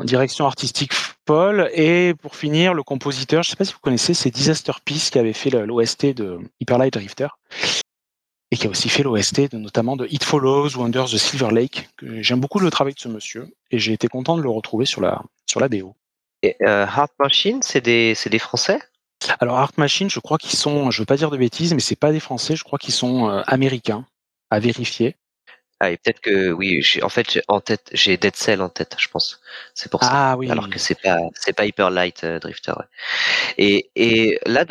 [0.05, 0.91] direction artistique
[1.25, 5.09] Paul et pour finir le compositeur, je sais pas si vous connaissez, c'est Disaster Peace
[5.11, 7.27] qui avait fait l'OST de Hyper Light Drifter
[8.51, 11.89] et qui a aussi fait l'OST notamment de It Follows ou Under the Silver Lake.
[12.01, 15.01] J'aime beaucoup le travail de ce monsieur et j'ai été content de le retrouver sur
[15.01, 15.95] la, sur la BO.
[16.43, 18.79] Et euh, Heart Machine, c'est des, des Français?
[19.39, 21.95] Alors Heart Machine, je crois qu'ils sont, je veux pas dire de bêtises, mais c'est
[21.95, 24.05] pas des Français, je crois qu'ils sont euh, américains,
[24.51, 25.15] à vérifier.
[25.86, 29.07] Ah, et peut-être que oui, en fait, en tête, j'ai Dead Cell en tête, je
[29.07, 29.39] pense.
[29.75, 30.09] C'est pour ça.
[30.11, 30.49] Ah oui.
[30.49, 32.71] Alors que c'est pas, c'est pas Hyper Light euh, Drifter.
[32.71, 32.86] Ouais.
[33.59, 34.65] Et, et là,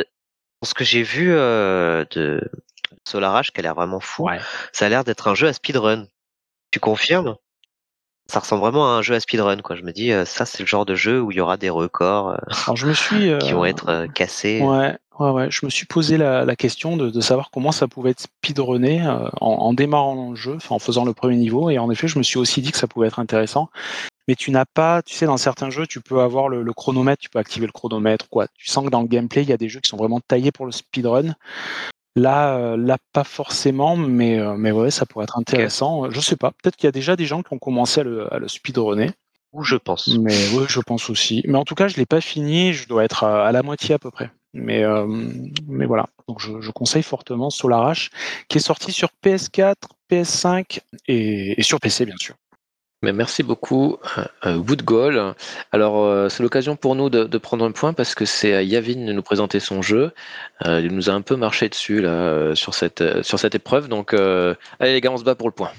[0.63, 2.41] ce que j'ai vu euh, de
[3.07, 4.41] Solarage, qui a l'air vraiment fou, ouais.
[4.73, 6.07] ça a l'air d'être un jeu à speedrun.
[6.73, 7.37] Tu confirmes?
[8.27, 9.77] Ça ressemble vraiment à un jeu à speedrun, quoi.
[9.77, 11.71] Je me dis, euh, ça, c'est le genre de jeu où il y aura des
[11.71, 12.31] records
[12.67, 14.61] Alors, je me suis, qui vont être cassés.
[14.63, 15.51] Ouais, ouais, ouais.
[15.51, 19.07] Je me suis posé la, la question de, de, savoir comment ça pouvait être speedrunné
[19.07, 21.71] en, en, démarrant le jeu, en faisant le premier niveau.
[21.71, 23.71] Et en effet, je me suis aussi dit que ça pouvait être intéressant.
[24.27, 27.21] Mais tu n'as pas, tu sais, dans certains jeux, tu peux avoir le, le, chronomètre,
[27.21, 28.47] tu peux activer le chronomètre, quoi.
[28.55, 30.53] Tu sens que dans le gameplay, il y a des jeux qui sont vraiment taillés
[30.53, 31.35] pour le speedrun.
[32.17, 36.05] Là, euh, là, pas forcément, mais, euh, mais ouais, ça pourrait être intéressant.
[36.05, 36.15] Okay.
[36.15, 36.53] Je sais pas.
[36.53, 39.11] Peut-être qu'il y a déjà des gens qui ont commencé à le, à le speedrunner.
[39.53, 40.09] Ou je pense.
[40.09, 41.43] Mais oui, je pense aussi.
[41.47, 42.73] Mais en tout cas, je l'ai pas fini.
[42.73, 44.31] Je dois être à, à, la moitié à peu près.
[44.55, 45.07] Mais, euh,
[45.69, 46.07] mais voilà.
[46.29, 47.95] Donc, je, je conseille fortement Solar
[48.49, 49.75] qui est sorti sur PS4,
[50.11, 52.35] PS5 et, et sur PC, bien sûr.
[53.05, 53.99] Mais merci beaucoup,
[54.47, 55.35] euh, Woodgall.
[55.73, 58.63] Alors, euh, c'est l'occasion pour nous de, de, prendre un point parce que c'est à
[58.63, 60.13] Yavin de nous présenter son jeu.
[60.65, 63.89] Euh, il nous a un peu marché dessus là, euh, sur, cette, sur cette épreuve.
[63.89, 65.71] Donc, euh, allez les gars, on se bat pour le point.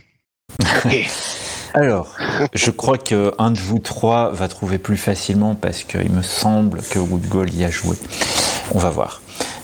[1.73, 2.15] Alors,
[2.53, 6.99] je crois qu'un de vous trois va trouver plus facilement parce qu'il me semble que
[6.99, 7.97] Woodgall y a joué.
[8.74, 9.22] On va voir.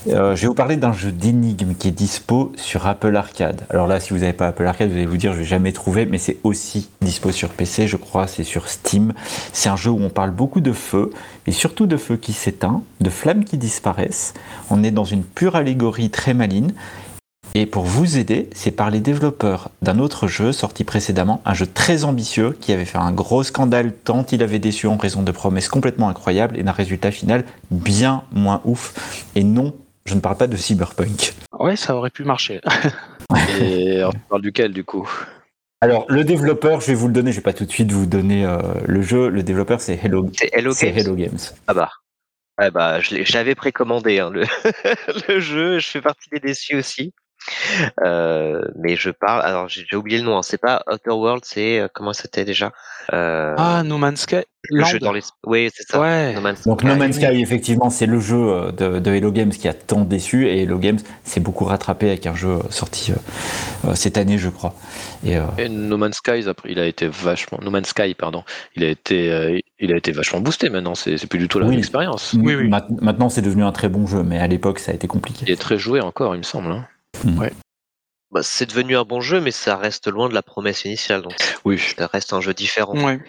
[0.08, 3.62] Euh, je vais vous parler d'un jeu d'énigmes qui est dispo sur Apple Arcade.
[3.70, 5.72] Alors là, si vous n'avez pas Apple Arcade, vous allez vous dire je vais jamais
[5.72, 9.14] trouvé, mais c'est aussi dispo sur PC, je crois, c'est sur Steam.
[9.54, 11.12] C'est un jeu où on parle beaucoup de feu,
[11.46, 14.34] et surtout de feu qui s'éteint, de flammes qui disparaissent.
[14.70, 16.74] On est dans une pure allégorie très maligne.
[17.54, 21.68] Et pour vous aider, c'est par les développeurs d'un autre jeu sorti précédemment, un jeu
[21.68, 25.32] très ambitieux qui avait fait un gros scandale tant il avait déçu en raison de
[25.32, 29.26] promesses complètement incroyables et d'un résultat final bien moins ouf.
[29.36, 29.76] Et non,
[30.06, 31.34] je ne parle pas de Cyberpunk.
[31.60, 32.62] Ouais, ça aurait pu marcher.
[33.62, 35.10] Et on parle duquel du coup?
[35.82, 38.06] Alors, le développeur, je vais vous le donner, je vais pas tout de suite vous
[38.06, 39.30] donner euh, le jeu.
[39.30, 40.98] Le développeur, c'est Hello, Hello, Games?
[40.98, 41.40] Hello Games.
[41.68, 41.90] Ah bah.
[42.60, 44.46] Ouais, bah, je l'avais précommandé, hein, le,
[45.28, 45.80] le jeu.
[45.80, 47.14] Je fais partie des déçus aussi.
[48.04, 49.42] Euh, mais je parle.
[49.42, 50.38] Alors j'ai oublié le nom.
[50.38, 52.72] Hein, c'est pas Outer World, c'est euh, comment c'était déjà?
[53.14, 54.44] Euh, Ah No Man's Sky.
[54.70, 55.22] Le jeu dans les.
[55.46, 56.00] Oui, c'est ça.
[56.00, 56.34] Ouais.
[56.34, 59.68] No Man's Donc No Man's Sky, effectivement, c'est le jeu de, de, Hello Games qui
[59.68, 63.12] a tant déçu et Hello Games s'est beaucoup rattrapé avec un jeu sorti
[63.86, 64.76] euh, cette année, je crois.
[65.26, 67.60] Et, et, No Man's Sky, il a été vachement.
[67.64, 68.44] No Man's Sky, pardon.
[68.76, 70.70] Il a été, il a été vachement boosté.
[70.70, 71.72] Maintenant, c'est plus du tout la oui.
[71.72, 72.36] même expérience.
[72.38, 72.70] Oui, oui.
[73.02, 75.46] Maintenant, c'est devenu un très bon jeu, mais à l'époque, ça a été compliqué.
[75.48, 76.72] Il est très joué encore, il me semble.
[76.72, 76.86] Hein.
[77.24, 77.40] Mmh.
[77.40, 77.54] Ouais.
[78.32, 81.22] Bah, c'est devenu un bon jeu, mais ça reste loin de la promesse initiale.
[81.22, 81.36] Donc
[81.66, 81.80] oui.
[81.98, 82.96] ça reste un jeu différent.
[82.96, 83.20] Ouais.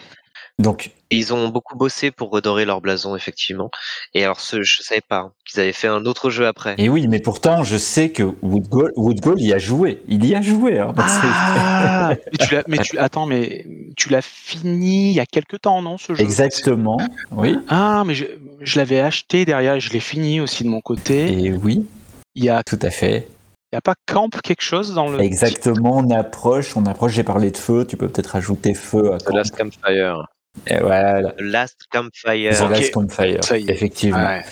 [0.58, 3.70] Donc, et ils ont beaucoup bossé pour redorer leur blason, effectivement.
[4.14, 6.74] Et alors, ce, je savais pas hein, qu'ils avaient fait un autre jeu après.
[6.78, 10.02] Et oui, mais pourtant, je sais que Woodgall, Woodgall y a joué.
[10.08, 10.78] Il y a joué.
[10.78, 13.66] Hein, ah, mais, tu mais tu attends, mais
[13.96, 16.20] tu l'as fini il y a quelque temps, non, ce jeu?
[16.20, 16.98] Exactement.
[17.30, 17.56] Oui.
[17.68, 18.26] Ah, mais je,
[18.60, 21.44] je l'avais acheté derrière et je l'ai fini aussi de mon côté.
[21.44, 21.86] Et oui.
[22.34, 23.26] Il y a tout à fait.
[23.72, 25.18] Il n'y a pas camp quelque chose dans le.
[25.20, 27.12] Exactement, on approche, on approche.
[27.12, 29.34] J'ai parlé de feu, tu peux peut-être ajouter feu à camp.
[29.34, 30.26] Last Campfire.
[30.66, 31.32] Et voilà.
[31.38, 32.54] Last Campfire.
[32.54, 34.18] The Last Campfire, effectivement.
[34.18, 34.44] Ouais.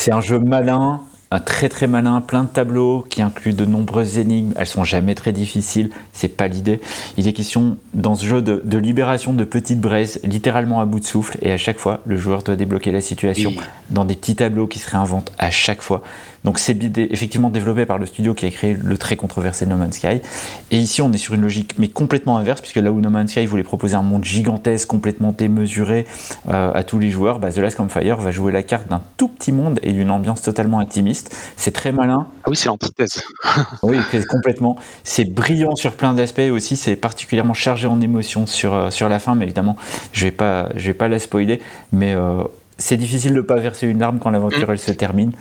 [0.00, 4.16] C'est un jeu malin, un très très malin, plein de tableaux qui inclut de nombreuses
[4.16, 4.54] énigmes.
[4.56, 6.80] Elles sont jamais très difficiles, c'est pas l'idée.
[7.18, 11.00] Il est question dans ce jeu de, de libération de petites braises, littéralement à bout
[11.00, 13.60] de souffle, et à chaque fois, le joueur doit débloquer la situation Oui.
[13.90, 16.02] dans des petits tableaux qui se réinventent à chaque fois.
[16.46, 19.96] Donc c'est effectivement développé par le studio qui a créé le très controversé No Man's
[19.96, 20.20] Sky.
[20.70, 23.32] Et ici, on est sur une logique mais complètement inverse, puisque là où No Man's
[23.32, 26.06] Sky voulait proposer un monde gigantesque, complètement démesuré
[26.48, 29.26] euh, à tous les joueurs, bah, The Last Campfire va jouer la carte d'un tout
[29.26, 31.36] petit monde et d'une ambiance totalement intimiste.
[31.56, 33.24] C'est très malin, Ah oui, c'est l'antithèse.
[33.82, 34.76] oui, c'est complètement.
[35.02, 36.76] C'est brillant sur plein d'aspects aussi.
[36.76, 39.76] C'est particulièrement chargé en émotions sur, euh, sur la fin, mais évidemment,
[40.12, 41.60] je vais pas, je vais pas la spoiler.
[41.90, 42.44] Mais euh,
[42.78, 45.32] c'est difficile de pas verser une larme quand l'aventure elle se termine.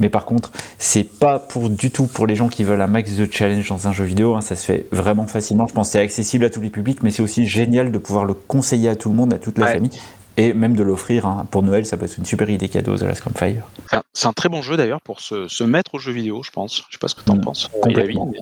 [0.00, 3.12] Mais par contre, c'est pas pour du tout pour les gens qui veulent un max
[3.16, 4.34] de challenge dans un jeu vidéo.
[4.34, 4.40] hein.
[4.40, 5.66] Ça se fait vraiment facilement.
[5.66, 8.24] Je pense que c'est accessible à tous les publics, mais c'est aussi génial de pouvoir
[8.24, 9.72] le conseiller à tout le monde, à toute la Ouais.
[9.74, 9.90] famille.
[10.36, 11.46] Et même de l'offrir hein.
[11.50, 13.62] pour Noël, ça peut être une super idée cadeau, The Last Campfire.
[13.88, 16.42] C'est un- C'est un très bon jeu d'ailleurs pour se, se mettre au jeu vidéo,
[16.42, 16.84] je pense.
[16.88, 17.40] Je sais pas ce que t'en Mm.
[17.42, 17.70] penses.
[17.80, 18.32] Complètement.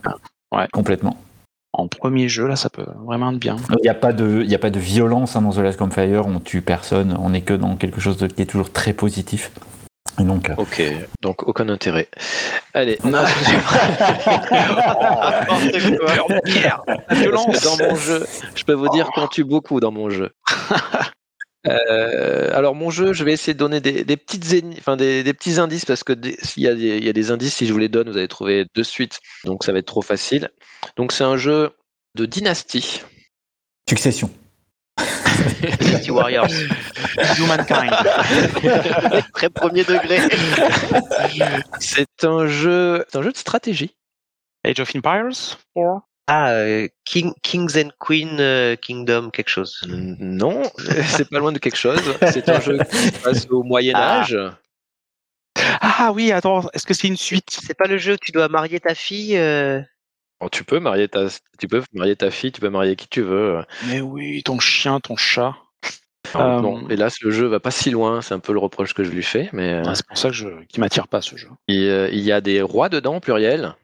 [0.54, 1.16] Euh, Complètement.
[1.74, 3.56] En premier jeu, là, ça peut vraiment être bien.
[3.70, 5.78] Il n'y a, pas de- il y a pas de violence hein, dans The Last
[5.78, 8.92] Campfire, on tue personne, on est que dans quelque chose de- qui est toujours très
[8.92, 9.50] positif.
[10.20, 10.82] Et donc, euh, Ok,
[11.22, 12.08] donc aucun intérêt.
[12.74, 13.24] Allez, on a...
[13.24, 13.24] Quoi.
[17.08, 20.30] Parce que dans mon jeu, je peux vous dire qu'on tue beaucoup dans mon jeu.
[21.68, 25.22] Euh, alors mon jeu, je vais essayer de donner des, des petites éni- enfin des,
[25.22, 26.12] des petits indices parce que
[26.42, 28.16] s'il y, a des- il y a des indices, si je vous les donne, vous
[28.16, 30.50] allez trouver de suite, donc ça va être trop facile.
[30.96, 31.70] Donc c'est un jeu
[32.16, 33.02] de dynastie.
[33.88, 34.28] succession.
[35.80, 36.48] Dynasty Warriors.
[37.38, 37.92] Humankind.
[39.34, 40.18] Très premier degré.
[41.80, 43.94] C'est un jeu, c'est un jeu de stratégie.
[44.64, 49.80] Age of Empires or- Ah, euh, King, Kings and Queen euh, Kingdom, quelque chose.
[49.88, 50.62] Non,
[51.06, 52.00] c'est pas loin de quelque chose.
[52.32, 54.20] C'est un jeu qui se passe au Moyen Ah.
[54.20, 54.38] Âge.
[55.80, 57.48] Ah oui, attends, est-ce que c'est une suite?
[57.62, 59.80] C'est pas le jeu où tu dois marier ta fille euh,
[60.40, 61.26] Oh, tu peux marier ta,
[61.58, 63.60] tu peux marier ta fille, tu peux marier qui tu veux.
[63.86, 65.54] Mais oui, ton chien, ton chat.
[66.36, 68.22] Euh, Bon, hélas, le jeu va pas si loin.
[68.22, 70.34] C'est un peu le reproche que je lui fais, mais Ouais, c'est pour ça que
[70.34, 71.48] je, qui m'attire pas ce jeu.
[71.68, 73.74] il, euh, il y a des rois dedans, pluriel.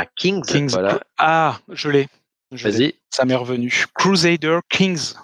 [0.00, 0.44] À Kings.
[0.44, 0.70] Kings.
[0.70, 1.00] Voilà.
[1.18, 2.08] Ah, je l'ai.
[2.52, 2.94] Vas-y.
[3.10, 3.86] Ça m'est revenu.
[3.94, 5.14] Crusader Kings.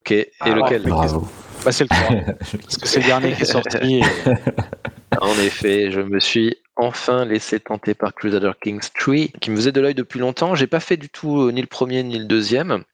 [0.00, 0.10] Ok.
[0.12, 1.28] Et Ah, lequel Bravo.
[1.64, 2.34] Bah, c'est le 3.
[2.60, 3.76] parce que c'est le dernier qui est sorti.
[3.96, 4.02] et-
[5.20, 9.72] En effet, je me suis enfin laissé tenter par Crusader Kings 3, qui me faisait
[9.72, 10.54] de l'œil depuis longtemps.
[10.54, 12.84] J'ai pas fait du tout euh, ni le premier ni le deuxième.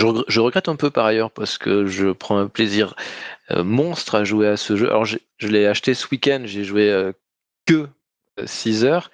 [0.00, 2.94] Je, regr- je regrette un peu par ailleurs parce que je prends un plaisir
[3.50, 4.88] euh, monstre à jouer à ce jeu.
[4.88, 7.12] Alors je l'ai acheté ce week-end, j'ai joué euh,
[7.66, 7.88] que
[8.44, 9.10] 6 heures,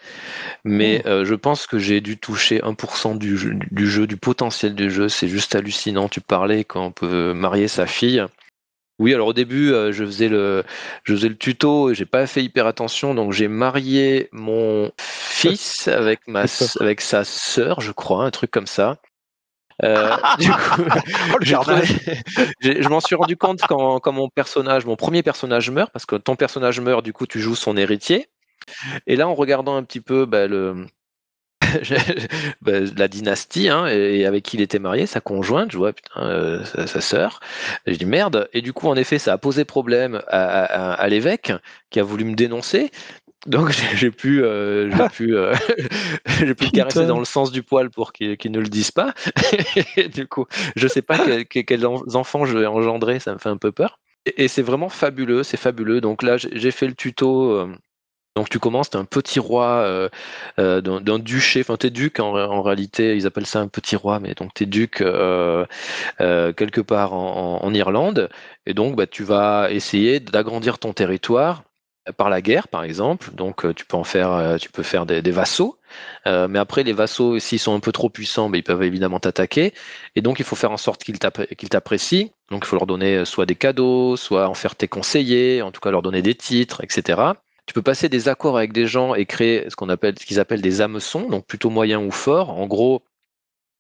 [0.65, 4.75] mais euh, je pense que j'ai dû toucher 1% du jeu, du jeu, du potentiel
[4.75, 5.09] du jeu.
[5.09, 6.09] C'est juste hallucinant.
[6.09, 8.25] Tu parlais quand on peut marier sa fille.
[9.01, 10.65] Oui, alors au début, euh, je faisais le,
[11.05, 15.87] je faisais le tuto, et j'ai pas fait hyper attention, donc j'ai marié mon fils
[15.89, 16.47] avec ma,
[16.81, 18.97] avec sa sœur, je crois, un truc comme ça.
[19.85, 20.83] Euh, du coup,
[21.33, 21.87] Oh, trouvé-
[22.61, 26.17] je m'en suis rendu compte quand, quand mon personnage, mon premier personnage meurt, parce que
[26.17, 28.29] ton personnage meurt, du coup, tu joues son héritier.
[29.07, 30.87] Et là, en regardant un petit peu bah, le,
[32.63, 36.23] bah, la dynastie, hein, et, avec qui il était marié, sa conjointe, je vois putain,
[36.23, 37.41] euh, sa, sa sœur.
[37.87, 38.49] Et Je dis merde.
[38.53, 41.53] Et du coup, en effet, ça a posé problème à, à- à l'évêque
[41.91, 42.91] qui a voulu me dénoncer.
[43.47, 45.55] Donc j'ai pu, euh, j'ai pu, euh,
[46.27, 49.15] j'ai pu caresser dans le sens du poil pour qu'il qu'il ne le dise pas.
[49.97, 53.33] Et du coup, je sais pas que- que- quels en- enfants je vais engendrer, ça
[53.33, 54.01] me fait un peu peur.
[54.27, 56.01] Et, et c'est vraiment fabuleux, c'est fabuleux.
[56.01, 57.69] Donc là, j'ai fait le tuto.
[58.39, 60.09] Donc tu commences, tu es un petit roi euh,
[60.61, 64.21] euh, d'un duché, enfin tu es duc en, réalité, ils appellent ça un petit roi,
[64.21, 65.67] mais donc tu es duc euh,
[66.19, 68.29] quelque part en, Irlande,
[68.65, 71.65] et donc bah, tu vas essayer d'agrandir ton territoire
[72.17, 75.77] par la guerre par exemple, donc tu peux en faire, tu peux faire des, vassaux,
[76.25, 79.75] mais après les vassaux s'ils sont un peu trop puissants, bah, ils peuvent évidemment t'attaquer,
[80.15, 82.87] et donc il faut faire en sorte qu'ils t'appré- qu'ils t'apprécient, donc il faut leur
[82.87, 86.37] donner soit des cadeaux, soit en faire tes conseillers, en tout cas leur donner des
[86.37, 87.33] titres, etc.
[87.69, 90.41] Tu peux passer des accords avec des gens et créer ce qu'on appelle, ce qu'ils
[90.41, 92.49] appellent des hameçons, donc plutôt moyens ou forts.
[92.49, 93.03] En gros,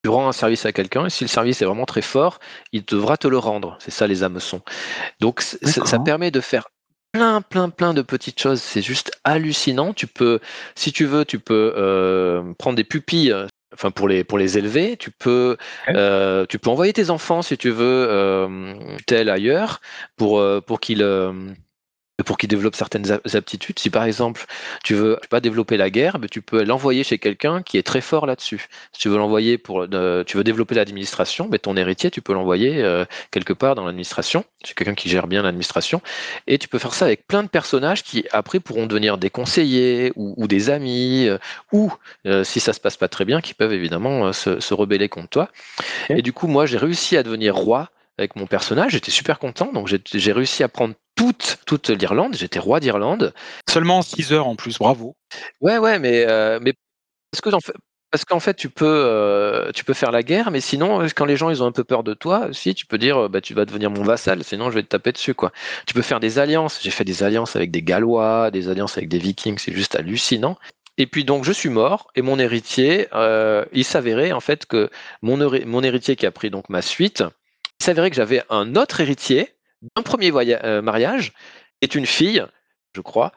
[0.04, 2.38] tu rends un service à quelqu'un et si le service est vraiment très fort,
[2.72, 3.78] il devra te le rendre.
[3.80, 4.60] C'est ça les hameçons.
[5.20, 6.68] Donc ça permet de faire
[7.12, 8.60] plein, plein, plein de petites choses.
[8.60, 9.94] C'est juste hallucinant.
[9.94, 10.38] Tu peux,
[10.74, 13.34] si tu veux, tu peux euh, prendre des pupilles.
[13.72, 15.56] Enfin, pour les pour les élever, tu peux
[15.88, 18.74] euh, tu peux envoyer tes enfants si tu veux euh,
[19.06, 19.80] tel ailleurs
[20.16, 21.02] pour pour qu'ils
[22.24, 23.78] pour qu'il développe certaines aptitudes.
[23.78, 24.44] Si par exemple
[24.82, 28.00] tu veux pas développer la guerre, ben, tu peux l'envoyer chez quelqu'un qui est très
[28.00, 28.66] fort là-dessus.
[28.92, 29.86] Si tu veux l'envoyer pour,
[30.26, 34.44] tu veux développer l'administration, ben, ton héritier, tu peux l'envoyer euh, quelque part dans l'administration.
[34.64, 36.02] C'est quelqu'un qui gère bien l'administration,
[36.48, 40.12] et tu peux faire ça avec plein de personnages qui après pourront devenir des conseillers
[40.16, 41.38] ou, des amis, euh,
[41.72, 41.92] ou
[42.26, 45.28] euh, si ça se passe pas très bien, qui peuvent évidemment se, se, rebeller contre
[45.28, 45.48] toi.
[46.08, 48.92] Et du coup, moi, j'ai réussi à devenir roi avec mon personnage.
[48.92, 49.70] J'étais super content.
[49.72, 52.36] Donc j'ai réussi à prendre toute, toute l'Irlande.
[52.36, 53.34] J'étais roi d'Irlande.
[53.68, 55.16] Seulement 6 heures en plus, bravo.
[55.60, 56.74] Ouais, ouais, mais, euh, mais
[57.32, 57.72] parce que fait,
[58.12, 61.36] parce qu'en fait, tu peux, euh, tu peux faire la guerre, mais sinon, quand les
[61.36, 63.64] gens ils ont un peu peur de toi, aussi, tu peux dire, bah, tu vas
[63.64, 65.50] devenir mon vassal, sinon je vais te taper dessus, quoi.
[65.86, 66.78] Tu peux faire des alliances.
[66.82, 70.56] J'ai fait des alliances avec des Gallois, des alliances avec des Vikings, c'est juste hallucinant.
[70.98, 74.90] Et puis donc je suis mort et mon héritier, euh, il s'avérait en fait que
[75.22, 75.36] mon,
[75.66, 77.24] mon héritier qui a pris donc ma suite,
[77.80, 81.32] il s'avérait que j'avais un autre héritier d'un premier euh, mariage,
[81.80, 82.44] est une fille,
[82.94, 83.32] je crois,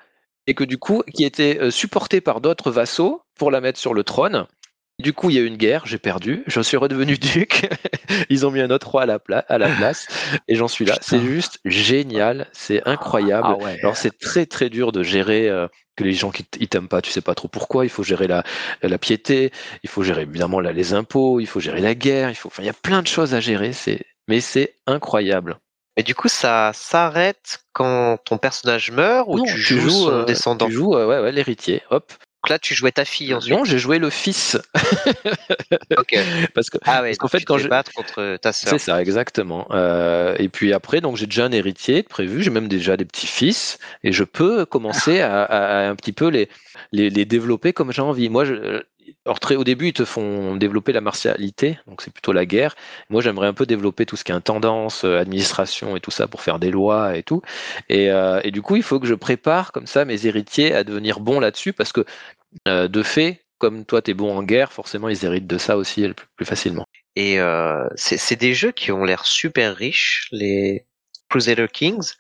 [0.47, 3.93] et que du coup, qui était euh, supportée par d'autres vassaux pour la mettre sur
[3.93, 4.47] le trône.
[4.99, 7.69] Du coup, il y a eu une guerre, j'ai perdu, je suis redevenu duc.
[8.30, 10.07] Ils ont mis un autre roi à la, à la place
[10.47, 10.97] et j'en suis là.
[11.01, 13.55] C'est juste génial, c'est incroyable.
[13.61, 17.01] Ah Alors, c'est très très dur de gérer euh, que les gens qui t'aiment pas,
[17.01, 17.85] tu sais pas trop pourquoi.
[17.85, 18.43] Il faut gérer la,
[18.81, 19.51] la piété,
[19.84, 22.68] il faut gérer évidemment les impôts, il faut gérer la guerre, il faut, enfin, il
[22.68, 23.73] y a plein de choses à gérer.
[23.73, 25.57] C'est mais c'est incroyable.
[25.97, 30.68] Et du coup, ça s'arrête quand ton personnage meurt ou tu, joues son euh, descendant?
[30.68, 32.13] Tu joues euh, ouais, l'héritier, hop.
[32.43, 33.55] Donc là, tu jouais ta fille ensuite.
[33.55, 34.57] Non, j'ai joué le fils.
[35.97, 36.15] ok.
[36.55, 38.72] Parce que, ah ouais, qu'en fait, quand je battre contre ta sœur.
[38.72, 39.68] C'est ça, exactement.
[39.72, 42.41] Euh, et puis après, donc j'ai déjà un héritier prévu.
[42.41, 46.49] J'ai même déjà des petits fils et je peux commencer à, un petit peu les,
[46.91, 48.30] les, les développer comme j'ai envie.
[48.30, 48.81] Moi, je,
[49.40, 52.76] très au début, ils te font développer la martialité, donc c'est plutôt la guerre.
[53.10, 56.28] Moi, j'aimerais un peu développer tout ce qui est intendance, euh, administration et tout ça
[56.28, 57.41] pour faire des lois et tout.
[57.91, 61.19] Euh, et, du coup, il faut que je prépare comme ça mes héritiers à devenir
[61.19, 62.06] bons là-dessus, parce que
[62.68, 65.78] euh, de fait, comme toi, tu es bon en guerre, forcément, ils héritent de ça
[65.78, 66.86] aussi plus, facilement.
[67.15, 67.40] Et
[67.95, 70.86] c'est des jeux qui ont l'air super riches, les
[71.32, 72.14] Crusader Kings,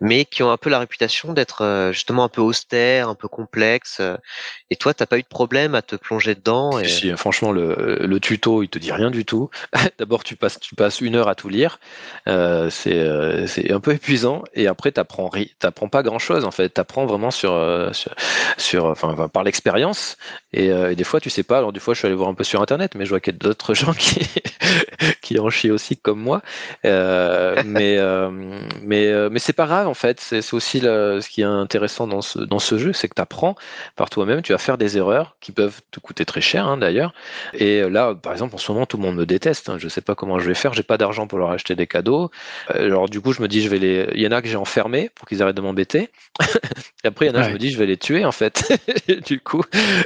[0.00, 3.28] mais qui ont un peu la réputation d'être euh, justement un peu austère, un peu
[3.28, 3.98] complexe.
[4.00, 4.16] Euh,
[4.70, 6.88] et toi, t'as pas eu de problème à te plonger dedans et...
[6.88, 9.48] si, franchement, le, le, tuto, il te dit rien du tout.
[9.98, 11.78] D'abord, tu passes, tu passes une heure à tout lire.
[12.26, 14.42] Euh, c'est, un peu épuisant.
[14.54, 15.30] Et après, t'apprends,
[15.60, 16.70] t'apprends pas grand chose en fait.
[16.70, 17.54] T'apprends vraiment sur,
[17.92, 18.12] sur,
[18.56, 20.16] sur, enfin, par l'expérience.
[20.52, 21.58] Et, et, des fois, tu sais pas.
[21.58, 23.34] Alors, des fois, je suis allé voir un peu sur internet, mais je vois qu'il
[23.34, 24.20] y a d'autres gens qui,
[25.28, 26.42] qui en chient aussi comme moi.
[26.84, 27.98] mais
[28.82, 30.20] mais, euh, mais c'est pas grave en fait.
[30.20, 33.54] C'est aussi ce qui est intéressant dans ce, dans ce jeu, c'est que tu apprends
[33.96, 34.42] par toi-même.
[34.42, 37.12] Tu vas faire des erreurs qui peuvent te coûter très cher hein, d'ailleurs.
[37.54, 39.68] Et euh, là, par exemple, en ce moment, tout le monde me déteste.
[39.68, 39.76] Hein.
[39.78, 40.72] Je sais pas comment je vais faire.
[40.72, 42.30] J'ai pas d'argent pour leur acheter des cadeaux.
[42.74, 44.08] Euh, alors du coup, je me dis, je vais les.
[44.14, 46.08] Il y en a que j'ai enfermés pour qu'ils arrêtent de m'embêter.
[47.04, 48.72] et après, il y en a, je me dis, je vais les tuer en fait.
[49.26, 49.62] du coup,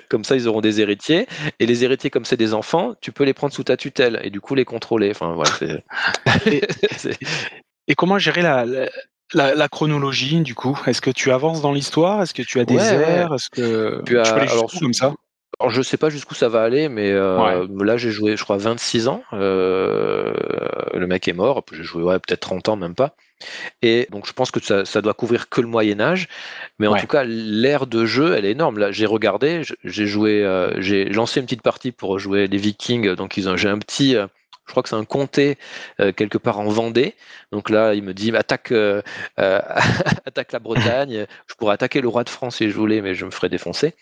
[0.09, 1.27] comme ça, ils auront des héritiers.
[1.61, 4.31] Et les héritiers, comme c'est des enfants, tu peux les prendre sous ta tutelle et
[4.31, 5.12] du coup les contrôler.
[5.13, 5.53] Enfin voilà.
[7.89, 8.65] Et comment gérer la,
[9.35, 10.79] la, chronologie du coup?
[10.87, 12.23] Est-ce que tu avances dans l'histoire?
[12.23, 15.15] Est-ce que tu as des airs Est-ce que tu, as, alors, comme ça?
[15.61, 18.57] Alors, je sais pas jusqu'où ça va aller, mais euh, là j'ai joué, je crois,
[18.57, 19.23] 26 ans.
[19.33, 20.33] Euh,
[20.95, 21.65] le mec est mort.
[21.73, 23.15] J'ai joué ouais, peut-être 30 ans, même pas.
[23.83, 26.29] Et donc je pense que ça, ça doit couvrir que le Moyen Âge,
[26.79, 28.79] mais en tout cas l'ère de jeu, elle est énorme.
[28.79, 33.15] Là, j'ai regardé, j'ai joué, euh, j'ai lancé une petite partie pour jouer les Vikings.
[33.15, 34.17] Donc ils ont, j'ai un petit
[34.67, 35.59] je crois que c'est un comté
[36.01, 37.15] euh, quelque part en Vendée.
[37.51, 39.03] Donc là, il me dit attaque, euh,
[39.39, 39.61] euh,
[40.27, 41.27] attaque la Bretagne.
[41.47, 43.95] Je pourrais attaquer le roi de France si je voulais, mais je me ferais défoncer.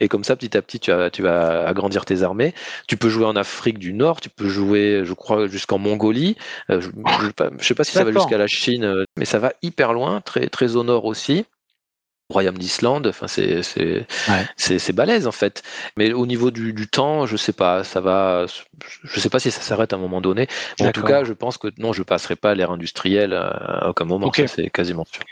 [0.00, 2.54] Et comme ça, petit à petit, tu, tu vas agrandir tes armées.
[2.88, 6.36] Tu peux jouer en Afrique du Nord, tu peux jouer, je crois, jusqu'en Mongolie.
[6.68, 10.20] je ne sais pas si ça va jusqu'à la Chine, mais ça va hyper loin,
[10.20, 11.44] très, très au nord aussi.
[12.30, 13.06] Royaume d'Islande.
[13.06, 14.06] Enfin, c'est c'est
[14.56, 15.62] c'est balèze en fait.
[15.96, 17.84] Mais au niveau du, du, temps, je sais pas.
[17.84, 18.46] Ça va.
[19.04, 20.46] Je sais pas si ça s'arrête à un moment donné.
[20.80, 24.04] en tout cas, je pense que non, je passerai pas à l'ère industrielle à aucun
[24.04, 24.30] moment.
[24.32, 25.24] C'est quasiment sûr.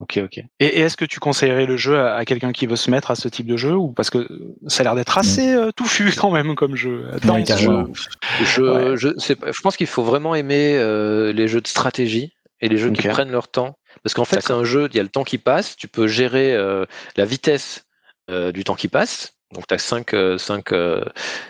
[0.00, 0.44] Ok, ok.
[0.60, 3.26] Et, est-ce que tu conseillerais le jeu à, quelqu'un qui veut se mettre à ce
[3.26, 4.28] type de jeu ou parce que
[4.68, 5.58] ça a l'air d'être assez mm.
[5.58, 7.06] euh, touffu quand même comme jeu.
[7.24, 7.84] je,
[8.44, 12.76] je, je, je, pense qu'il faut vraiment aimer euh, les jeux de stratégie et les
[12.76, 13.76] jeux qui prennent leur temps.
[14.02, 16.06] Parce qu'en fait, c'est un jeu, il y a le temps qui passe, tu peux
[16.06, 16.84] gérer euh,
[17.16, 17.86] la vitesse
[18.30, 19.34] euh, du temps qui passe.
[19.52, 20.70] Donc, tu as 5, 5,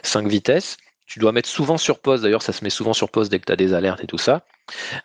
[0.03, 0.77] 5 vitesses.
[1.09, 3.47] Tu dois mettre souvent sur pause, d'ailleurs, ça se met souvent sur pause dès que
[3.47, 4.45] tu as des alertes et tout ça.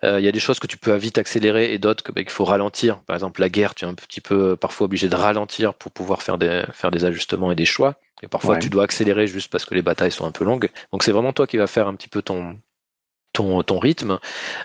[0.04, 2.30] Euh, il y a des choses que tu peux vite accélérer et d'autres bah, qu'il
[2.30, 3.00] faut ralentir.
[3.04, 6.22] Par exemple, la guerre, tu es un petit peu parfois obligé de ralentir pour pouvoir
[6.22, 7.96] faire des, faire des ajustements et des choix.
[8.22, 10.70] Et parfois, tu dois accélérer juste parce que les batailles sont un peu longues.
[10.92, 12.60] Donc, c'est vraiment toi qui vas faire un petit peu ton,
[13.34, 14.20] ton, ton rythme.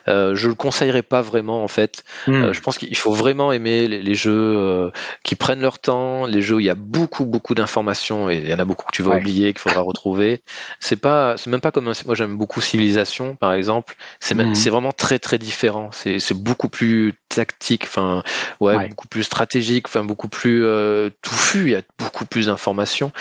[0.08, 2.04] Euh, je le conseillerais pas vraiment en fait.
[2.26, 2.34] Hmm.
[2.44, 4.90] Euh, je pense qu'il faut vraiment aimer les, les jeux euh,
[5.24, 8.48] qui prennent leur temps, les jeux où il y a beaucoup beaucoup d'informations et il
[8.48, 9.16] y en a beaucoup que tu vas Ouais.
[9.20, 10.42] oublier qu'il faudra retrouver.
[10.80, 13.96] C'est pas, c'est même pas comme un- moi j'aime beaucoup Civilisation par exemple.
[14.20, 14.54] C'est Mhm.
[14.54, 15.90] c'est vraiment très très différent.
[15.92, 18.22] C'est c'est beaucoup plus tactique, enfin
[18.60, 18.88] ouais, Ouais.
[18.88, 21.62] beaucoup plus stratégique, enfin beaucoup plus euh, touffu.
[21.66, 23.12] Il y a beaucoup plus d'informations.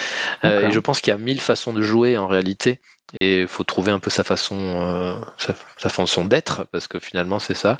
[0.45, 2.79] Euh, et je pense qu'il y a mille façons de jouer en réalité.
[3.21, 6.99] Et il faut trouver un peu sa façon, euh, sa, sa façon d'être, parce que
[6.99, 7.77] finalement c'est ça.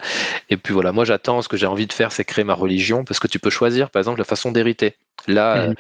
[0.50, 3.04] Et puis voilà, moi j'attends, ce que j'ai envie de faire, c'est créer ma religion,
[3.04, 4.96] parce que tu peux choisir, par exemple, la façon d'hériter.
[5.28, 5.72] Là, Mhm.
[5.72, 5.74] euh,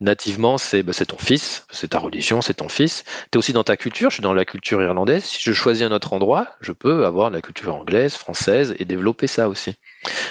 [0.00, 3.04] nativement, c'est bah, c'est ton fils, c'est ta religion, c'est ton fils.
[3.32, 5.24] Tu es aussi dans ta culture, je suis dans la culture irlandaise.
[5.24, 9.26] Si je choisis un autre endroit, je peux avoir la culture anglaise, française, et développer
[9.26, 9.74] ça aussi.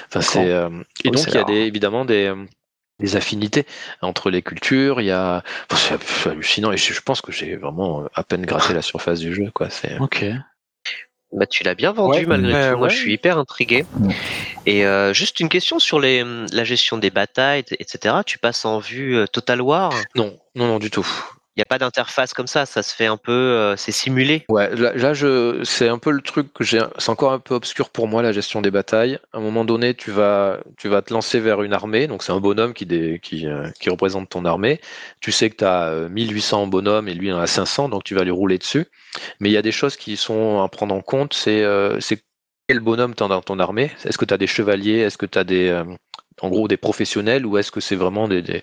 [0.07, 0.69] Enfin, c'est, euh,
[1.03, 2.45] et donc il y a des, évidemment des, euh,
[3.02, 3.65] des affinités
[4.02, 5.02] entre les cultures.
[5.02, 8.23] Il y a, enfin, c'est hallucinant, et je, je pense que j'ai vraiment euh, à
[8.23, 9.69] peine gratté la surface du jeu, quoi.
[9.69, 10.26] C'est Ok.
[11.34, 12.78] Bah, tu l'as bien vendu Ouais, malgré tout.
[12.78, 13.86] Moi, je suis hyper intrigué.
[14.65, 18.15] Et euh, juste une question sur les, la gestion des batailles, etc.
[18.26, 19.94] Tu passes en vue euh, Total War?
[20.15, 21.07] non, non, non, du tout.
[21.56, 22.65] Il n'y a pas d'interface comme ça.
[22.65, 24.45] Ça se fait un peu, euh, c'est simulé.
[24.48, 27.90] Ouais, là, je, c'est un peu le truc que j'ai, c'est encore un peu obscur
[27.90, 29.19] pour moi la gestion des batailles.
[29.34, 32.32] À un moment donné, tu vas, tu vas te lancer vers une armée, donc c'est
[32.32, 34.80] un bonhomme qui, dé- qui, euh, qui représente ton armée.
[35.19, 38.15] Tu sais que tu as 1800 bonhommes et lui il en a 500, donc tu
[38.15, 38.86] vas lui rouler dessus.
[39.41, 42.23] Mais il y a des choses qui sont à prendre en compte, c'est, euh, c'est
[42.69, 43.91] quel bonhomme tu as dans ton armée?
[44.06, 44.99] Est-ce que tu as des chevaliers?
[44.99, 45.84] Est-ce que tu as des,
[46.40, 48.62] en gros, des professionnels ou est-ce que c'est vraiment des,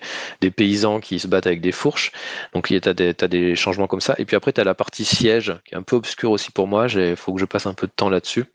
[0.55, 2.11] paysans qui se battent avec des fourches?
[2.53, 4.15] Donc tu as, t'as des changements comme ça.
[4.17, 6.67] Et puis après, tu as la partie siège, qui est un peu obscure aussi pour
[6.67, 6.87] moi.
[6.87, 8.45] Il faut que je passe un peu de temps là-dessus.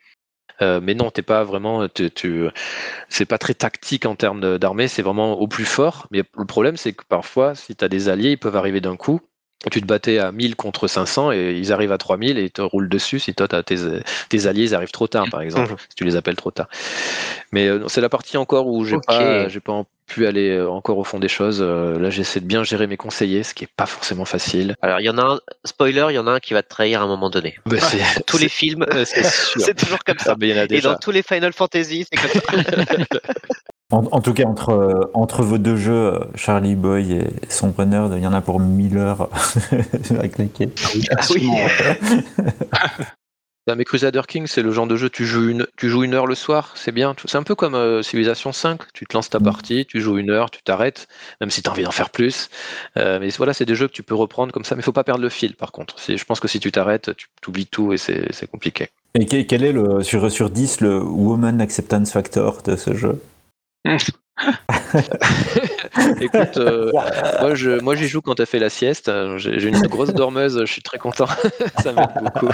[0.62, 1.86] Euh, mais non, t'es pas vraiment,
[3.09, 6.07] c'est pas très tactique en termes d'armée, c'est vraiment au plus fort.
[6.11, 8.97] Mais le problème, c'est que parfois, si tu as des alliés, ils peuvent arriver d'un
[8.97, 9.20] coup.
[9.70, 12.61] Tu te battais à 1000 contre 500 et ils arrivent à 3000 et ils te
[12.62, 13.77] roulent dessus si toi, t'as tes,
[14.28, 15.78] tes alliés, ils arrivent trop tard, par exemple, Mhm.
[15.89, 16.69] si tu les appelles trop tard.
[17.53, 19.07] Mais euh, c'est la partie encore où j'ai Ok.
[19.07, 21.61] pas, j'ai pas pu aller euh, encore au fond des choses.
[21.62, 24.74] Euh, là, j'essaie de bien gérer mes conseillers, ce qui est pas forcément facile.
[24.82, 26.69] Alors, il y en a un, spoiler, il y en a un qui va te
[26.69, 27.57] trahir à un moment donné.
[27.65, 30.36] Bah, c'est- Tous les films, c'est toujours comme Ah, ça.
[30.39, 32.41] mais il y en a Et dans tous les Final Fantasy, c'est comme ça.
[33.93, 37.85] En, en tout cas, entre, euh, entre vos deux jeux, euh, Charlie Boy et Sombre
[37.85, 39.28] Nerd, il y en a pour 1000 heures
[40.11, 40.70] avec lesquels.
[41.11, 41.48] Ah oui.
[42.73, 46.15] Ah, mais Crusader King, c'est le genre de jeu, tu joues une, tu joues une
[46.15, 47.15] heure le soir, c'est bien.
[47.27, 49.44] C'est un peu comme euh, Civilization 5, tu te lances ta Mm.
[49.44, 51.06] partie, tu joues une heure, tu t'arrêtes,
[51.43, 52.48] même si tu as envie d'en faire plus.
[52.97, 54.93] Euh, mais voilà, c'est des jeux que tu peux reprendre comme ça, mais il faut
[54.93, 55.97] pas perdre le fil par contre.
[56.09, 58.89] Je pense que si tu t'arrêtes, tu oublies tout et c'est compliqué.
[59.15, 63.20] Et quel, quel est le, sur, sur 10 le Woman Acceptance Factor de ce jeu?
[66.20, 66.90] Écoute, euh,
[67.40, 69.11] moi, je, moi j'y joue quand tu as fait la sieste.
[69.36, 71.27] J'ai j'ai une grosse dormeuse, je suis très content.
[71.82, 72.48] ça m'aide beaucoup.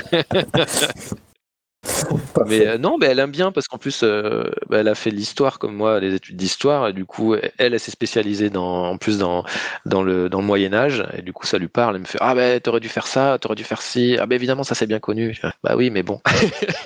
[2.47, 5.11] Mais euh, non, mais elle aime bien parce qu'en plus, euh, bah, elle a fait
[5.11, 8.99] l'histoire comme moi, des études d'histoire, et du coup, elle, elle s'est spécialisée dans, en
[8.99, 9.45] plus dans,
[9.87, 11.97] dans le, dans le Moyen Âge, et du coup, ça lui parle.
[11.97, 14.17] Elle me fait ah ben t'aurais dû faire ça, t'aurais dû faire ci.
[14.19, 15.39] Ah ben évidemment, ça c'est bien connu.
[15.63, 16.21] Bah oui, mais bon.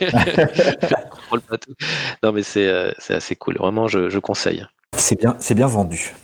[0.01, 1.75] Je contrôle pas tout.
[2.23, 3.57] Non, mais c'est euh, c'est assez cool.
[3.57, 4.65] Vraiment, je, je conseille.
[4.97, 6.15] C'est bien, c'est bien vendu.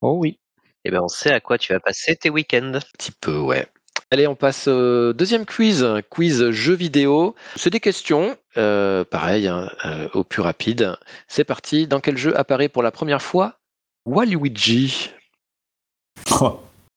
[0.00, 0.38] Oh oui.
[0.84, 2.72] Eh ben, on sait à quoi tu vas passer tes week-ends.
[2.74, 3.68] Un petit peu, ouais.
[4.12, 7.34] Allez, on passe au deuxième quiz, quiz jeu vidéo.
[7.56, 10.98] C'est des questions, euh, pareil, hein, euh, au plus rapide.
[11.28, 11.86] C'est parti.
[11.86, 13.54] Dans quel jeu apparaît pour la première fois
[14.04, 15.10] Waluigi?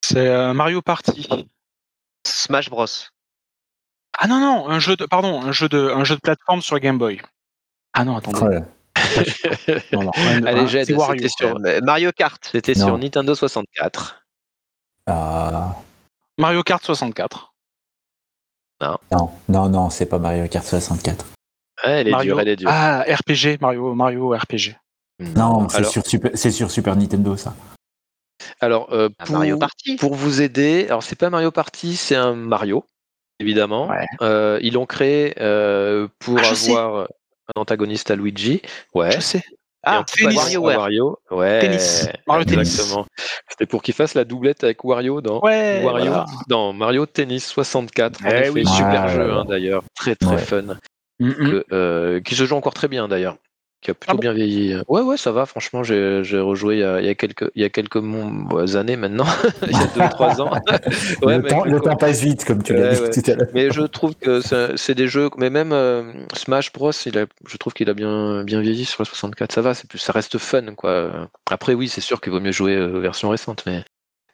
[0.04, 1.30] C'est euh, Mario Party.
[2.28, 2.86] Smash Bros.
[4.20, 6.78] Ah non, non, un jeu de, pardon, un jeu de, un jeu de plateforme sur
[6.80, 7.22] Game Boy.
[7.94, 8.60] Ah non, attendez.
[9.94, 10.12] Non, non,
[10.46, 10.88] Allez, j'aide.
[10.88, 12.50] C'était sur, Mario Kart.
[12.52, 14.26] c'était sur Nintendo 64.
[15.08, 15.76] Ah,
[16.38, 17.54] Mario Kart 64.
[18.82, 18.98] non,
[19.50, 21.26] non, non, c'est pas Mario Kart 64.
[21.86, 22.34] Ouais, elle est Mario...
[22.34, 22.70] dure, elle est dure.
[22.72, 24.76] Ah, RPG, Mario, Mario RPG.
[25.20, 27.54] Non, c'est alors, sur, Super- c'est sur Super Nintendo, ça.
[28.60, 29.96] alors euh, pour, Mario Party.
[29.96, 32.86] pour vous aider, alors c'est pas Mario Party, c'est un Mario,
[33.40, 33.88] évidemment.
[33.88, 34.06] Ouais.
[34.22, 36.72] Euh, ils l'ont créé euh, pour Ah, sais.
[36.72, 37.08] avoir
[37.56, 38.62] un antagoniste à Luigi.
[38.94, 39.12] Ouais.
[39.12, 39.44] Je sais.
[39.86, 40.56] Ah, tennis.
[40.58, 41.18] Wario.
[41.32, 42.08] Ouais, Tennis.
[42.28, 42.70] Mario Tennis.
[42.74, 43.06] exactement.
[43.50, 45.82] C'était pour qu'il fasse la doublette avec Wario dans Ouais.
[45.84, 46.26] Wario, voilà.
[46.48, 48.24] dans Mario Tennis 64.
[48.26, 48.66] En Eh effet, oui.
[48.66, 50.38] super jeu ouais, hein, d'ailleurs, très très Ouais.
[50.40, 50.78] fun,
[51.20, 51.34] Mm, mm.
[51.50, 53.38] que, euh, qui se joue encore très bien d'ailleurs,
[53.86, 54.76] qui a plutôt Ah bon bien vieilli.
[54.88, 55.46] Ouais ouais, ça va.
[55.46, 58.48] Franchement, j'ai rejoué il y, a, il y a quelques il y a quelques bon,
[58.76, 59.26] années maintenant,
[59.68, 60.52] il y a deux trois ans.
[61.22, 63.10] Ouais, le, mais temps, le passe vite, comme tu l'as Ouais, dit ouais.
[63.12, 63.48] tout à l'heure.
[63.54, 64.42] mais je trouve que
[64.76, 66.04] c'est des jeux, mais même euh,
[66.34, 69.52] Smash Bros, il a, je trouve qu'il a bien, bien vieilli sur le 64.
[69.52, 71.30] Ça va, c'est plus, ça reste fun, quoi.
[71.50, 73.84] Après, oui, c'est sûr qu'il vaut mieux jouer euh, aux versions récentes, mais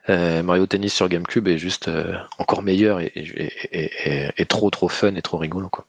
[0.10, 4.46] euh, Mario Tennis sur GameCube est juste euh, encore meilleur et, et, et- et- et
[4.46, 5.86] trop, trop fun et trop rigolo, quoi.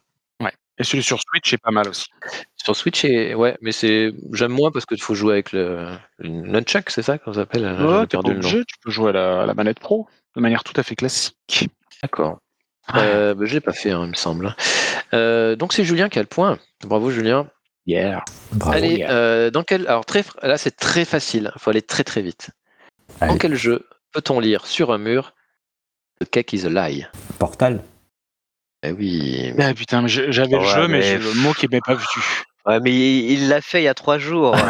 [0.79, 2.07] Et celui sur Switch est pas mal aussi.
[2.57, 3.35] Sur Switch, et...
[3.35, 5.89] ouais, mais c'est j'aime moins parce qu'il faut jouer avec le
[6.21, 8.49] une nunchuck, c'est ça qu'on s'appelle ouais, perdu le nom.
[8.49, 11.69] tu peux jouer à la, à la, manette pro de manière tout à fait classique.
[12.03, 12.39] D'accord.
[12.97, 14.57] Euh, bah, je l'ai pas fait, hein, il me semble.
[15.15, 16.59] Euh, donc c'est Julien qui a le point.
[16.85, 17.49] Bravo Julien.
[17.87, 18.25] Yeah.
[18.53, 18.77] Bravo.
[18.77, 21.53] Allez, euh, dans quel alors très là c'est très facile.
[21.55, 22.51] Il faut aller très très vite.
[23.21, 23.33] Allez.
[23.33, 25.35] Dans quel jeu peut-on lire sur un mur
[26.21, 27.07] The cake is a lie?
[27.39, 27.83] Portal.
[28.85, 29.53] Eh oui.
[29.59, 32.05] Ah putain, j'avais le jeu, mais, mais- j'ai le mot qui m'est pas vu.
[32.65, 34.55] Ouais, mais il l'a fait il y a trois jours.
[34.55, 34.61] Ouais.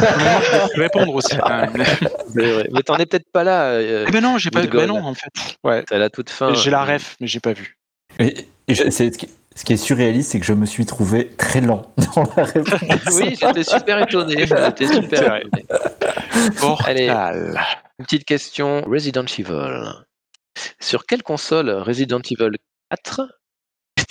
[0.00, 0.40] Mais moi,
[0.72, 1.36] je vais répondre aussi.
[1.36, 1.72] quand même.
[2.34, 2.66] Mais.
[2.72, 3.64] Mais t'en es peut-être pas là.
[3.72, 4.62] euh, Eh ben non, j'ai pas.
[4.66, 5.28] Ben non, en fait.
[5.62, 5.82] Ouais.
[5.84, 6.54] T'es à la toute fin.
[6.54, 7.76] J'ai la ref, mais j'ai pas vu.
[8.18, 10.86] Et, et je- c'est- ce, qui, ce qui est surréaliste, c'est que je me suis
[10.86, 13.20] trouvé très lent dans la réponse.
[13.20, 14.46] Oui, j'étais super étonné.
[14.46, 15.66] J'étais super étonné.
[16.58, 17.60] Portal.
[17.98, 19.92] Une petite question Resident Evil.
[20.80, 22.56] Sur quelle console Resident Evil
[22.90, 23.28] 4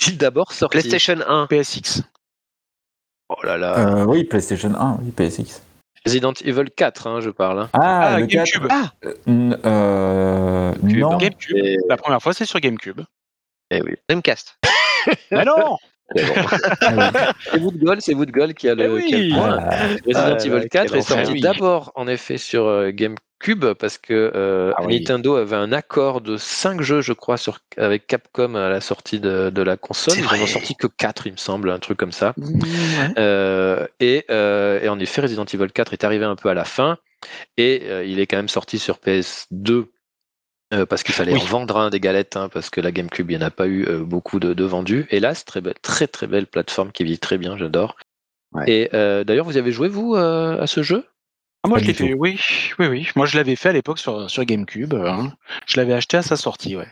[0.06, 1.46] est-il d'abord sorti PlayStation 1.
[1.46, 2.02] PSX.
[3.28, 3.78] Oh là là.
[4.00, 5.62] Euh, oui, PlayStation 1, oui, PSX.
[6.04, 7.60] Resident Evil 4, hein, je parle.
[7.60, 7.70] hein.
[7.74, 8.66] Ah, Ah, le GameCube.
[8.66, 8.94] 4.
[9.28, 10.96] Euh, euh, Cube.
[10.98, 11.16] non.
[11.16, 11.56] GameCube.
[11.56, 13.00] Et- La première fois, c'est sur GameCube.
[13.70, 13.94] Eh oui.
[14.08, 14.58] Dreamcast.
[15.30, 15.78] Mais non
[16.14, 16.34] C'est bon.
[16.82, 19.58] Ah C'est Woodgold, c'est Woodgold qui a le, Eh qui a le point.
[19.60, 22.90] Ah, Resident Ah, Evil là, 4 quel est sorti d'abord en effet sur euh,
[23.44, 24.98] GameCube parce que euh, Ah oui.
[24.98, 29.20] Nintendo avait un accord de 5 jeux je crois sur, avec Capcom à la sortie
[29.20, 30.14] de, de la console.
[30.18, 32.34] Ils en ont sorti que 4 il me semble, un truc comme ça.
[33.18, 36.64] Euh, et, euh, et en effet Resident Evil 4 est arrivé un peu à la
[36.64, 36.98] fin
[37.56, 39.86] et euh, il est quand même sorti sur PS2
[40.72, 41.40] euh, parce qu'il fallait Oui.
[41.40, 43.66] en vendre un des galettes, hein, parce que la GameCube, il n'y en a pas
[43.66, 45.06] eu euh, beaucoup de, de vendus.
[45.10, 47.94] Hélas, très belle, très très belle plateforme qui vit très bien, j'adore.
[48.52, 48.64] Ouais.
[48.70, 51.04] Et euh, d'ailleurs, vous avez joué vous euh, à ce jeu?
[51.64, 52.40] Ah, moi, Pas je l'ai fait, oui,
[52.78, 53.08] oui, oui.
[53.14, 54.94] Moi, je l'avais fait à l'époque sur, sur GameCube.
[54.94, 55.32] hein.
[55.66, 56.88] Je l'avais acheté à sa sortie, ouais.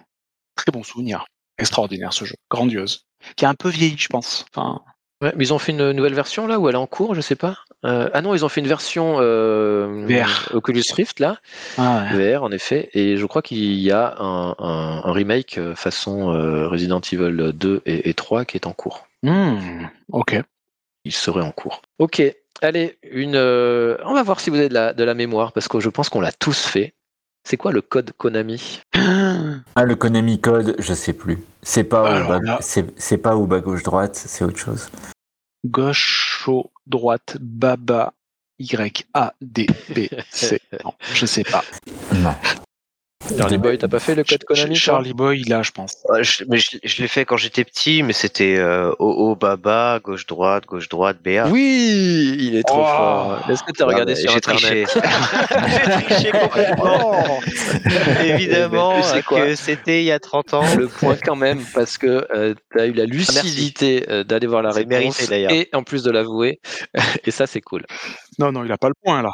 [0.56, 1.24] Très bon souvenir.
[1.58, 2.34] Extraordinaire ce jeu.
[2.50, 3.06] Grandiose.
[3.36, 4.46] Qui a un peu vieilli, je pense.
[4.54, 4.80] Enfin,
[5.22, 7.20] Ouais, mais ils ont fait une nouvelle version là, ou elle est en cours, je
[7.20, 7.58] sais pas.
[7.84, 10.48] Euh, ah non, ils ont fait une version euh, VR.
[10.54, 11.36] Oculus Rift là,
[11.76, 12.32] ah ouais.
[12.36, 16.32] VR en effet, et je crois qu'il y a un, un- un remake euh, façon
[16.32, 19.08] euh, Resident Evil 2 et, et 3 qui est en cours.
[19.22, 20.40] Hmm, ok.
[21.04, 21.82] il serait en cours.
[21.98, 22.22] Ok,
[22.62, 25.68] allez, une, euh, on va voir si vous avez de la, de la mémoire, parce
[25.68, 26.94] que je pense qu'on l'a tous fait.
[27.42, 28.80] C'est quoi le code Konami?
[28.94, 31.38] Ah, le Konami Code, je sais plus.
[31.62, 34.90] C'est pas, au bas, là- c'est, c'est pas au bas gauche droite, c'est autre chose.
[35.64, 38.12] Gauche, chaud, droite, baba,
[38.58, 40.60] Y, A, D, B, C.
[40.84, 41.64] Non, je sais pas.
[42.14, 42.34] Non.
[43.36, 45.96] Charlie Boy, t'as pas fait le code Konami Charlie Boy, là, je pense.
[46.08, 48.92] Ouais, je- mais je, je l'ai fait quand j'étais petit, mais c'était euh,
[49.40, 51.46] bas, bas, gauche, droite, gauche, droite, BA.
[51.48, 52.84] Oui, il est trop Oh.
[52.86, 53.50] fort.
[53.50, 55.00] Est-ce que t'as regardé sur j'ai Internet triché.
[56.00, 57.40] j'ai triché complètement.
[58.24, 60.76] Évidemment Mais tu sais quoi que c'était il y a 30 ans.
[60.76, 64.62] le point quand même parce que euh, tu as eu la lucidité euh, d'aller voir
[64.62, 66.60] la réponse mérité, et en plus de l'avouer
[67.24, 67.84] et ça c'est cool.
[68.38, 69.30] Non, non, il a pas le point, là.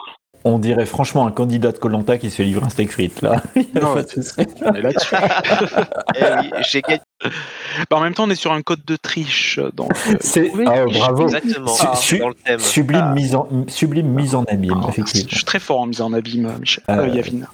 [0.48, 3.42] On dirait franchement un candidat de Colanta qui se fait livrer un steak frites, là.
[3.56, 4.32] Il y a Non, pas de souci.
[4.64, 5.14] On est là-dessus.
[6.20, 7.00] Oui, j'ai gagné.
[7.90, 9.58] Bah, en même temps, on est sur un code de triche.
[9.74, 11.24] Donc, euh, C'est, oui, ah, bravo.
[11.24, 11.66] Exactement.
[11.66, 12.60] Su- su- dans le thème.
[12.60, 15.28] Sublime, mise en, sublime mise en abîme, effectivement.
[15.30, 16.84] je suis très fort en mise en abîme, Michel.
[16.90, 17.46] Euh, Euh, Yavin.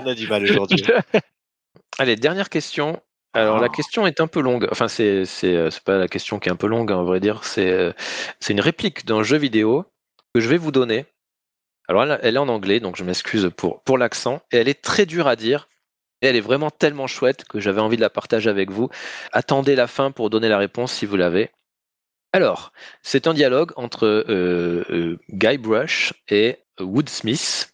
[0.00, 0.84] on a du mal aujourd'hui.
[1.98, 3.00] Allez, dernière question.
[3.34, 4.66] Alors la question est un peu longue.
[4.70, 7.02] Enfin, c'est c'est euh, c'est pas la question qui est un peu longue, hein, à
[7.04, 7.44] vrai dire.
[7.44, 7.92] C'est euh,
[8.40, 9.84] c'est une réplique d'un jeu vidéo
[10.34, 11.06] que je vais vous donner.
[11.88, 14.40] Alors elle, elle est en anglais, donc je m'excuse pour pour l'accent.
[14.52, 15.68] Et elle est très dure à dire.
[16.20, 18.88] Et elle est vraiment tellement chouette que j'avais envie de la partager avec vous.
[19.32, 21.50] Attendez la fin pour donner la réponse si vous l'avez.
[22.32, 22.72] Alors,
[23.02, 27.72] c'est un dialogue entre euh, euh, Guybrush et Woodsmith.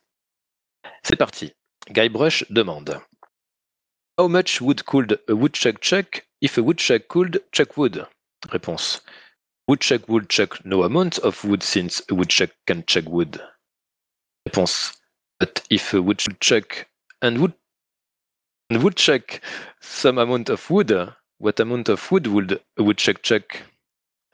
[1.02, 1.52] C'est parti.
[1.90, 3.00] Guybrush demande.
[4.16, 8.06] How much wood could a woodchuck chuck if a woodchuck could chuck wood?
[8.46, 9.00] Réponse.
[9.66, 13.42] Woodchuck would chuck no amount of wood since a woodchuck can chuck wood.
[14.48, 14.96] Réponse.
[15.40, 16.86] But if a woodchuck chuck
[17.22, 17.54] and wood
[18.70, 19.40] and woodchuck
[19.80, 20.92] some amount of wood,
[21.38, 23.62] what amount of wood would a woodchuck chuck?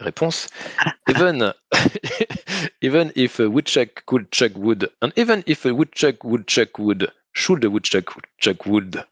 [0.02, 0.50] Réponse.
[1.08, 1.54] Even
[2.82, 7.10] even if a woodchuck could chuck wood, and even if a woodchuck would chuck wood,
[7.32, 9.06] should a woodchuck chuck wood?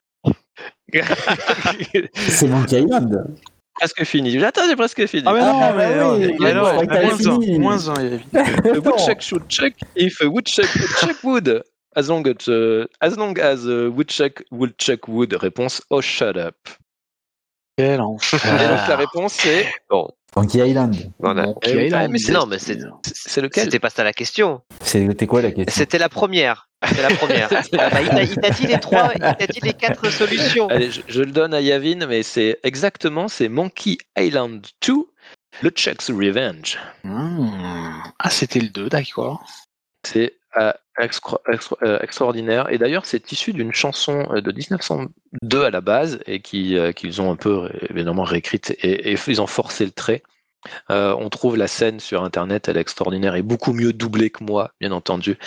[2.15, 3.27] C'est Island.
[3.75, 4.43] presque fini.
[4.43, 5.23] Attends, j'ai presque fini.
[5.27, 7.59] Ah, mais non, Ah, mais bah oui, non, mais t'avais moins un, fini.
[7.59, 8.21] moins un, Yavin.
[8.75, 11.63] a woodchuck should check if a woodchuck would check wood.
[11.97, 15.33] As long as, uh, as long as a woodchuck would check wood.
[15.33, 16.55] Réponse, oh shut up.
[17.79, 18.21] Quel Et donc
[18.89, 20.97] la réponse c'est Bon, Monkey Island.
[21.21, 21.47] voilà.
[21.47, 24.61] Monkey Eh mais c'est- Non, mais c'est- c'est lequel C'était pas ça la question.
[24.83, 26.69] C'était quoi la question C'était la première.
[26.85, 27.49] C'était la première.
[27.53, 30.69] Ah bah, il t'a- dit les trois, il t'a dit les quatre solutions.
[30.69, 34.95] Allez, je, je le donne à Yavin, mais c'est exactement c'est Monkey Island 2,
[35.63, 36.79] le Chuck's Revenge.
[37.05, 37.49] Hmm.
[38.19, 39.45] Ah, c'était le 2, d'accord.
[40.05, 41.41] C'est euh, extra-
[41.83, 42.73] euh, extraordinaire.
[42.73, 46.93] Et d'ailleurs, c'est issu d'une chanson euh, de 1902 à la base et qui, euh,
[46.93, 50.23] qu'ils ont un peu évidemment réécrite et, et ils ont forcé le trait.
[50.91, 54.43] Euh, on trouve la scène sur internet, elle est extraordinaire et beaucoup mieux doublée que
[54.43, 55.39] moi, bien entendu.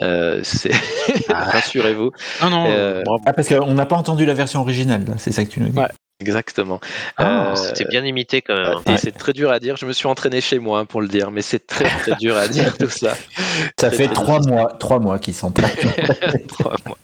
[0.00, 0.72] Euh, c'est
[1.28, 2.10] rassurez-vous.
[2.42, 3.02] Non, non, Euh.
[3.26, 5.78] Ah, parce qu'on n'a pas entendu la version originale, c'est ça que tu nous dis.
[5.78, 5.88] Ouais.
[6.20, 6.80] Exactement.
[7.18, 8.78] Ah, Euh, C'était bien imité quand même.
[8.94, 9.76] et c'est très dur à dire.
[9.76, 12.36] Je me suis entraîné chez moi hein, pour le dire, mais c'est très très dur
[12.36, 13.14] à dire tout ça.
[13.80, 15.52] Ça fait trois mois, trois mois qu'ils sont
[16.48, 16.96] Trois mois.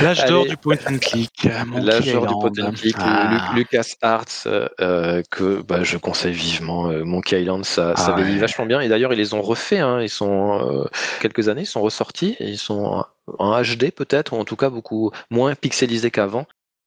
[0.00, 1.30] L'âge d'or du point and click.
[1.46, 3.50] euh, L'âge d'or du point and click, Ah.
[3.52, 6.88] Lu- Lucas Arts, euh, que bah, je conseille vivement.
[6.90, 8.80] euh, Monkey Island, ça, ça Ah vieillit vachement bien.
[8.80, 9.78] Et d'ailleurs, ils les ont refait.
[9.80, 10.84] hein, Ils sont euh,
[11.20, 12.36] quelques années, ils sont ressortis.
[12.38, 13.04] Et ils sont
[13.38, 16.46] en HD peut-être, ou en tout cas beaucoup moins pixelisés qu'avant.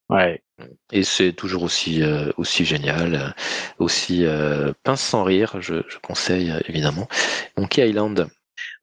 [0.09, 0.41] Ouais.
[0.91, 3.29] Et c'est toujours aussi euh, aussi génial, euh,
[3.77, 5.61] aussi euh, pince sans rire.
[5.61, 7.07] Je, je conseille évidemment
[7.57, 8.27] Monkey Island.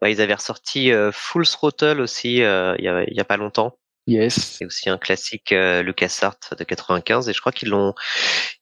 [0.01, 3.37] Ouais, ils avaient ressorti euh, Full Throttle aussi il y, a, il y a pas
[3.37, 3.79] longtemps.
[4.07, 4.35] Yes.
[4.35, 7.93] C'est aussi un classique LucasArts de 95 et je crois qu'ils l'ont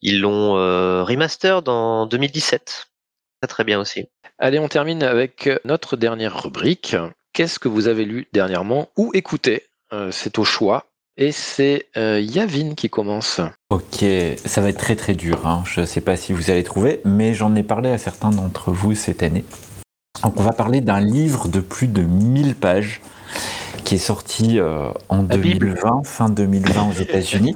[0.01, 0.55] ils l'ont
[1.05, 2.87] remaster dans 2017.
[3.43, 4.07] Très très bien aussi.
[4.39, 6.97] Allez, on termine avec notre dernière rubrique.
[7.35, 9.67] Qu'est-ce que vous avez lu dernièrement ou écouté?
[10.11, 10.94] C'est au choix.
[11.17, 13.41] Et c'est euh, Yavin qui commence.
[13.71, 14.05] Ok,
[14.45, 15.47] ça va être très très dur.
[15.47, 15.63] hein.
[15.65, 18.73] Je ne sais pas si vous allez trouver, mais j'en ai parlé à certains d'entre
[18.73, 19.45] vous cette année.
[20.23, 23.01] Donc on va parler d'un livre de plus de 1000 pages
[23.85, 25.75] qui est sorti euh, en La Bible.
[25.75, 27.55] 2020, fin 2020 aux États-Unis.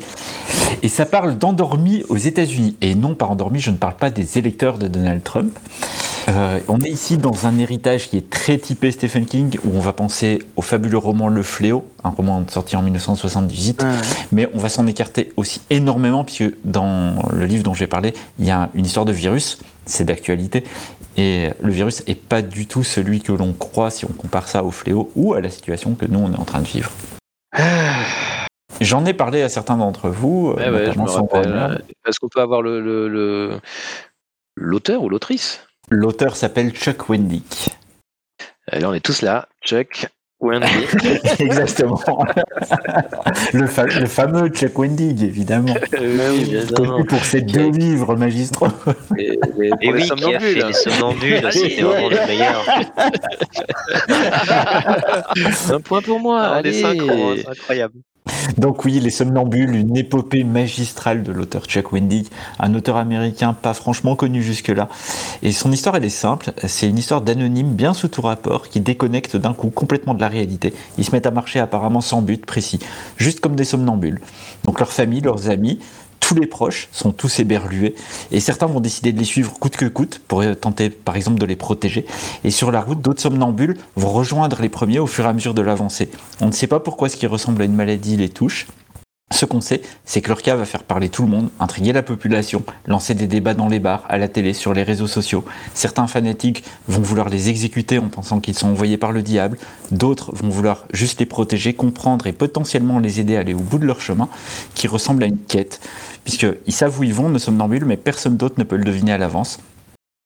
[0.82, 2.76] Et ça parle d'endormi aux États-Unis.
[2.80, 5.58] Et non, par endormi, je ne parle pas des électeurs de Donald Trump.
[6.28, 9.80] Euh, on est ici dans un héritage qui est très typé Stephen King, où on
[9.80, 13.88] va penser au fabuleux roman Le Fléau, un roman sorti en 1978, Ouais.
[14.30, 18.44] mais on va s'en écarter aussi énormément, puisque dans le livre dont j'ai parlé, il
[18.44, 20.64] y a une histoire de virus, c'est d'actualité,
[21.16, 24.64] et le virus n'est pas du tout celui que l'on croit si on compare ça
[24.64, 26.90] au fléau ou à la situation que nous, on est en train de vivre.
[28.82, 31.70] J'en ai parlé à certains d'entre vous, Ouais, ouais, je notamment roman.
[32.06, 33.60] Est-ce qu'on peut avoir le le- le-
[34.56, 35.60] l'auteur ou l'autrice?
[35.90, 37.70] L'auteur s'appelle Chuck Wendick.
[38.70, 39.48] Allez, on est tous là.
[39.64, 40.06] Chuck,
[40.40, 40.66] Wendy.
[41.40, 42.00] Exactement.
[43.54, 45.74] le, fa- le fameux Chuck Wendig, évidemment.
[45.92, 46.90] oui, évidemment.
[46.92, 48.68] Connu pour ses deux livres magistraux.
[49.16, 52.64] Et, et Et oui, qui a fait les somnambules, c'était vraiment le meilleur.
[55.72, 56.40] Un point pour moi.
[56.42, 56.98] Ah, les allez.
[56.98, 57.94] synchros, hein, c'est incroyable.
[58.56, 62.28] Donc oui, Les Somnambules, une épopée magistrale de l'auteur Chuck Wendig,
[62.58, 64.88] un auteur américain pas franchement connu jusque-là.
[65.42, 66.52] Et son histoire, elle est simple.
[66.66, 70.28] C'est une histoire d'anonymes bien sous tout rapport qui déconnectent d'un coup complètement de la
[70.28, 70.74] réalité.
[70.98, 72.78] Ils se mettent à marcher apparemment sans but précis,
[73.16, 74.20] juste comme des somnambules.
[74.64, 75.78] Donc leur famille, leurs amis,
[76.28, 77.94] tous les proches sont tous éberlués
[78.30, 81.46] et certains vont décider de les suivre coûte que coûte pour tenter par exemple de
[81.46, 82.04] les protéger.
[82.44, 85.54] Et sur la route, d'autres somnambules vont rejoindre les premiers au fur et à mesure
[85.54, 86.10] de l'avancée.
[86.42, 88.66] On ne sait pas pourquoi ce qui ressemble à une maladie les touche.
[89.30, 92.02] Ce qu'on sait, c'est que leur cas va faire parler tout le monde, intriguer la
[92.02, 95.44] population, lancer des débats dans les bars, à la télé, sur les réseaux sociaux.
[95.74, 99.58] Certains fanatiques vont vouloir les exécuter en pensant qu'ils sont envoyés par le diable.
[99.90, 103.78] D'autres vont vouloir juste les protéger, comprendre et potentiellement les aider à aller au bout
[103.78, 104.28] de leur chemin,
[104.74, 105.80] qui ressemble à une quête,
[106.24, 109.18] puisqu'ils savent où ils vont, nos somnambules, mais personne d'autre ne peut le deviner à
[109.18, 109.58] l'avance.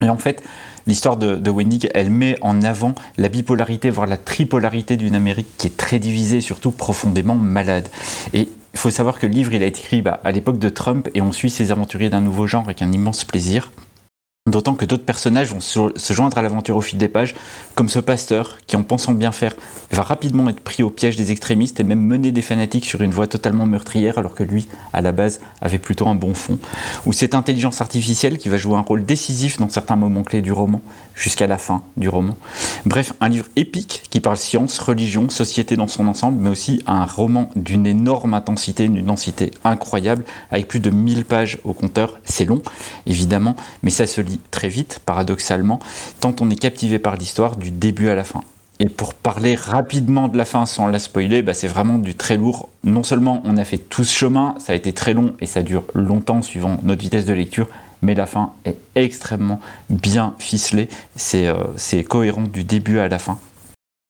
[0.01, 0.41] Et en fait,
[0.87, 5.47] l'histoire de, de Wendig, elle met en avant la bipolarité, voire la tripolarité d'une Amérique
[5.57, 7.89] qui est très divisée surtout profondément malade.
[8.83, 11.21] Faut savoir que le livre, il a été écrit bah, à l'époque de Trump et
[11.21, 13.71] on suit ces aventuriers d'un nouveau genre avec un immense plaisir.
[14.45, 17.33] D'autant que d'autres personnages vont se joindre à l'aventure au fil des pages,
[17.75, 19.55] comme ce pasteur qui, en pensant bien faire,
[19.89, 23.11] va rapidement être pris au piège des extrémistes et même mener des fanatiques sur une
[23.11, 26.59] voie totalement meurtrière, alors que lui, à la base, avait plutôt un bon fond.
[27.05, 30.51] Ou cette intelligence artificielle qui va jouer un rôle décisif dans certains moments clés du
[30.51, 30.81] roman,
[31.15, 32.35] jusqu'à la fin du roman.
[32.85, 37.05] Bref, un livre épique qui parle science, religion, société dans son ensemble, mais aussi un
[37.05, 42.19] roman d'une énorme intensité, d'une densité incroyable, avec plus de 1000 pages au compteur.
[42.25, 42.61] C'est long,
[43.05, 45.79] évidemment, mais ça se lit très vite, paradoxalement,
[46.19, 48.41] tant on est captivé par l'histoire du début à la fin.
[48.79, 52.37] Et pour parler rapidement de la fin sans la spoiler, bah c'est vraiment du très
[52.37, 52.69] lourd.
[52.83, 55.61] Non seulement on a fait tout ce chemin, ça a été très long et ça
[55.61, 57.67] dure longtemps suivant notre vitesse de lecture,
[58.01, 60.89] mais la fin est extrêmement bien ficelée.
[61.15, 63.39] C'est euh, cohérent du début à la fin.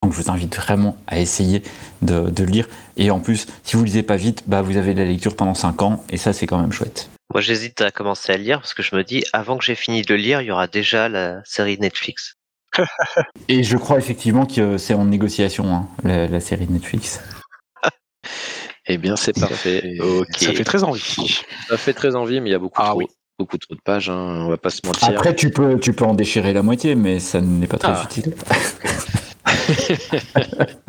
[0.02, 1.62] Donc je vous invite vraiment à essayer
[2.02, 2.68] de, de lire.
[2.98, 5.82] Et en plus, si vous lisez pas vite, bah vous avez la lecture pendant 5
[5.82, 7.10] ans et ça c'est quand même chouette.
[7.34, 10.02] Moi, j'hésite à commencer à lire parce que je me dis, avant que j'ai fini
[10.04, 12.36] de le lire, il y aura déjà la série Netflix.
[13.50, 17.22] Et je crois effectivement que c'est en négociation, hein, la, la série Netflix.
[18.86, 19.96] Eh bien, c'est parfait.
[20.38, 21.40] Ça fait très envie.
[21.70, 22.98] Ça fait très envie, mais il y a beaucoup Ah trop.
[22.98, 23.06] oui.
[23.40, 25.08] Beaucoup trop de pages, hein, on va pas se mentir.
[25.08, 28.04] Après, tu peux, tu peux en déchirer la moitié, mais ça n'est pas très Ah.
[28.04, 28.36] utile.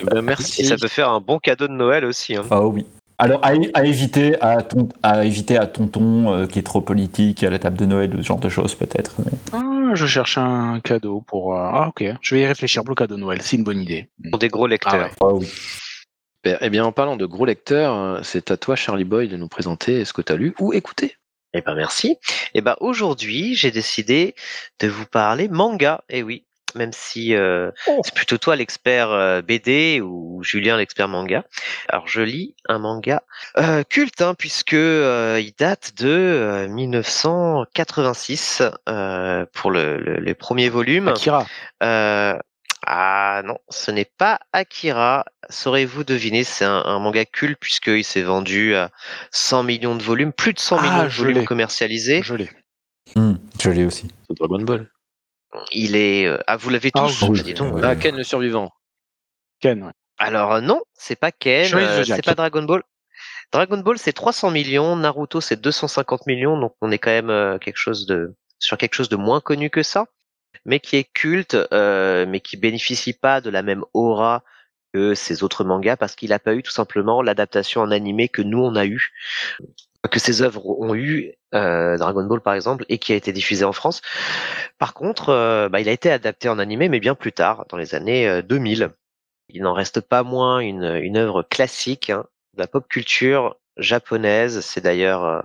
[0.00, 0.62] Eh ben, merci.
[0.62, 2.36] Et ça peut faire un bon cadeau de Noël aussi.
[2.36, 2.44] Hein.
[2.50, 2.86] Ah oui.
[3.18, 7.44] Alors, à, à éviter à, ton, à éviter à tonton euh, qui est trop politique
[7.44, 9.14] à la table de Noël, ou ce genre de choses peut-être.
[9.24, 11.54] mais- Ah, je cherche un cadeau pour.
[11.54, 12.04] euh, Ah, ok.
[12.20, 13.40] Je vais y réfléchir pour le cadeau de Noël.
[13.42, 14.08] C'est une bonne idée.
[14.30, 14.94] Pour des gros lecteurs.
[14.94, 15.10] Ah ouais.
[15.20, 15.46] Ah oui.
[15.46, 16.58] Super.
[16.60, 19.48] Eh bien, en parlant de gros lecteurs, euh, c'est à toi, Charlie Boy, de nous
[19.48, 21.16] présenter ce que tu as lu ou écouté.
[21.56, 22.16] Eh ben merci.
[22.54, 24.34] Eh ben aujourd'hui, j'ai décidé
[24.80, 26.02] de vous parler manga.
[26.08, 26.44] Eh oui,
[26.74, 28.00] même si euh, Oh.
[28.04, 31.44] c'est plutôt toi l'expert euh, BD ou Julien l'expert manga.
[31.88, 33.22] Alors je lis un manga
[33.58, 40.34] euh, culte hein, puisque euh, il date de euh, 1986 euh, pour le, le- les
[40.34, 41.08] premiers volumes.
[41.08, 41.46] Akira.
[41.82, 42.36] Euh,
[42.86, 45.24] ah non, ce n'est pas Akira.
[45.48, 48.90] Saurez-vous deviner C'est un, un manga culte puisqu'il s'est vendu à
[49.30, 52.20] 100 millions de volumes, plus de 100 Ah, millions de volumes commercialisés.
[52.22, 52.50] Je l'ai.
[53.16, 54.08] Hmm, je l'ai aussi.
[54.28, 54.90] C'est Dragon Ball.
[55.72, 56.26] Il est.
[56.26, 57.74] euh, Ah, vous l'avez Ah tous oui, dis donc.
[57.74, 57.80] oui.
[57.84, 58.70] Ah, Ken le survivant.
[59.60, 59.92] Ken, ouais.
[60.18, 62.82] Alors euh, non, c'est pas Ken, euh, c'est pas Dragon Ball.
[63.52, 67.58] Dragon Ball c'est 300 millions, Naruto c'est 250 millions, donc on est quand même euh,
[67.58, 70.06] quelque chose de sur quelque chose de moins connu que ça,
[70.64, 74.42] mais qui est culte, euh, mais qui bénéficie pas de la même aura
[74.92, 78.42] que ces autres mangas parce qu'il a pas eu tout simplement l'adaptation en animé que
[78.42, 79.12] nous on a eu,
[80.10, 83.64] que ces œuvres ont eu, euh, Dragon Ball par exemple, et qui a été diffusé
[83.64, 84.02] en France.
[84.78, 87.76] Par contre, euh, bah, il a été adapté en animé, mais bien plus tard, dans
[87.76, 88.90] les années euh, 2000.
[89.48, 92.24] Il n'en reste pas moins une, une œuvre classique hein,
[92.54, 94.60] de la pop culture japonaise.
[94.60, 95.40] C'est d'ailleurs, euh,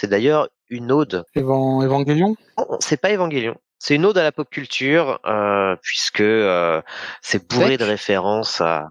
[0.00, 1.24] c'est d'ailleurs une ode.
[1.34, 2.36] Evan- Evangelion?
[2.58, 3.56] Non, c'est pas Évangélion.
[3.78, 6.80] C'est une ode à la pop culture euh, puisque euh,
[7.22, 8.88] c'est bourré de références à.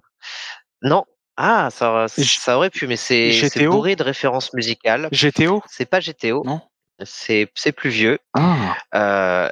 [0.81, 1.05] Non.
[1.37, 3.31] Ah, ça, ça aurait pu, mais c'est
[3.65, 5.09] bourré de références musicales.
[5.11, 6.43] GTO C'est pas GTO.
[6.45, 6.61] Non.
[7.03, 8.19] C'est plus vieux.
[8.33, 9.49] Ah, Euh,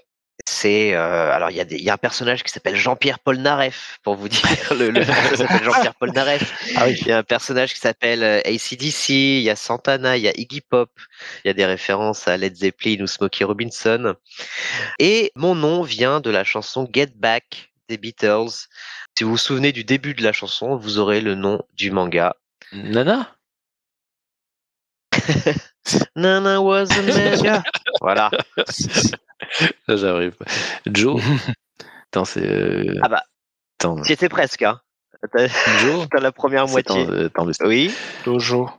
[0.48, 3.20] c'est euh, alors il y a des il y a un personnage qui s'appelle Jean-Pierre
[3.20, 4.42] Polnareff pour vous dire
[4.72, 6.54] le, le s'appelle Jean-Pierre Polnareff.
[6.78, 6.98] Ah oui.
[7.02, 10.28] Il y a un personnage qui s'appelle euh, ACDC, il y a Santana, il y
[10.28, 10.90] a Iggy Pop,
[11.44, 14.16] il y a des références à Led Zeppelin ou Smokey Robinson.
[15.00, 18.68] Et mon nom vient de la chanson Get Back des Beatles.
[19.18, 22.36] Si vous vous souvenez du début de la chanson, vous aurez le nom du manga.
[22.72, 23.36] Nana?
[26.16, 27.38] Nana was a man.
[27.40, 27.64] Tiens.
[28.02, 28.32] voilà.
[28.68, 30.36] Ça, j'arrive.
[30.86, 31.22] Joe?
[32.12, 32.46] Attends, c'est.
[32.46, 33.24] euh, Ah bah,
[33.80, 34.62] Attends, J'y étais presque.
[34.62, 34.80] Hein.
[35.34, 35.48] T'as
[35.80, 36.08] Joe?
[36.10, 37.06] t'as la première moitié.
[37.26, 37.94] attends, Oui,
[38.26, 38.70] Jojo.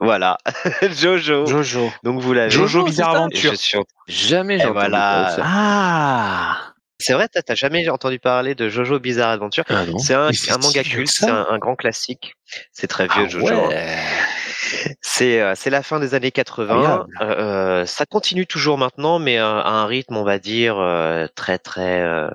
[0.00, 0.38] voilà.
[0.82, 1.46] Jojo.
[1.46, 1.90] Jojo.
[2.04, 2.50] Donc vous l'avez.
[2.50, 3.14] Jojo Bizarre.
[3.16, 3.52] Aventure.
[3.52, 5.36] Je suis en- Jamais entendu voilà.
[5.42, 6.67] Ah
[7.00, 9.64] C'est vrai, t'as jamais entendu parler de Jojo Bizarre Adventure.
[9.68, 9.84] Ah.
[9.98, 12.34] C'est un, un manga culte, c'est un, un grand classique.
[12.72, 13.46] C'est très vieux, Ah Jojo.
[13.54, 13.68] hein.
[13.68, 13.96] ouais.
[15.00, 16.74] C'est euh, c'est la fin des années 80.
[16.74, 17.08] Incroyable.
[17.22, 21.58] Euh, ça continue toujours maintenant, mais euh, à un rythme, on va dire, euh, très
[21.58, 22.28] très euh,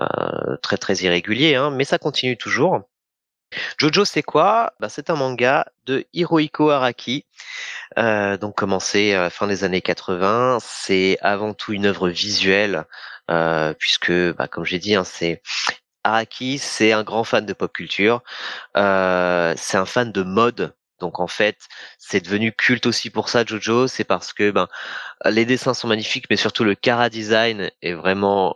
[0.00, 1.54] euh, très très irrégulier.
[1.54, 2.80] Hein, mais ça continue toujours.
[3.78, 4.72] Jojo, c'est quoi?
[4.80, 7.24] Bah, C'est un manga de Hirohiko Araki,
[7.98, 10.58] euh, donc commencé à la fin des années 80.
[10.62, 12.82] C'est avant tout une œuvre visuelle, euh,
[13.78, 15.42] puisque, bah, comme j'ai dit, hein, c'est
[16.04, 18.22] Araki, c'est un grand fan de pop culture.
[18.76, 20.74] Euh, c'est un fan de mode.
[21.00, 21.58] Donc en fait,
[21.98, 23.86] c'est devenu culte aussi pour ça, Jojo.
[23.86, 24.68] C'est parce que ben
[25.24, 28.54] les dessins sont magnifiques, mais surtout le cara design est vraiment,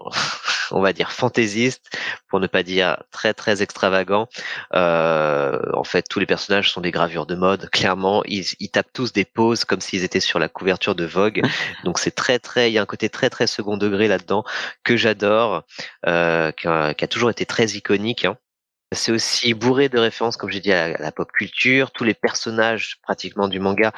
[0.72, 1.96] on va dire, fantaisiste,
[2.28, 4.28] pour ne pas dire très très extravagant.
[4.74, 7.68] Euh, en fait, tous les personnages sont des gravures de mode.
[7.70, 11.42] Clairement, ils, ils tapent tous des poses comme s'ils étaient sur la couverture de Vogue.
[11.84, 14.44] Donc c'est très très, il y a un côté très très second degré là-dedans
[14.84, 15.62] que j'adore,
[16.06, 18.24] euh, qui, a, qui a toujours été très iconique.
[18.24, 18.36] Hein.
[18.94, 21.92] C'est aussi bourré de références, comme j'ai dit, à la, à la pop culture.
[21.92, 23.92] Tous les personnages pratiquement du manga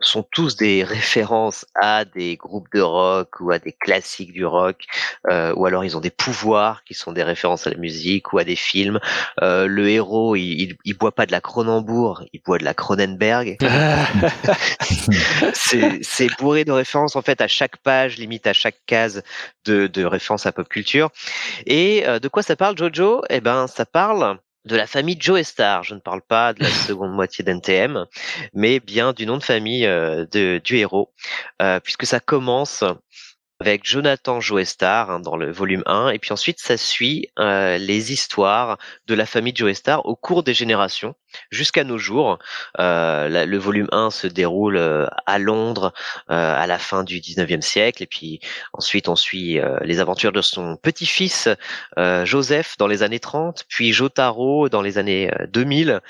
[0.00, 4.84] sont tous des références à des groupes de rock ou à des classiques du rock,
[5.30, 8.38] euh, ou alors ils ont des pouvoirs qui sont des références à la musique ou
[8.38, 9.00] à des films.
[9.42, 12.74] Euh, le héros, il, il, il boit pas de la Cronenbourg, il boit de la
[12.74, 13.58] Cronenberg.
[15.52, 19.22] c'est c'est bourré de références en fait à chaque page, limite à chaque case
[19.64, 21.10] de, de références à pop culture.
[21.66, 23.22] Et euh, de quoi ça parle, Jojo?
[23.30, 24.38] Eh ben, ça parle
[24.68, 25.82] de la famille Joe Star.
[25.82, 28.04] Je ne parle pas de la seconde moitié d'NTM,
[28.54, 30.26] mais bien du nom de famille euh,
[30.60, 31.10] du héros,
[31.60, 32.84] euh, puisque ça commence
[33.60, 38.12] avec Jonathan Joestar hein, dans le volume 1, et puis ensuite ça suit euh, les
[38.12, 38.78] histoires
[39.08, 41.16] de la famille Joestar au cours des générations
[41.50, 42.38] jusqu'à nos jours.
[42.78, 45.92] Euh, le volume 1 se déroule euh, à Londres
[46.30, 48.38] euh, à la fin du 19e siècle, et puis
[48.74, 51.48] ensuite on suit euh, les aventures de son petit-fils
[52.24, 56.00] Joseph dans les années 30, puis Jotaro dans les années 2000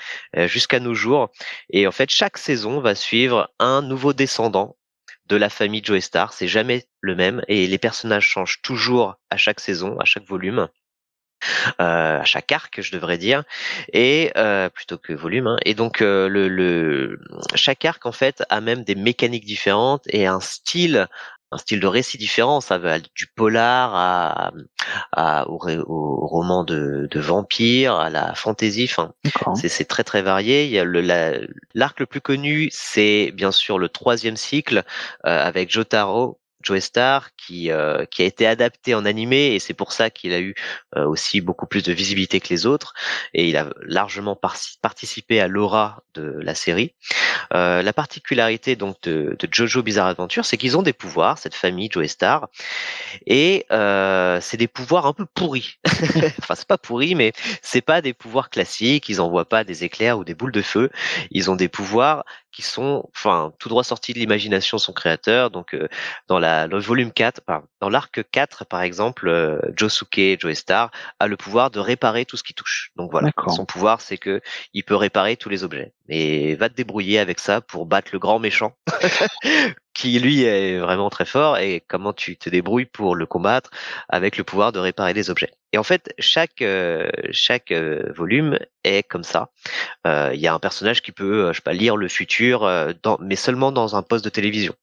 [0.45, 1.29] jusqu'à nos jours.
[1.71, 4.75] Et en fait, chaque saison va suivre un nouveau descendant
[5.29, 6.33] de la famille Joe Star.
[6.33, 10.67] C'est jamais le même et les personnages changent toujours à chaque saison, à chaque volume.
[11.79, 13.43] Euh, à chaque arc, je devrais dire,
[13.93, 15.47] et euh, plutôt que volume.
[15.47, 15.57] Hein.
[15.63, 17.17] Et donc euh, le, le,
[17.55, 21.07] chaque arc en fait a même des mécaniques différentes et un style
[21.51, 22.61] un style de récit différent.
[22.61, 24.51] Ça va du polar à,
[25.11, 28.89] à au, au, roman de, de vampire, à la fantasy.
[28.89, 29.13] Enfin,
[29.55, 30.65] c'est très très varié.
[30.65, 31.01] Il y a le
[31.73, 34.83] l'arc le plus connu, c'est bien sûr le troisième cycle
[35.25, 39.73] euh, avec Jotaro Joe Star qui euh, qui a été adapté en animé et c'est
[39.73, 40.55] pour ça qu'il a eu
[40.95, 42.93] euh, aussi beaucoup plus de visibilité que les autres
[43.33, 44.39] et il a largement
[44.81, 46.93] participé à l'aura de la série.
[47.53, 51.89] Euh, la particularité donc de, Jojo Bizarre Adventure, c'est qu'ils ont des pouvoirs cette famille
[51.91, 52.49] Joe Star
[53.25, 55.79] et c'est des pouvoirs un peu pourris.
[56.39, 57.31] enfin c'est pas pourri mais
[57.61, 59.07] c'est pas des pouvoirs classiques.
[59.09, 60.89] Ils envoient pas des éclairs ou des boules de feu.
[61.31, 65.51] Ils ont des pouvoirs qui sont, enfin, tout droit sortis de l'imagination son créateur.
[65.51, 65.87] Donc, euh,
[66.27, 67.41] dans la, le volume 4,
[67.79, 72.43] dans l'arc 4, par exemple, euh, Josuke, Joestar, a le pouvoir de réparer tout ce
[72.43, 72.91] qui touche.
[72.95, 74.41] Donc voilà, son pouvoir, c'est que
[74.73, 75.93] il peut réparer tous les objets.
[76.07, 78.75] Et va te débrouiller avec ça pour battre le grand méchant,
[79.99, 81.57] qui lui est vraiment très fort.
[81.57, 83.69] Et comment tu te débrouilles pour le combattre
[84.07, 85.51] avec le pouvoir de réparer des objets.
[85.73, 89.49] Et en fait, chaque euh, chaque euh, volume est comme ça.
[90.07, 92.67] Euh, il y a un personnage qui peut, je sais pas, lire le futur,
[93.19, 94.73] mais seulement dans un poste de télévision.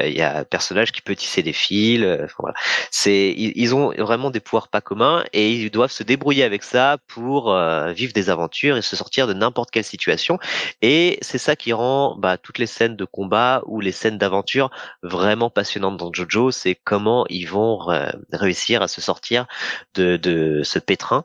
[0.00, 2.04] Il y a un personnage qui peut tisser des fils.
[2.38, 2.54] voilà.
[2.90, 6.98] C'est, ils, ont vraiment des pouvoirs pas communs et ils doivent se débrouiller avec ça
[7.06, 7.54] pour
[7.88, 10.38] vivre des aventures et se sortir de n'importe quelle situation.
[10.82, 14.70] Et c'est ça qui rend bah, toutes les scènes de combat ou les scènes d'aventure
[15.02, 16.50] vraiment passionnantes dans JoJo.
[16.50, 17.80] C'est comment ils vont
[18.32, 19.46] réussir à se sortir
[19.94, 21.24] de, de ce pétrin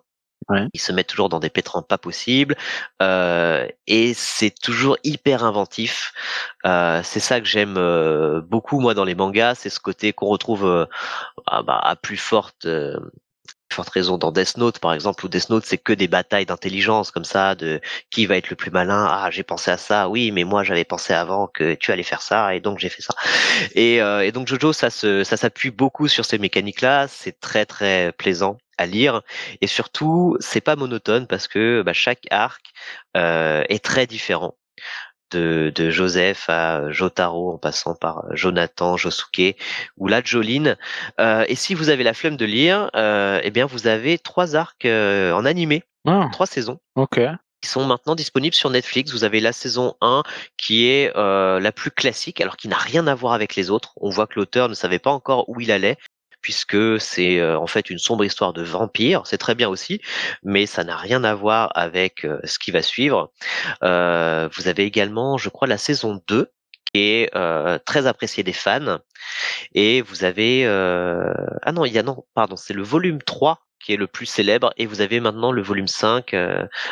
[0.74, 2.56] ils se mettent toujours dans des pétrins pas possibles
[3.02, 6.14] euh, et c'est toujours hyper inventif.
[6.66, 10.28] Euh, c'est ça que j'aime euh, beaucoup moi dans les mangas, c'est ce côté qu'on
[10.28, 10.88] retrouve
[11.48, 12.68] à, bah, à plus forte
[13.74, 17.12] forte raison dans Death Note par exemple où Death Note c'est que des batailles d'intelligence
[17.12, 17.82] comme ça de
[18.12, 19.08] qui va être le plus malin.
[19.10, 20.10] Ah j'ai pensé à ça.
[20.10, 23.02] Oui mais moi j'avais pensé avant que tu allais faire ça et donc j'ai fait
[23.02, 23.14] ça.
[23.76, 27.66] Et, euh, donc Jojo ça se ça s'appuie beaucoup sur ces mécaniques là c'est très
[27.66, 29.22] très plaisant à lire.
[29.62, 32.74] Et surtout c'est pas monotone parce que bah, chaque arc
[33.18, 34.56] euh, est très différent
[35.34, 39.58] de, de, Joseph à Jotaro en passant par Jonathan, Josuke
[39.98, 40.78] ou la Joline.
[41.20, 44.56] Euh, et si vous avez la flemme de lire, euh, eh bien vous avez trois
[44.56, 46.30] arcs euh, en animé, ah.
[46.32, 46.80] trois saisons.
[46.96, 47.20] Ok
[47.64, 49.14] qui sont maintenant disponibles sur Netflix.
[49.14, 50.24] Vous avez la saison 1
[50.58, 53.94] qui est euh, la plus classique, alors qui n'a rien à voir avec les autres.
[54.02, 55.98] On voit que l'auteur ne savait pas encore où il allait
[56.44, 59.24] puisque c'est euh, en fait une sombre histoire de vampire.
[59.26, 60.00] C'est très bien aussi,
[60.44, 63.32] mais ça n'a rien à voir avec euh, ce qui va suivre.
[63.84, 66.52] Euh, vous avez également, je crois, la saison 2
[66.94, 67.34] qui est
[67.86, 69.00] très appréciée des fans.
[69.74, 70.68] Et vous avez...
[70.68, 74.28] ah non, il y a non, pardon, c'est le volume 3 qui est le plus
[74.28, 76.36] célèbre, et vous avez maintenant le volume 5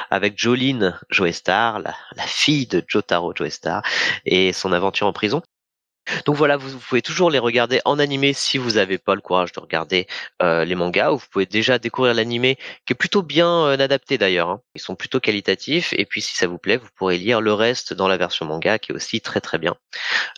[0.09, 3.83] avec Jolene Joestar, la, la fille de Jotaro Joestar,
[4.25, 5.43] et son aventure en prison.
[6.25, 9.51] Donc voilà, vous, pouvez toujours les regarder en animé si vous n'avez pas le courage
[9.51, 10.07] de regarder
[10.41, 11.11] euh, les mangas.
[11.11, 14.49] Ou vous pouvez déjà découvrir l'animé qui est plutôt bien euh, adapté d'ailleurs.
[14.49, 14.61] Hein.
[14.75, 15.93] Ils sont plutôt qualitatifs.
[15.93, 18.79] Et puis si ça vous plaît, vous pourrez lire le reste dans la version manga
[18.79, 19.75] qui est aussi très très bien.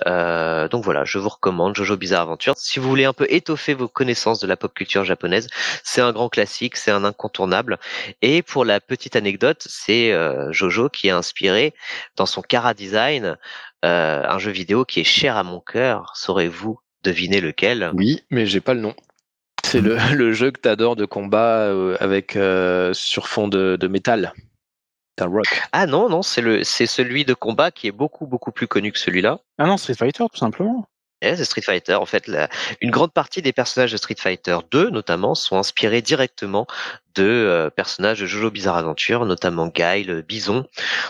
[0.06, 2.56] Euh, donc voilà, je vous recommande Jojo Bizarre Adventure.
[2.58, 5.48] Si vous voulez un peu étoffer vos connaissances de la pop culture japonaise,
[5.84, 7.80] c'est un grand classique, c'est un incontournable.
[8.22, 10.14] Et pour la petite anecdote, c'est
[10.52, 11.74] Jojo qui a inspiré
[12.16, 13.38] dans son Kara Design
[13.84, 16.14] euh, un jeu vidéo qui est cher à mon cœur.
[16.16, 17.92] Saurez-vous deviner lequel?
[17.94, 18.96] Oui, mais j'ai pas le nom.
[19.64, 19.98] C'est le,
[20.34, 24.34] jeu que tu adores de combat euh, avec euh, sur fond de, métal.
[25.18, 25.62] D'un rock.
[25.72, 28.92] Ah non, non, c'est le c'est celui de combat qui est beaucoup beaucoup plus connu
[28.92, 29.40] que celui-là.
[29.60, 30.88] Ah non, Street Fighter tout simplement.
[31.24, 31.96] C'est Street Fighter.
[31.96, 32.30] En fait,
[32.82, 36.68] une grande partie des personnages de Street Fighter 2, notamment, sont inspirés directement
[37.16, 40.66] de euh, personnages de Jojo Bizarre Adventure, notamment Guile, Bison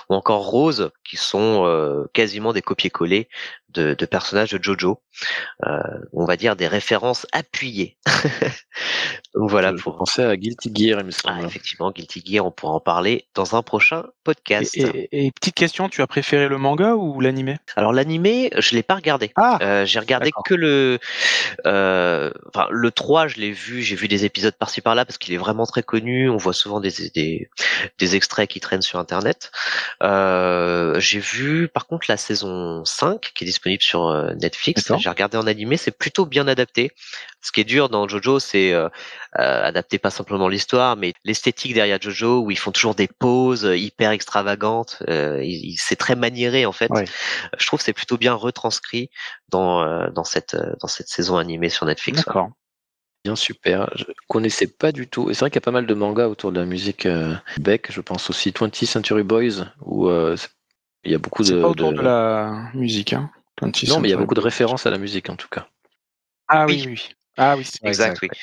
[0.09, 3.27] ou encore Rose, qui sont euh, quasiment des copier-coller
[3.73, 5.01] de, de personnages de Jojo.
[5.65, 5.79] Euh,
[6.13, 7.97] on va dire des références appuyées.
[9.35, 9.97] Donc voilà Je pour.
[9.97, 11.45] pensais à Guilty Gear, il me Ah, semble.
[11.45, 14.75] effectivement, Guilty Gear, on pourra en parler dans un prochain podcast.
[14.77, 17.57] Et, et- et petite question, tu as préféré le manga ou l'animé?
[17.75, 19.31] Alors l'animé, je l'ai pas regardé.
[19.35, 20.99] Ah, Euh, j'ai regardé que le,
[21.65, 25.33] euh, enfin le 3, je l'ai vu, j'ai vu des épisodes par-ci par-là parce qu'il
[25.33, 26.29] est vraiment très connu.
[26.29, 27.49] On voit souvent des des,
[27.99, 29.51] des extraits qui traînent sur internet.
[30.01, 34.91] J'ai vu par contre la saison 5 qui est disponible sur euh, Netflix.
[34.99, 36.91] J'ai regardé en animé, c'est plutôt bien adapté.
[37.41, 38.87] Ce qui est dur dans Jojo, c'est euh,
[39.39, 43.65] euh, adapter pas simplement l'histoire, mais l'esthétique derrière Jojo où ils font toujours des poses
[43.65, 45.03] euh, hyper extravagantes.
[45.09, 45.43] Euh,
[45.77, 46.89] c'est très maniéré en fait.
[46.91, 47.05] Ouais.
[47.57, 49.09] Je trouve que c'est plutôt bien retranscrit
[49.49, 52.19] dans euh, dans cette euh, dans cette saison animée sur Netflix.
[52.19, 52.23] ouais.
[52.27, 52.49] d'accord.
[53.25, 53.89] Bien super.
[53.95, 55.29] Je connaissais pas du tout.
[55.29, 57.33] Et c'est vrai qu'il y a pas mal de mangas autour de la musique euh,
[57.57, 57.89] Beck.
[57.89, 60.35] Je pense aussi 20th Century Boys où euh,
[61.05, 61.47] il y a beaucoup de.
[61.47, 63.31] C'est pas autour de- de la musique, hein.
[63.61, 65.67] 20 Non, mais il y a beaucoup de références à la musique en tout cas.
[66.47, 66.83] Ah Oui.
[66.85, 67.09] oui, oui.
[67.35, 68.27] Ah oui, c'est vrai, Exact, c'est oui.
[68.27, 68.37] vrai.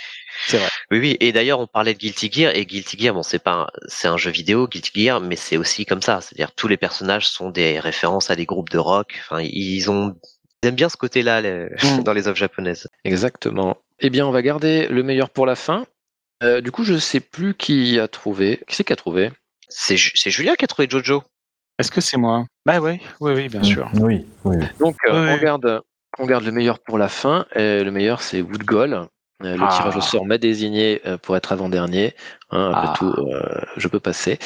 [0.46, 0.68] C'est vrai.
[0.90, 1.16] Oui, oui.
[1.20, 4.08] Et d'ailleurs, on parlait de Guilty Gear et Guilty Gear, bon, c'est pas, un- c'est
[4.08, 6.20] un jeu vidéo, Guilty Gear, mais c'est aussi comme ça.
[6.20, 9.16] C'est-à-dire, tous les personnages sont des références à des groupes de rock.
[9.20, 10.16] Enfin, ils ont,
[10.62, 12.02] ils aiment bien ce côté-là les- Mm.
[12.04, 12.88] dans les œuvres japonaises.
[13.04, 13.76] Exactement.
[14.00, 15.86] Eh bien, on va garder le meilleur pour la fin.
[16.42, 18.60] Euh, du coup, je sais plus qui a trouvé.
[18.66, 19.30] Qui c'est qui a trouvé?
[19.68, 21.22] C'est, Ju- c'est Julien qui a trouvé Jojo.
[21.80, 22.44] Est-ce que c'est moi?
[22.66, 23.90] Bah oui, oui, oui, bien sûr.
[23.94, 24.56] Oui, oui.
[24.78, 25.80] Donc, euh, on, garde,
[26.18, 27.46] on garde le meilleur pour la fin.
[27.54, 28.92] Et le meilleur, c'est Wood Goal.
[29.42, 29.68] Euh, le Ah.
[29.74, 32.14] tirage au sort m'a désigné euh, pour être avant-dernier.
[32.50, 32.94] Hein, après Ah.
[32.98, 33.42] tout, euh,
[33.78, 34.38] je peux passer.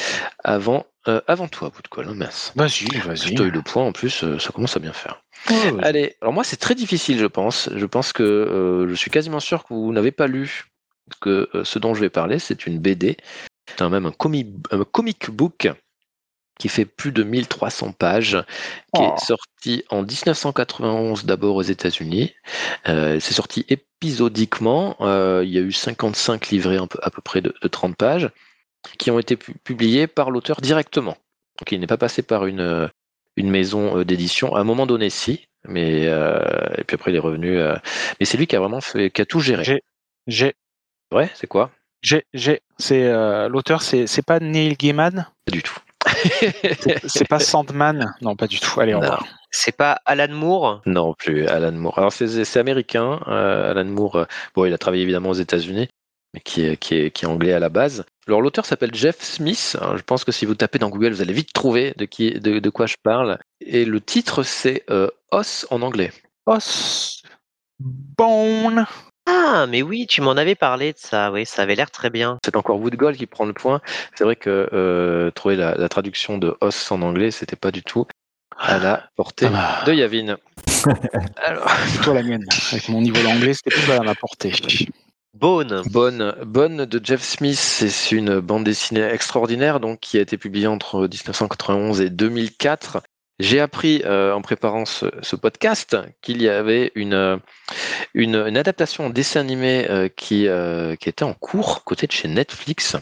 [0.45, 2.07] Avant, euh, avant toi, Wood Goal.
[2.09, 2.53] hein, mince.
[2.55, 3.35] Vas-y, vas-y.
[3.35, 5.21] tu as eu le point, en plus, ça commence à bien faire.
[5.49, 5.83] Vas-y.
[5.83, 7.69] Allez, alors moi, c'est très difficile, je pense.
[7.75, 10.63] Je pense que euh, je suis quasiment sûr que vous n'avez pas lu
[11.21, 13.17] que euh, ce dont je vais parler, c'est une BD.
[13.67, 15.67] C'est un- même un comic book
[16.57, 18.37] qui fait plus de 1300 pages,
[18.95, 19.13] qui Oh.
[19.15, 22.33] est sorti en 1991 d'abord aux États-Unis.
[22.87, 24.95] Euh, c'est sorti épisodiquement.
[25.01, 27.95] Euh, il y a eu 55 livrets un peu- à peu près de, de 30
[27.95, 28.29] pages
[28.99, 31.17] qui ont été pu- publiés par l'auteur directement.
[31.59, 32.87] Donc il n'est pas passé par une, euh,
[33.35, 34.55] une maison euh, d'édition.
[34.55, 35.47] À un moment donné, si.
[35.67, 36.39] Mais euh,
[36.77, 37.57] et puis après il est revenu.
[38.19, 39.63] mais c'est lui qui a vraiment fait, qui a tout géré.
[39.63, 39.83] J'ai-
[40.27, 40.53] J'ai,
[41.11, 41.71] Ouais, c'est quoi?
[42.01, 42.61] J'ai, j'ai.
[42.77, 43.11] C'est
[43.49, 45.77] l'auteur, c'est pas Neil Gaiman, Pas du tout.
[47.07, 48.13] c'est pas Sandman.
[48.21, 48.79] Non, pas du tout.
[48.79, 48.99] Allez, Non.
[48.99, 49.25] revoir.
[49.51, 50.81] C'est pas Alan Moore.
[50.85, 51.97] Non plus, Alan Moore.
[51.97, 54.15] Alors c'est c'est américain, euh, Alan Moore.
[54.17, 54.25] euh,
[54.55, 55.87] bon, il a travaillé évidemment aux États-Unis,
[56.33, 58.03] mais qui est, qui, est, qui est anglais à la base.
[58.27, 59.77] Alors l'auteur s'appelle Jeff Smith.
[59.79, 62.31] Alors, je pense que si vous tapez dans Google, vous allez vite trouver de, qui,
[62.39, 63.37] de, de quoi je parle.
[63.61, 66.11] Et le titre, c'est euh, Os en anglais.
[66.45, 67.23] Os.
[67.79, 68.85] Bone.
[69.27, 71.31] Ah, mais oui, tu m'en avais parlé de ça.
[71.31, 72.37] Oui, ça avait l'air très bien.
[72.45, 73.81] C'est encore Woodgold qui prend le point.
[74.15, 77.81] C'est vrai que euh, trouver la, la traduction de Os en anglais, c'était pas du
[77.83, 78.05] tout
[78.57, 79.83] à la portée Ah.
[79.85, 80.37] de Yavin.
[81.37, 82.45] Alors, Plutôt la mienne.
[82.71, 84.53] Avec mon niveau d'anglais, c'était plus à ma portée.
[85.33, 85.81] Bone.
[85.91, 90.67] Bonne, Bonne de Jeff Smith, c'est une bande dessinée extraordinaire donc qui a été publiée
[90.67, 93.01] entre 1991 et 2004.
[93.39, 97.39] J'ai appris euh, en préparant ce, ce podcast qu'il y avait une,
[98.13, 102.13] une, une adaptation en dessin animé euh, qui, euh, qui était en cours côté de
[102.13, 102.95] chez Netflix.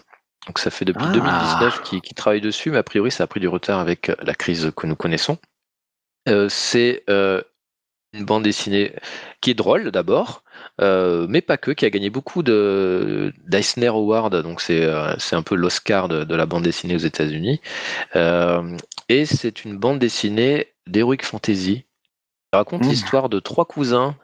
[0.48, 1.14] Donc ça fait depuis Ah.
[1.14, 4.34] 2019 qu'ils travaillent dessus, mais a priori ça a pris du retard avec euh, la
[4.34, 5.38] crise que nous connaissons.
[6.28, 7.42] Euh, c'est euh,
[8.14, 8.94] une bande dessinée
[9.42, 10.44] qui est drôle d'abord,
[10.82, 15.36] euh, mais pas que, qui a gagné beaucoup de d'Eisner Award, donc c'est euh, c'est
[15.36, 17.60] un peu l'Oscar de, de la bande dessinée aux États-Unis.
[18.16, 18.78] Euh,
[19.10, 21.86] et c'est une bande dessinée d'heroic fantasy.
[22.52, 22.90] Elle raconte Mmh.
[22.90, 24.16] l'histoire de trois cousins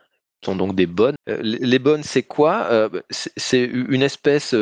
[0.41, 1.16] qui sont donc des bonnes.
[1.28, 2.90] Les bonnes, c'est quoi?
[3.10, 4.56] C'est- une espèce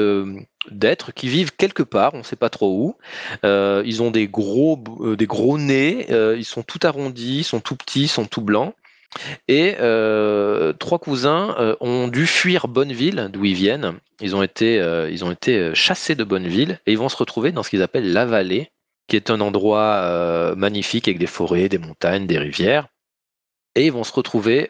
[0.72, 2.96] d'êtres qui vivent quelque part, on ne sait pas trop où.
[3.44, 4.82] Ils ont des gros,
[5.16, 8.74] des gros nez, ils sont tout arrondis, ils sont tout petits, ils sont tout blancs.
[9.48, 14.00] Et euh, trois cousins euh, ont dû fuir Bonneville, d'où ils viennent.
[14.22, 17.52] Ils ont été, euh, ils ont été chassés de Bonneville et ils vont se retrouver
[17.52, 18.72] dans ce qu'ils appellent la vallée,
[19.08, 22.88] qui est un endroit magnifique avec des forêts, des montagnes, des rivières.
[23.76, 24.70] Et ils vont se retrouver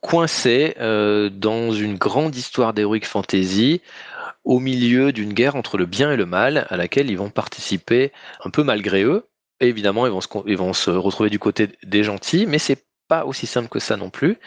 [0.00, 3.80] coincés dans une grande histoire d'heroic fantasy
[4.44, 8.12] au milieu d'une guerre entre le bien et le mal à laquelle ils vont participer
[8.44, 9.26] un peu malgré eux.
[9.58, 12.85] Et évidemment, ils vont se, ils vont se retrouver du côté des gentils, mais c'est
[13.08, 14.38] pas aussi simple que ça non plus.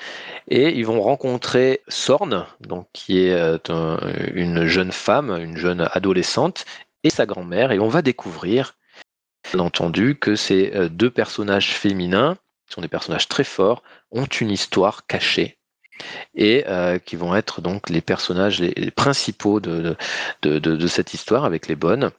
[0.48, 4.00] Et ils vont rencontrer Sorn, donc qui est euh, un-
[4.34, 6.66] une jeune femme, une jeune adolescente,
[7.04, 7.72] et sa grand-mère.
[7.72, 8.76] Et on va découvrir,
[9.52, 12.36] bien entendu, que ces euh, deux personnages féminins,
[12.68, 15.58] qui sont des personnages très forts, ont une histoire cachée
[16.34, 18.64] et euh, qui vont être donc les personnages
[18.96, 19.98] principaux de
[20.88, 22.12] cette histoire avec les bonnes.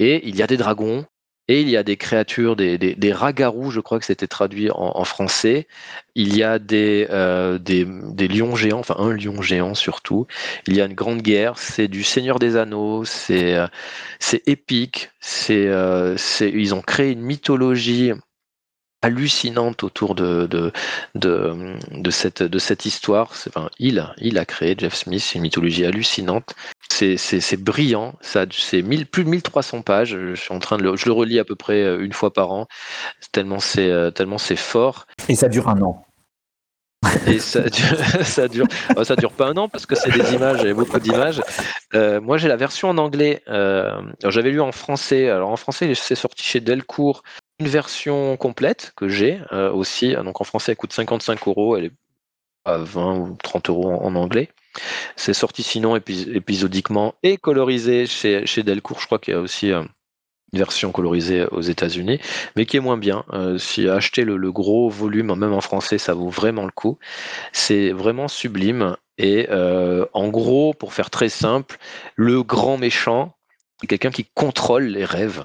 [0.00, 1.06] Et il y a des dragons,
[1.48, 4.70] Et il y a des créatures, des, des, des ragarous, je crois que c'était traduit
[4.70, 5.66] en, en, français.
[6.14, 10.26] Il y a des, euh, des, des, lions géants, enfin un lion géant surtout.
[10.66, 13.66] Il y a une grande guerre, c'est du Seigneur des Anneaux, c'est euh,
[14.18, 18.12] c'est épique, c'est euh, ils ont créé une mythologie
[19.02, 20.72] hallucinante autour de, de,
[21.14, 23.32] de, de, cette, de cette histoire.
[23.46, 26.54] Enfin, il, il a créé, Jeff Smith, une mythologie hallucinante.
[26.98, 30.10] C'est brillant, ça c'est plus de 1300 pages.
[30.10, 32.32] Je suis en train de le, je le relis à peu près euh, une fois
[32.32, 32.66] par an,
[33.32, 35.06] tellement c'est euh, tellement c'est fort.
[35.28, 36.04] Et ça dure un an.
[37.26, 38.66] Et ça dure, ça dure,
[38.96, 40.98] oh, ça dure pas un an parce que c'est des images, il y a beaucoup
[40.98, 41.40] d'images.
[41.94, 43.42] Euh, moi, j'ai la version en anglais.
[43.48, 45.28] Euh, j'avais lu en français.
[45.28, 47.22] Alors en français, c'est sorti chez Delcourt
[47.60, 50.14] une version complète que j'ai euh, aussi.
[50.14, 51.76] Donc en français, elle coûte 55 euros.
[51.76, 51.92] Elle est
[52.64, 54.48] à 20 ou 30 euros en, en anglais.
[55.16, 59.00] C'est sorti sinon épisodiquement et colorisé chez, chez Delcourt.
[59.00, 59.82] Je crois qu'il y a aussi euh,
[60.52, 62.20] une version colorisée aux États-Unis,
[62.56, 63.24] mais qui est moins bien.
[63.32, 66.98] Euh, si acheter le, gros volume, même en français, ça vaut vraiment le coup.
[67.52, 68.96] C'est vraiment sublime.
[69.18, 71.76] Et euh, en gros, pour faire très simple,
[72.16, 73.34] le grand méchant
[73.88, 75.44] quelqu'un qui contrôle les rêves.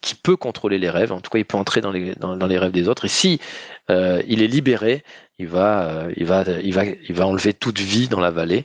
[0.00, 2.58] Qui peut contrôler les rêves, en tout cas il peut entrer dans les, dans, les
[2.58, 3.40] rêves des autres, et si
[3.88, 5.02] il est libéré,
[5.38, 8.64] il va, euh, il, va, il, va, il va enlever toute vie dans la vallée.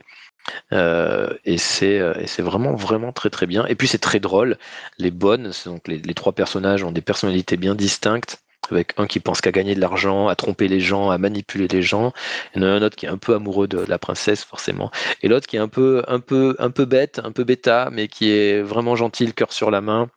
[0.72, 3.64] Euh, et c'est et c'est vraiment vraiment très très bien.
[3.66, 4.58] Et puis c'est très drôle.
[4.98, 9.40] Les bonnes donc les, trois personnages ont des personnalités bien distinctes avec un qui pense
[9.40, 12.12] qu'à gagner de l'argent à tromper les gens à manipuler les gens.
[12.54, 14.90] Il y en a un autre qui est un peu amoureux de, la princesse forcément.
[15.22, 18.08] Et l'autre qui est un peu un peu un peu bête un peu bêta mais
[18.08, 20.08] qui est vraiment gentil cœur sur la main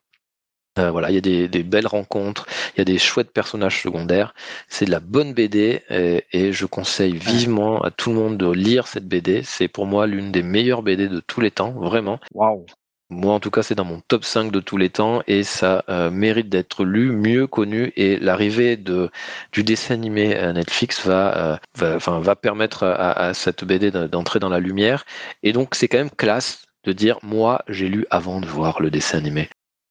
[0.78, 2.46] euh, voilà, il y a des, des, belles rencontres,
[2.76, 4.34] il y a des chouettes personnages secondaires.
[4.68, 8.52] C'est de la bonne BD et, et, je conseille vivement à tout le monde de
[8.52, 9.42] lire cette BD.
[9.44, 12.20] C'est pour moi l'une des meilleures BD de tous les temps, vraiment.
[12.34, 12.66] Waouh.
[13.12, 15.84] Moi, en tout cas, c'est dans mon top 5 de tous les temps et ça
[15.90, 17.94] euh, mérite d'être lu, mieux connu.
[17.96, 19.12] Et l'arrivée de
[19.52, 24.40] du dessin animé à Netflix va, euh, va, va permettre à, à cette BD d'entrer
[24.40, 25.06] dans la lumière.
[25.44, 28.90] Et donc, c'est quand même classe de dire, moi, j'ai lu avant de voir le
[28.90, 29.50] dessin animé.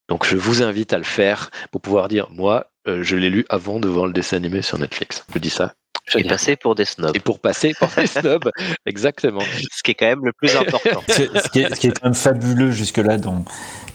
[0.09, 3.44] Donc je vous invite à le faire pour pouvoir dire, moi, euh, je l'ai lu
[3.48, 5.24] avant de voir le dessin animé sur Netflix.
[5.35, 5.74] Je dis ça.
[6.16, 7.16] Et passer pour des snobs.
[7.16, 8.51] Et pour passer pour des snobs,
[8.86, 9.40] exactement.
[9.40, 11.02] Ce qui est quand même le plus important.
[11.09, 11.22] ce, qui
[11.60, 13.43] est, ce, qui est, quand même fabuleux jusque-là dans,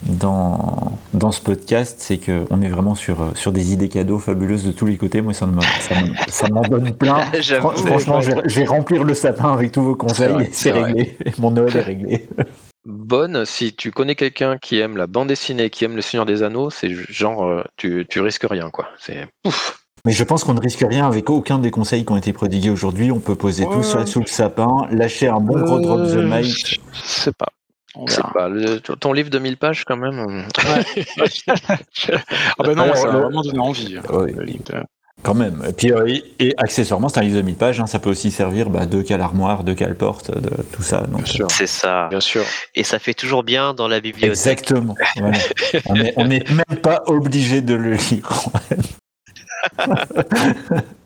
[0.01, 4.71] dans, dans ce podcast, c'est qu'on est vraiment sur, sur des idées cadeaux fabuleuses de
[4.71, 5.21] tous les côtés.
[5.21, 7.31] Moi, ça m'en donne plein.
[7.59, 10.49] Franchement, je vais remplir le sapin avec tous vos conseils.
[10.51, 11.15] C'est réglé.
[11.37, 12.27] Mon Noël est réglé
[12.85, 13.45] bonne.
[13.45, 16.69] Si tu connais quelqu'un qui aime la bande dessinée, qui aime le Seigneur des Anneaux,
[16.69, 18.89] c'est genre, euh, tu, tu risques rien, quoi.
[18.97, 19.79] C'est ouf.
[20.05, 22.69] Mais je pense qu'on ne risque rien avec aucun des conseils qui ont été prodigués
[22.69, 23.11] aujourd'hui.
[23.11, 23.73] On peut poser ouais.
[23.73, 26.79] tout ça sous le sapin, lâcher un bon gros drop the mic.
[26.93, 27.47] Je sais pas.
[28.07, 30.19] C'est pas le, ton livre de 1000 pages quand même.
[30.19, 30.45] Ouais.
[31.47, 33.97] ah ben non, ouais, ça m'a vraiment donné envie.
[33.97, 34.31] Ouais.
[34.31, 34.83] Le livre de...
[35.21, 35.63] Quand même.
[35.67, 37.79] Et puis, euh, et, et, accessoirement, c'est un livre de 1000 pages.
[37.79, 41.03] Hein, ça peut aussi servir bah, de cale armoire, de cale porte, de tout ça.
[41.49, 42.07] C'est ça.
[42.09, 42.43] Bien sûr.
[42.75, 44.29] Et ça fait toujours bien dans la bibliothèque.
[44.29, 44.95] Exactement.
[45.17, 45.37] voilà.
[46.15, 48.29] on n'est même pas obligé de le lire.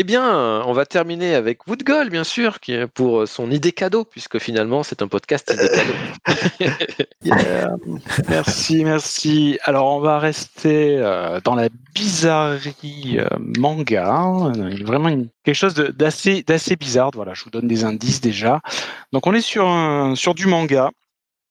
[0.00, 4.06] Eh bien, on va terminer avec Woodgall, bien sûr, qui est pour son idée cadeau,
[4.06, 6.74] puisque finalement, c'est un podcast idée cadeau.
[7.22, 7.76] yeah.
[8.30, 9.58] Merci, merci.
[9.62, 13.28] Alors, on va rester euh, dans la bizarrerie euh,
[13.58, 14.10] manga.
[14.10, 14.52] Hein.
[14.86, 17.10] Vraiment une, quelque chose d'assez bizarre.
[17.12, 18.62] Voilà, je vous donne des indices déjà.
[19.12, 20.92] Donc, on est sur, un, sur du manga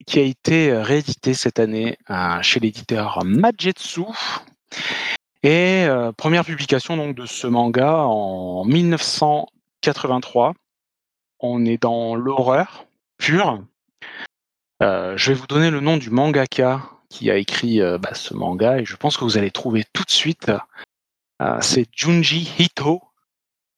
[0.08, 4.06] qui a été réédité cette année euh, chez l'éditeur Majetsu.
[5.44, 10.54] Et euh, première publication donc de ce manga en 1983.
[11.40, 12.86] On est dans l'horreur
[13.18, 13.64] pure.
[14.84, 18.34] Euh, je vais vous donner le nom du mangaka qui a écrit euh, bah, ce
[18.34, 20.52] manga et je pense que vous allez trouver tout de suite.
[21.62, 23.02] C'est Junji Ito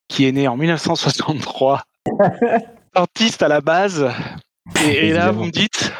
[0.07, 1.83] qui est né en 1963,
[2.95, 4.09] artiste à la base.
[4.83, 5.93] Et, et là, vous me dites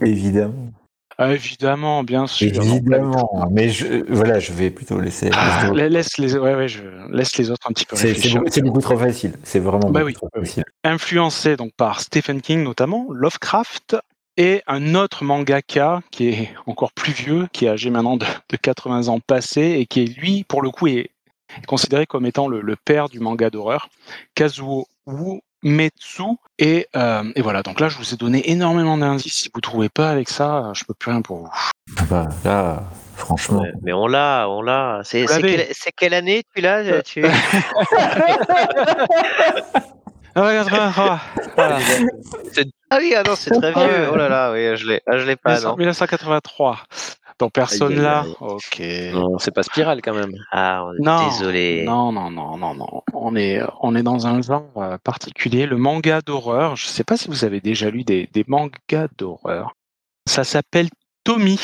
[0.00, 0.72] Évidemment.
[1.18, 2.48] Ah, évidemment, bien sûr.
[2.48, 5.30] Évidemment, mais je, voilà, je vais plutôt laisser.
[5.32, 8.42] Ah, laisse les, ouais, ouais, je laisse les autres un petit peu réfléchir.
[8.48, 9.32] C'est beaucoup, beaucoup, trop facile.
[9.44, 10.64] C'est vraiment bah beaucoup oui, trop facile.
[10.82, 13.96] Influencé donc par Stephen King notamment, Lovecraft
[14.36, 18.56] et un autre mangaka qui est encore plus vieux, qui est âgé maintenant de, de
[18.56, 21.10] 80 ans passés et qui est lui, pour le coup, est
[21.66, 23.88] considéré comme étant le, le père du manga d'horreur,
[24.34, 24.88] Kazuo
[25.64, 26.22] Metsu.
[26.58, 29.34] Et, euh, et, voilà, donc là, je vous ai donné énormément d'indices.
[29.34, 31.50] Si vous ne trouvez pas avec ça, je peux plus rien pour vous.
[31.96, 32.84] Ah bah, là,
[33.16, 33.62] franchement.
[33.62, 35.00] Ouais, mais on l'a, on l'a.
[35.02, 35.66] C'est quelle,
[35.96, 37.24] quelle, année tu l'as tu...
[40.36, 40.40] Ah,
[41.54, 41.78] voilà.
[42.90, 44.08] ah oui, ah non, c'est très vieux.
[44.12, 45.60] Oh là là, oui, je l'ai, ah, je l'ai pas.
[45.76, 46.80] 1983.
[47.40, 48.24] Donc personne Aïe, aïe, là.
[48.40, 48.80] Ok.
[49.12, 50.32] Non, c'est pas Spirale quand même.
[50.52, 51.84] Ah, on est Non, désolé.
[51.84, 53.02] Non, non, non, non, non.
[53.12, 56.76] On est, on est dans un genre euh, particulier, le manga d'horreur.
[56.76, 59.74] Je ne sais pas si vous avez déjà lu des, des mangas d'horreur.
[60.28, 60.88] Ça s'appelle
[61.24, 61.58] Tommy.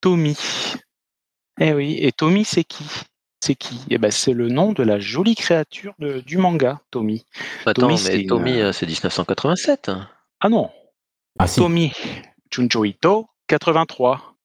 [0.00, 0.36] Tommy.
[1.60, 2.84] Eh oui, et Tommy, c'est qui?
[3.42, 3.80] C'est qui?
[3.90, 7.24] Eh ben, c'est le nom de la jolie créature de- du manga, Tommy.
[7.64, 9.90] Attends, Tommy, c'est mais une- Tommy, euh, c'est 1987.
[10.40, 10.70] Ah non,
[11.38, 11.60] Ah si.
[11.60, 11.92] Tommy.
[12.50, 14.35] Junjo Ito, 83.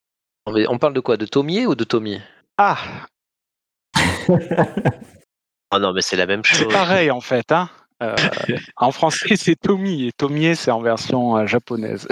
[0.48, 1.18] On parle de quoi?
[1.18, 2.20] De Tomier ou de Tommy?
[2.58, 2.78] Ah,
[5.74, 6.74] Ah non, mais c'est la même c'est chose.
[6.74, 7.52] pareil en fait.
[7.52, 7.70] Hein
[8.04, 8.16] Euh,
[8.78, 12.08] en français, c'est Tommy et Tomie, c'est en version euh, japonaise.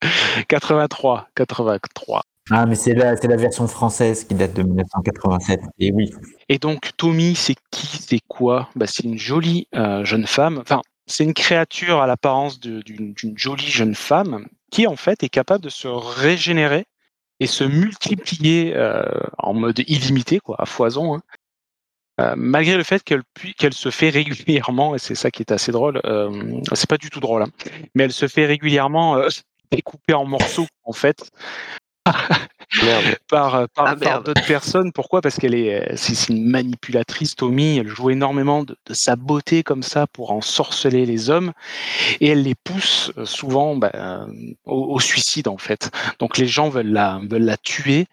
[0.48, 2.22] 83, 83.
[2.50, 5.60] Ah, mais c'est la, c'est la version française qui date de 1987.
[5.78, 6.10] Et oui.
[6.48, 8.68] Et donc, Tommy, c'est qui C'est quoi?
[8.74, 10.58] Bah, C'est une jolie euh, jeune femme.
[10.58, 15.22] Enfin, c'est une créature à l'apparence de- d'une d'une jolie jeune femme qui, en fait,
[15.22, 16.84] est capable de se régénérer
[17.42, 19.02] et se multiplier euh,
[19.36, 21.16] en mode illimité, quoi, à foison.
[21.16, 21.22] hein.
[22.20, 26.00] Euh, malgré le fait qu'elle se fait régulièrement, et c'est ça qui est assez drôle,
[26.04, 27.48] euh, c'est pas du tout drôle, hein,
[27.94, 29.28] mais elle se fait régulièrement euh,
[29.72, 31.30] découper en morceaux, en fait.
[33.28, 34.92] Par, euh, par, Ah, par d'autres personnes.
[34.92, 35.20] Pourquoi?
[35.20, 37.78] Parce qu'elle est, euh, c'est une manipulatrice, Tommy.
[37.78, 41.52] Elle joue énormément de, de sa beauté comme ça pour ensorceler les hommes,
[42.20, 44.26] et elle les pousse euh, souvent bah, euh,
[44.64, 45.90] au, au suicide en fait.
[46.18, 48.06] Donc les gens veulent la, veulent la tuer.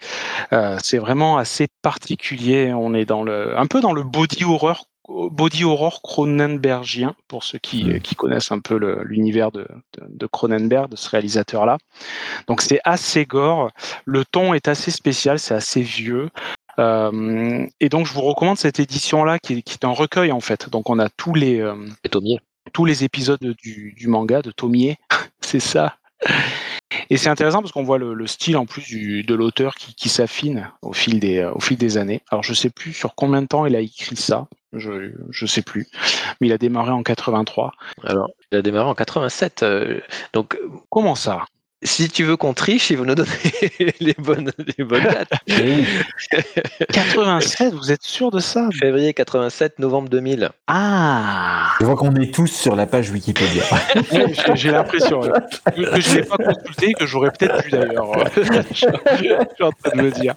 [0.53, 2.73] Euh, c'est vraiment assez particulier.
[2.73, 4.89] On est dans le, un peu dans le body horror.
[5.10, 7.99] Body horror cronenbergien pour ceux qui, Mm.
[8.02, 9.68] qui connaissent un peu l'univers de,
[9.98, 11.77] de, de Cronenberg, de ce réalisateur-là.
[12.48, 13.72] Donc c'est assez gore.
[14.06, 16.30] Le ton est assez spécial, c'est assez vieux.
[16.77, 20.40] Euh, et donc je vous recommande cette édition-là qui, est- qui est un recueil en
[20.40, 20.69] fait.
[20.69, 21.76] Donc on a tous les, euh,
[22.11, 22.40] Tomier.
[22.72, 24.95] tous les épisodes du, du manga de Tomie,
[25.41, 25.95] c'est ça.
[27.10, 29.95] Et c'est intéressant parce qu'on voit le, le style en plus du, de l'auteur qui,
[29.95, 32.22] qui s'affine au fil des euh, au fil des années.
[32.31, 35.61] Alors je sais plus sur combien de temps il a écrit ça, je je sais
[35.64, 35.88] plus,
[36.40, 37.72] mais il a démarré en 83.
[38.03, 39.64] Alors, il a démarré en 87.
[39.64, 39.99] euh,
[40.34, 40.57] donc,
[40.90, 41.45] Comment ça?
[41.81, 43.30] Si tu veux qu'on triche, il faut nous donner
[43.99, 45.31] les bonnes, les bonnes dates.
[45.47, 45.85] Et oui.
[46.91, 48.68] 87, vous êtes sûr de ça?
[48.77, 50.49] Février 87, novembre 2000.
[50.68, 53.64] Ah Je vois qu'on est tous sur la page Wikipédia.
[54.56, 55.30] J'ai- l'impression que,
[55.76, 58.11] je n'ai pas consulté, que j'aurais peut-être pu d'ailleurs.
[58.35, 58.43] je,
[58.73, 58.88] suis
[59.64, 60.35] en train de me dire.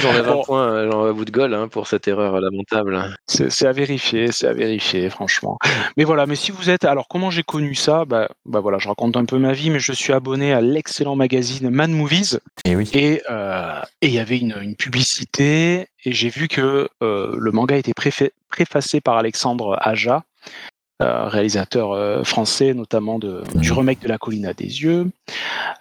[0.00, 0.40] J'enlève Bon.
[0.40, 3.16] un point euh, un bout de gueule hein, pour cette erreur lamentable.
[3.26, 5.58] C'est c'est à vérifier, c'est à vérifier, franchement.
[5.96, 8.04] Mais voilà, mais si vous êtes, alors comment j'ai connu ça?
[8.04, 11.16] Bah, bah voilà, je raconte un peu ma vie, mais je suis abonné à l'excellent
[11.16, 12.38] magazine Mad Movies.
[12.64, 12.88] Et oui.
[12.92, 15.88] et euh, et il y avait une, une publicité.
[16.04, 17.94] Et j'ai vu que euh, le manga était
[18.48, 20.22] préfacé par Alexandre Aja,
[21.02, 23.78] euh, réalisateur euh, français notamment de, du Mhm.
[23.78, 25.10] remake de La Colline à des yeux.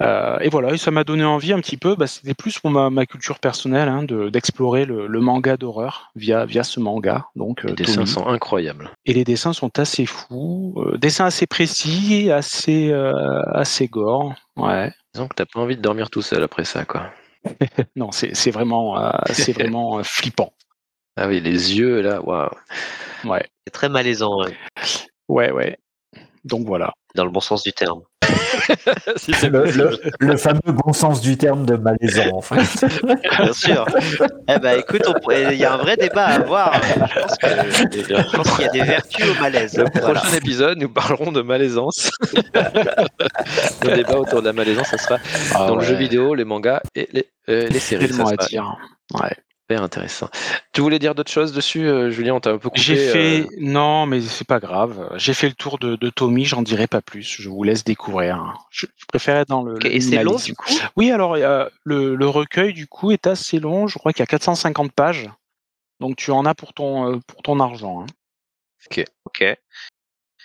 [0.02, 1.96] Euh, et voilà, et ça m'a donné envie un petit peu.
[1.96, 6.12] Bah, C'était plus pour ma, ma culture personnelle hein, de- d'explorer le, le manga d'horreur
[6.16, 7.28] via via ce manga.
[7.36, 8.08] Donc Les dessins Tommy.
[8.08, 8.90] sont incroyables.
[9.06, 14.34] Et les dessins sont assez fous, euh, dessins assez précis, assez euh, assez gore.
[14.58, 14.92] Ouais.
[15.14, 17.12] Disons que t'as pas envie de dormir tout seul après ça, quoi.
[17.96, 20.52] Non, c'est c'est vraiment euh, c'est vraiment euh, flippant.
[21.16, 22.50] Ah oui, les yeux, là, waouh.
[23.24, 23.46] Ouais.
[23.66, 24.54] C'est très malaisant, ouais,
[25.28, 25.78] Ouais, ouais.
[26.44, 26.94] Donc voilà.
[27.16, 28.02] dans le bon sens du terme.
[29.18, 30.00] si Le, possible.
[30.20, 32.86] le- le fameux bon sens du terme de malaisant, en fait.
[33.40, 33.86] Bien sûr.
[34.48, 36.74] eh ben, écoute, il y a un vrai débat à avoir.
[36.84, 39.78] Je pense qu'il y a des vertus au malaise.
[39.78, 40.20] Le Voilà.
[40.22, 42.12] prochain épisode, nous parlerons de malaisance.
[42.54, 45.18] le débat autour de la malaisance, ça sera
[45.54, 48.08] Ah dans le jeu vidéo, les mangas et les, euh, les séries.
[48.10, 48.78] Ça Tellement dire.
[49.14, 49.36] Ouais.
[49.66, 50.30] Hyper intéressant.
[50.74, 52.36] Tu voulais dire d'autres choses dessus, euh, Julien?
[52.36, 52.82] On t'a un peu coupé.
[52.82, 55.12] J'ai fait euh, non, mais c'est pas grave.
[55.16, 56.46] J'ai fait le tour de, de Tommy.
[56.46, 57.24] J'en dirai pas plus.
[57.42, 58.54] Je vous laisse découvrir.
[58.70, 59.74] Je, je préfère être dans le.
[59.76, 60.72] Ok, le Et c'est long, du coup?
[60.96, 63.88] Oui, alors euh, le, le recueil du coup est assez long.
[63.88, 65.30] Je crois qu'il y a 450 pages.
[66.00, 68.02] Donc tu en as pour ton euh, pour ton argent.
[68.02, 68.06] hein.
[68.86, 69.06] Ok.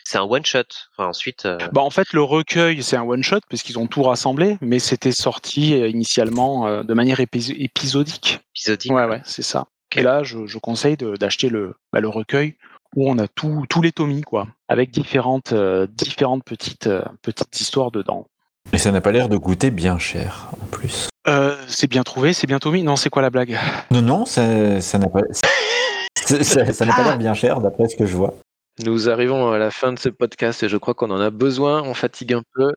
[0.05, 0.63] C'est un one-shot.
[0.97, 4.03] Enfin, ensuite, euh, Bah, en fait, le recueil, c'est un one-shot parce qu'ils ont tout
[4.03, 8.41] rassemblé, mais c'était sorti euh, initialement euh, de manière épis- épisodique.
[8.55, 8.93] épisodique.
[8.93, 9.67] Ouais, ouais, c'est ça.
[9.97, 12.55] Et là, je, je conseille d'acheter le, bah, le recueil
[12.97, 17.61] où on a tout, tous les tomies, quoi, avec différentes, euh, différentes petites, euh, petites
[17.61, 18.27] histoires dedans.
[18.73, 21.09] Et ça n'a pas l'air de coûter bien cher, en plus.
[21.29, 22.83] Euh, c'est bien trouvé, c'est bien Tommy.
[22.83, 23.59] Non, c'est quoi la blague?
[23.91, 25.21] Non, non, ça ça n'a pas...
[26.17, 28.35] ça- n'a pas l'air bien cher, d'après ce que je vois.
[28.85, 31.82] Nous arrivons à la fin de ce podcast et je crois qu'on en a besoin.
[31.82, 32.73] On fatigue un peu.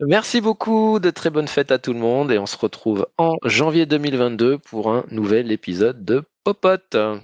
[0.00, 3.34] Merci beaucoup, de très bonnes fêtes à tout le monde et on se retrouve en
[3.44, 6.96] janvier 2022 pour un nouvel épisode de Popote.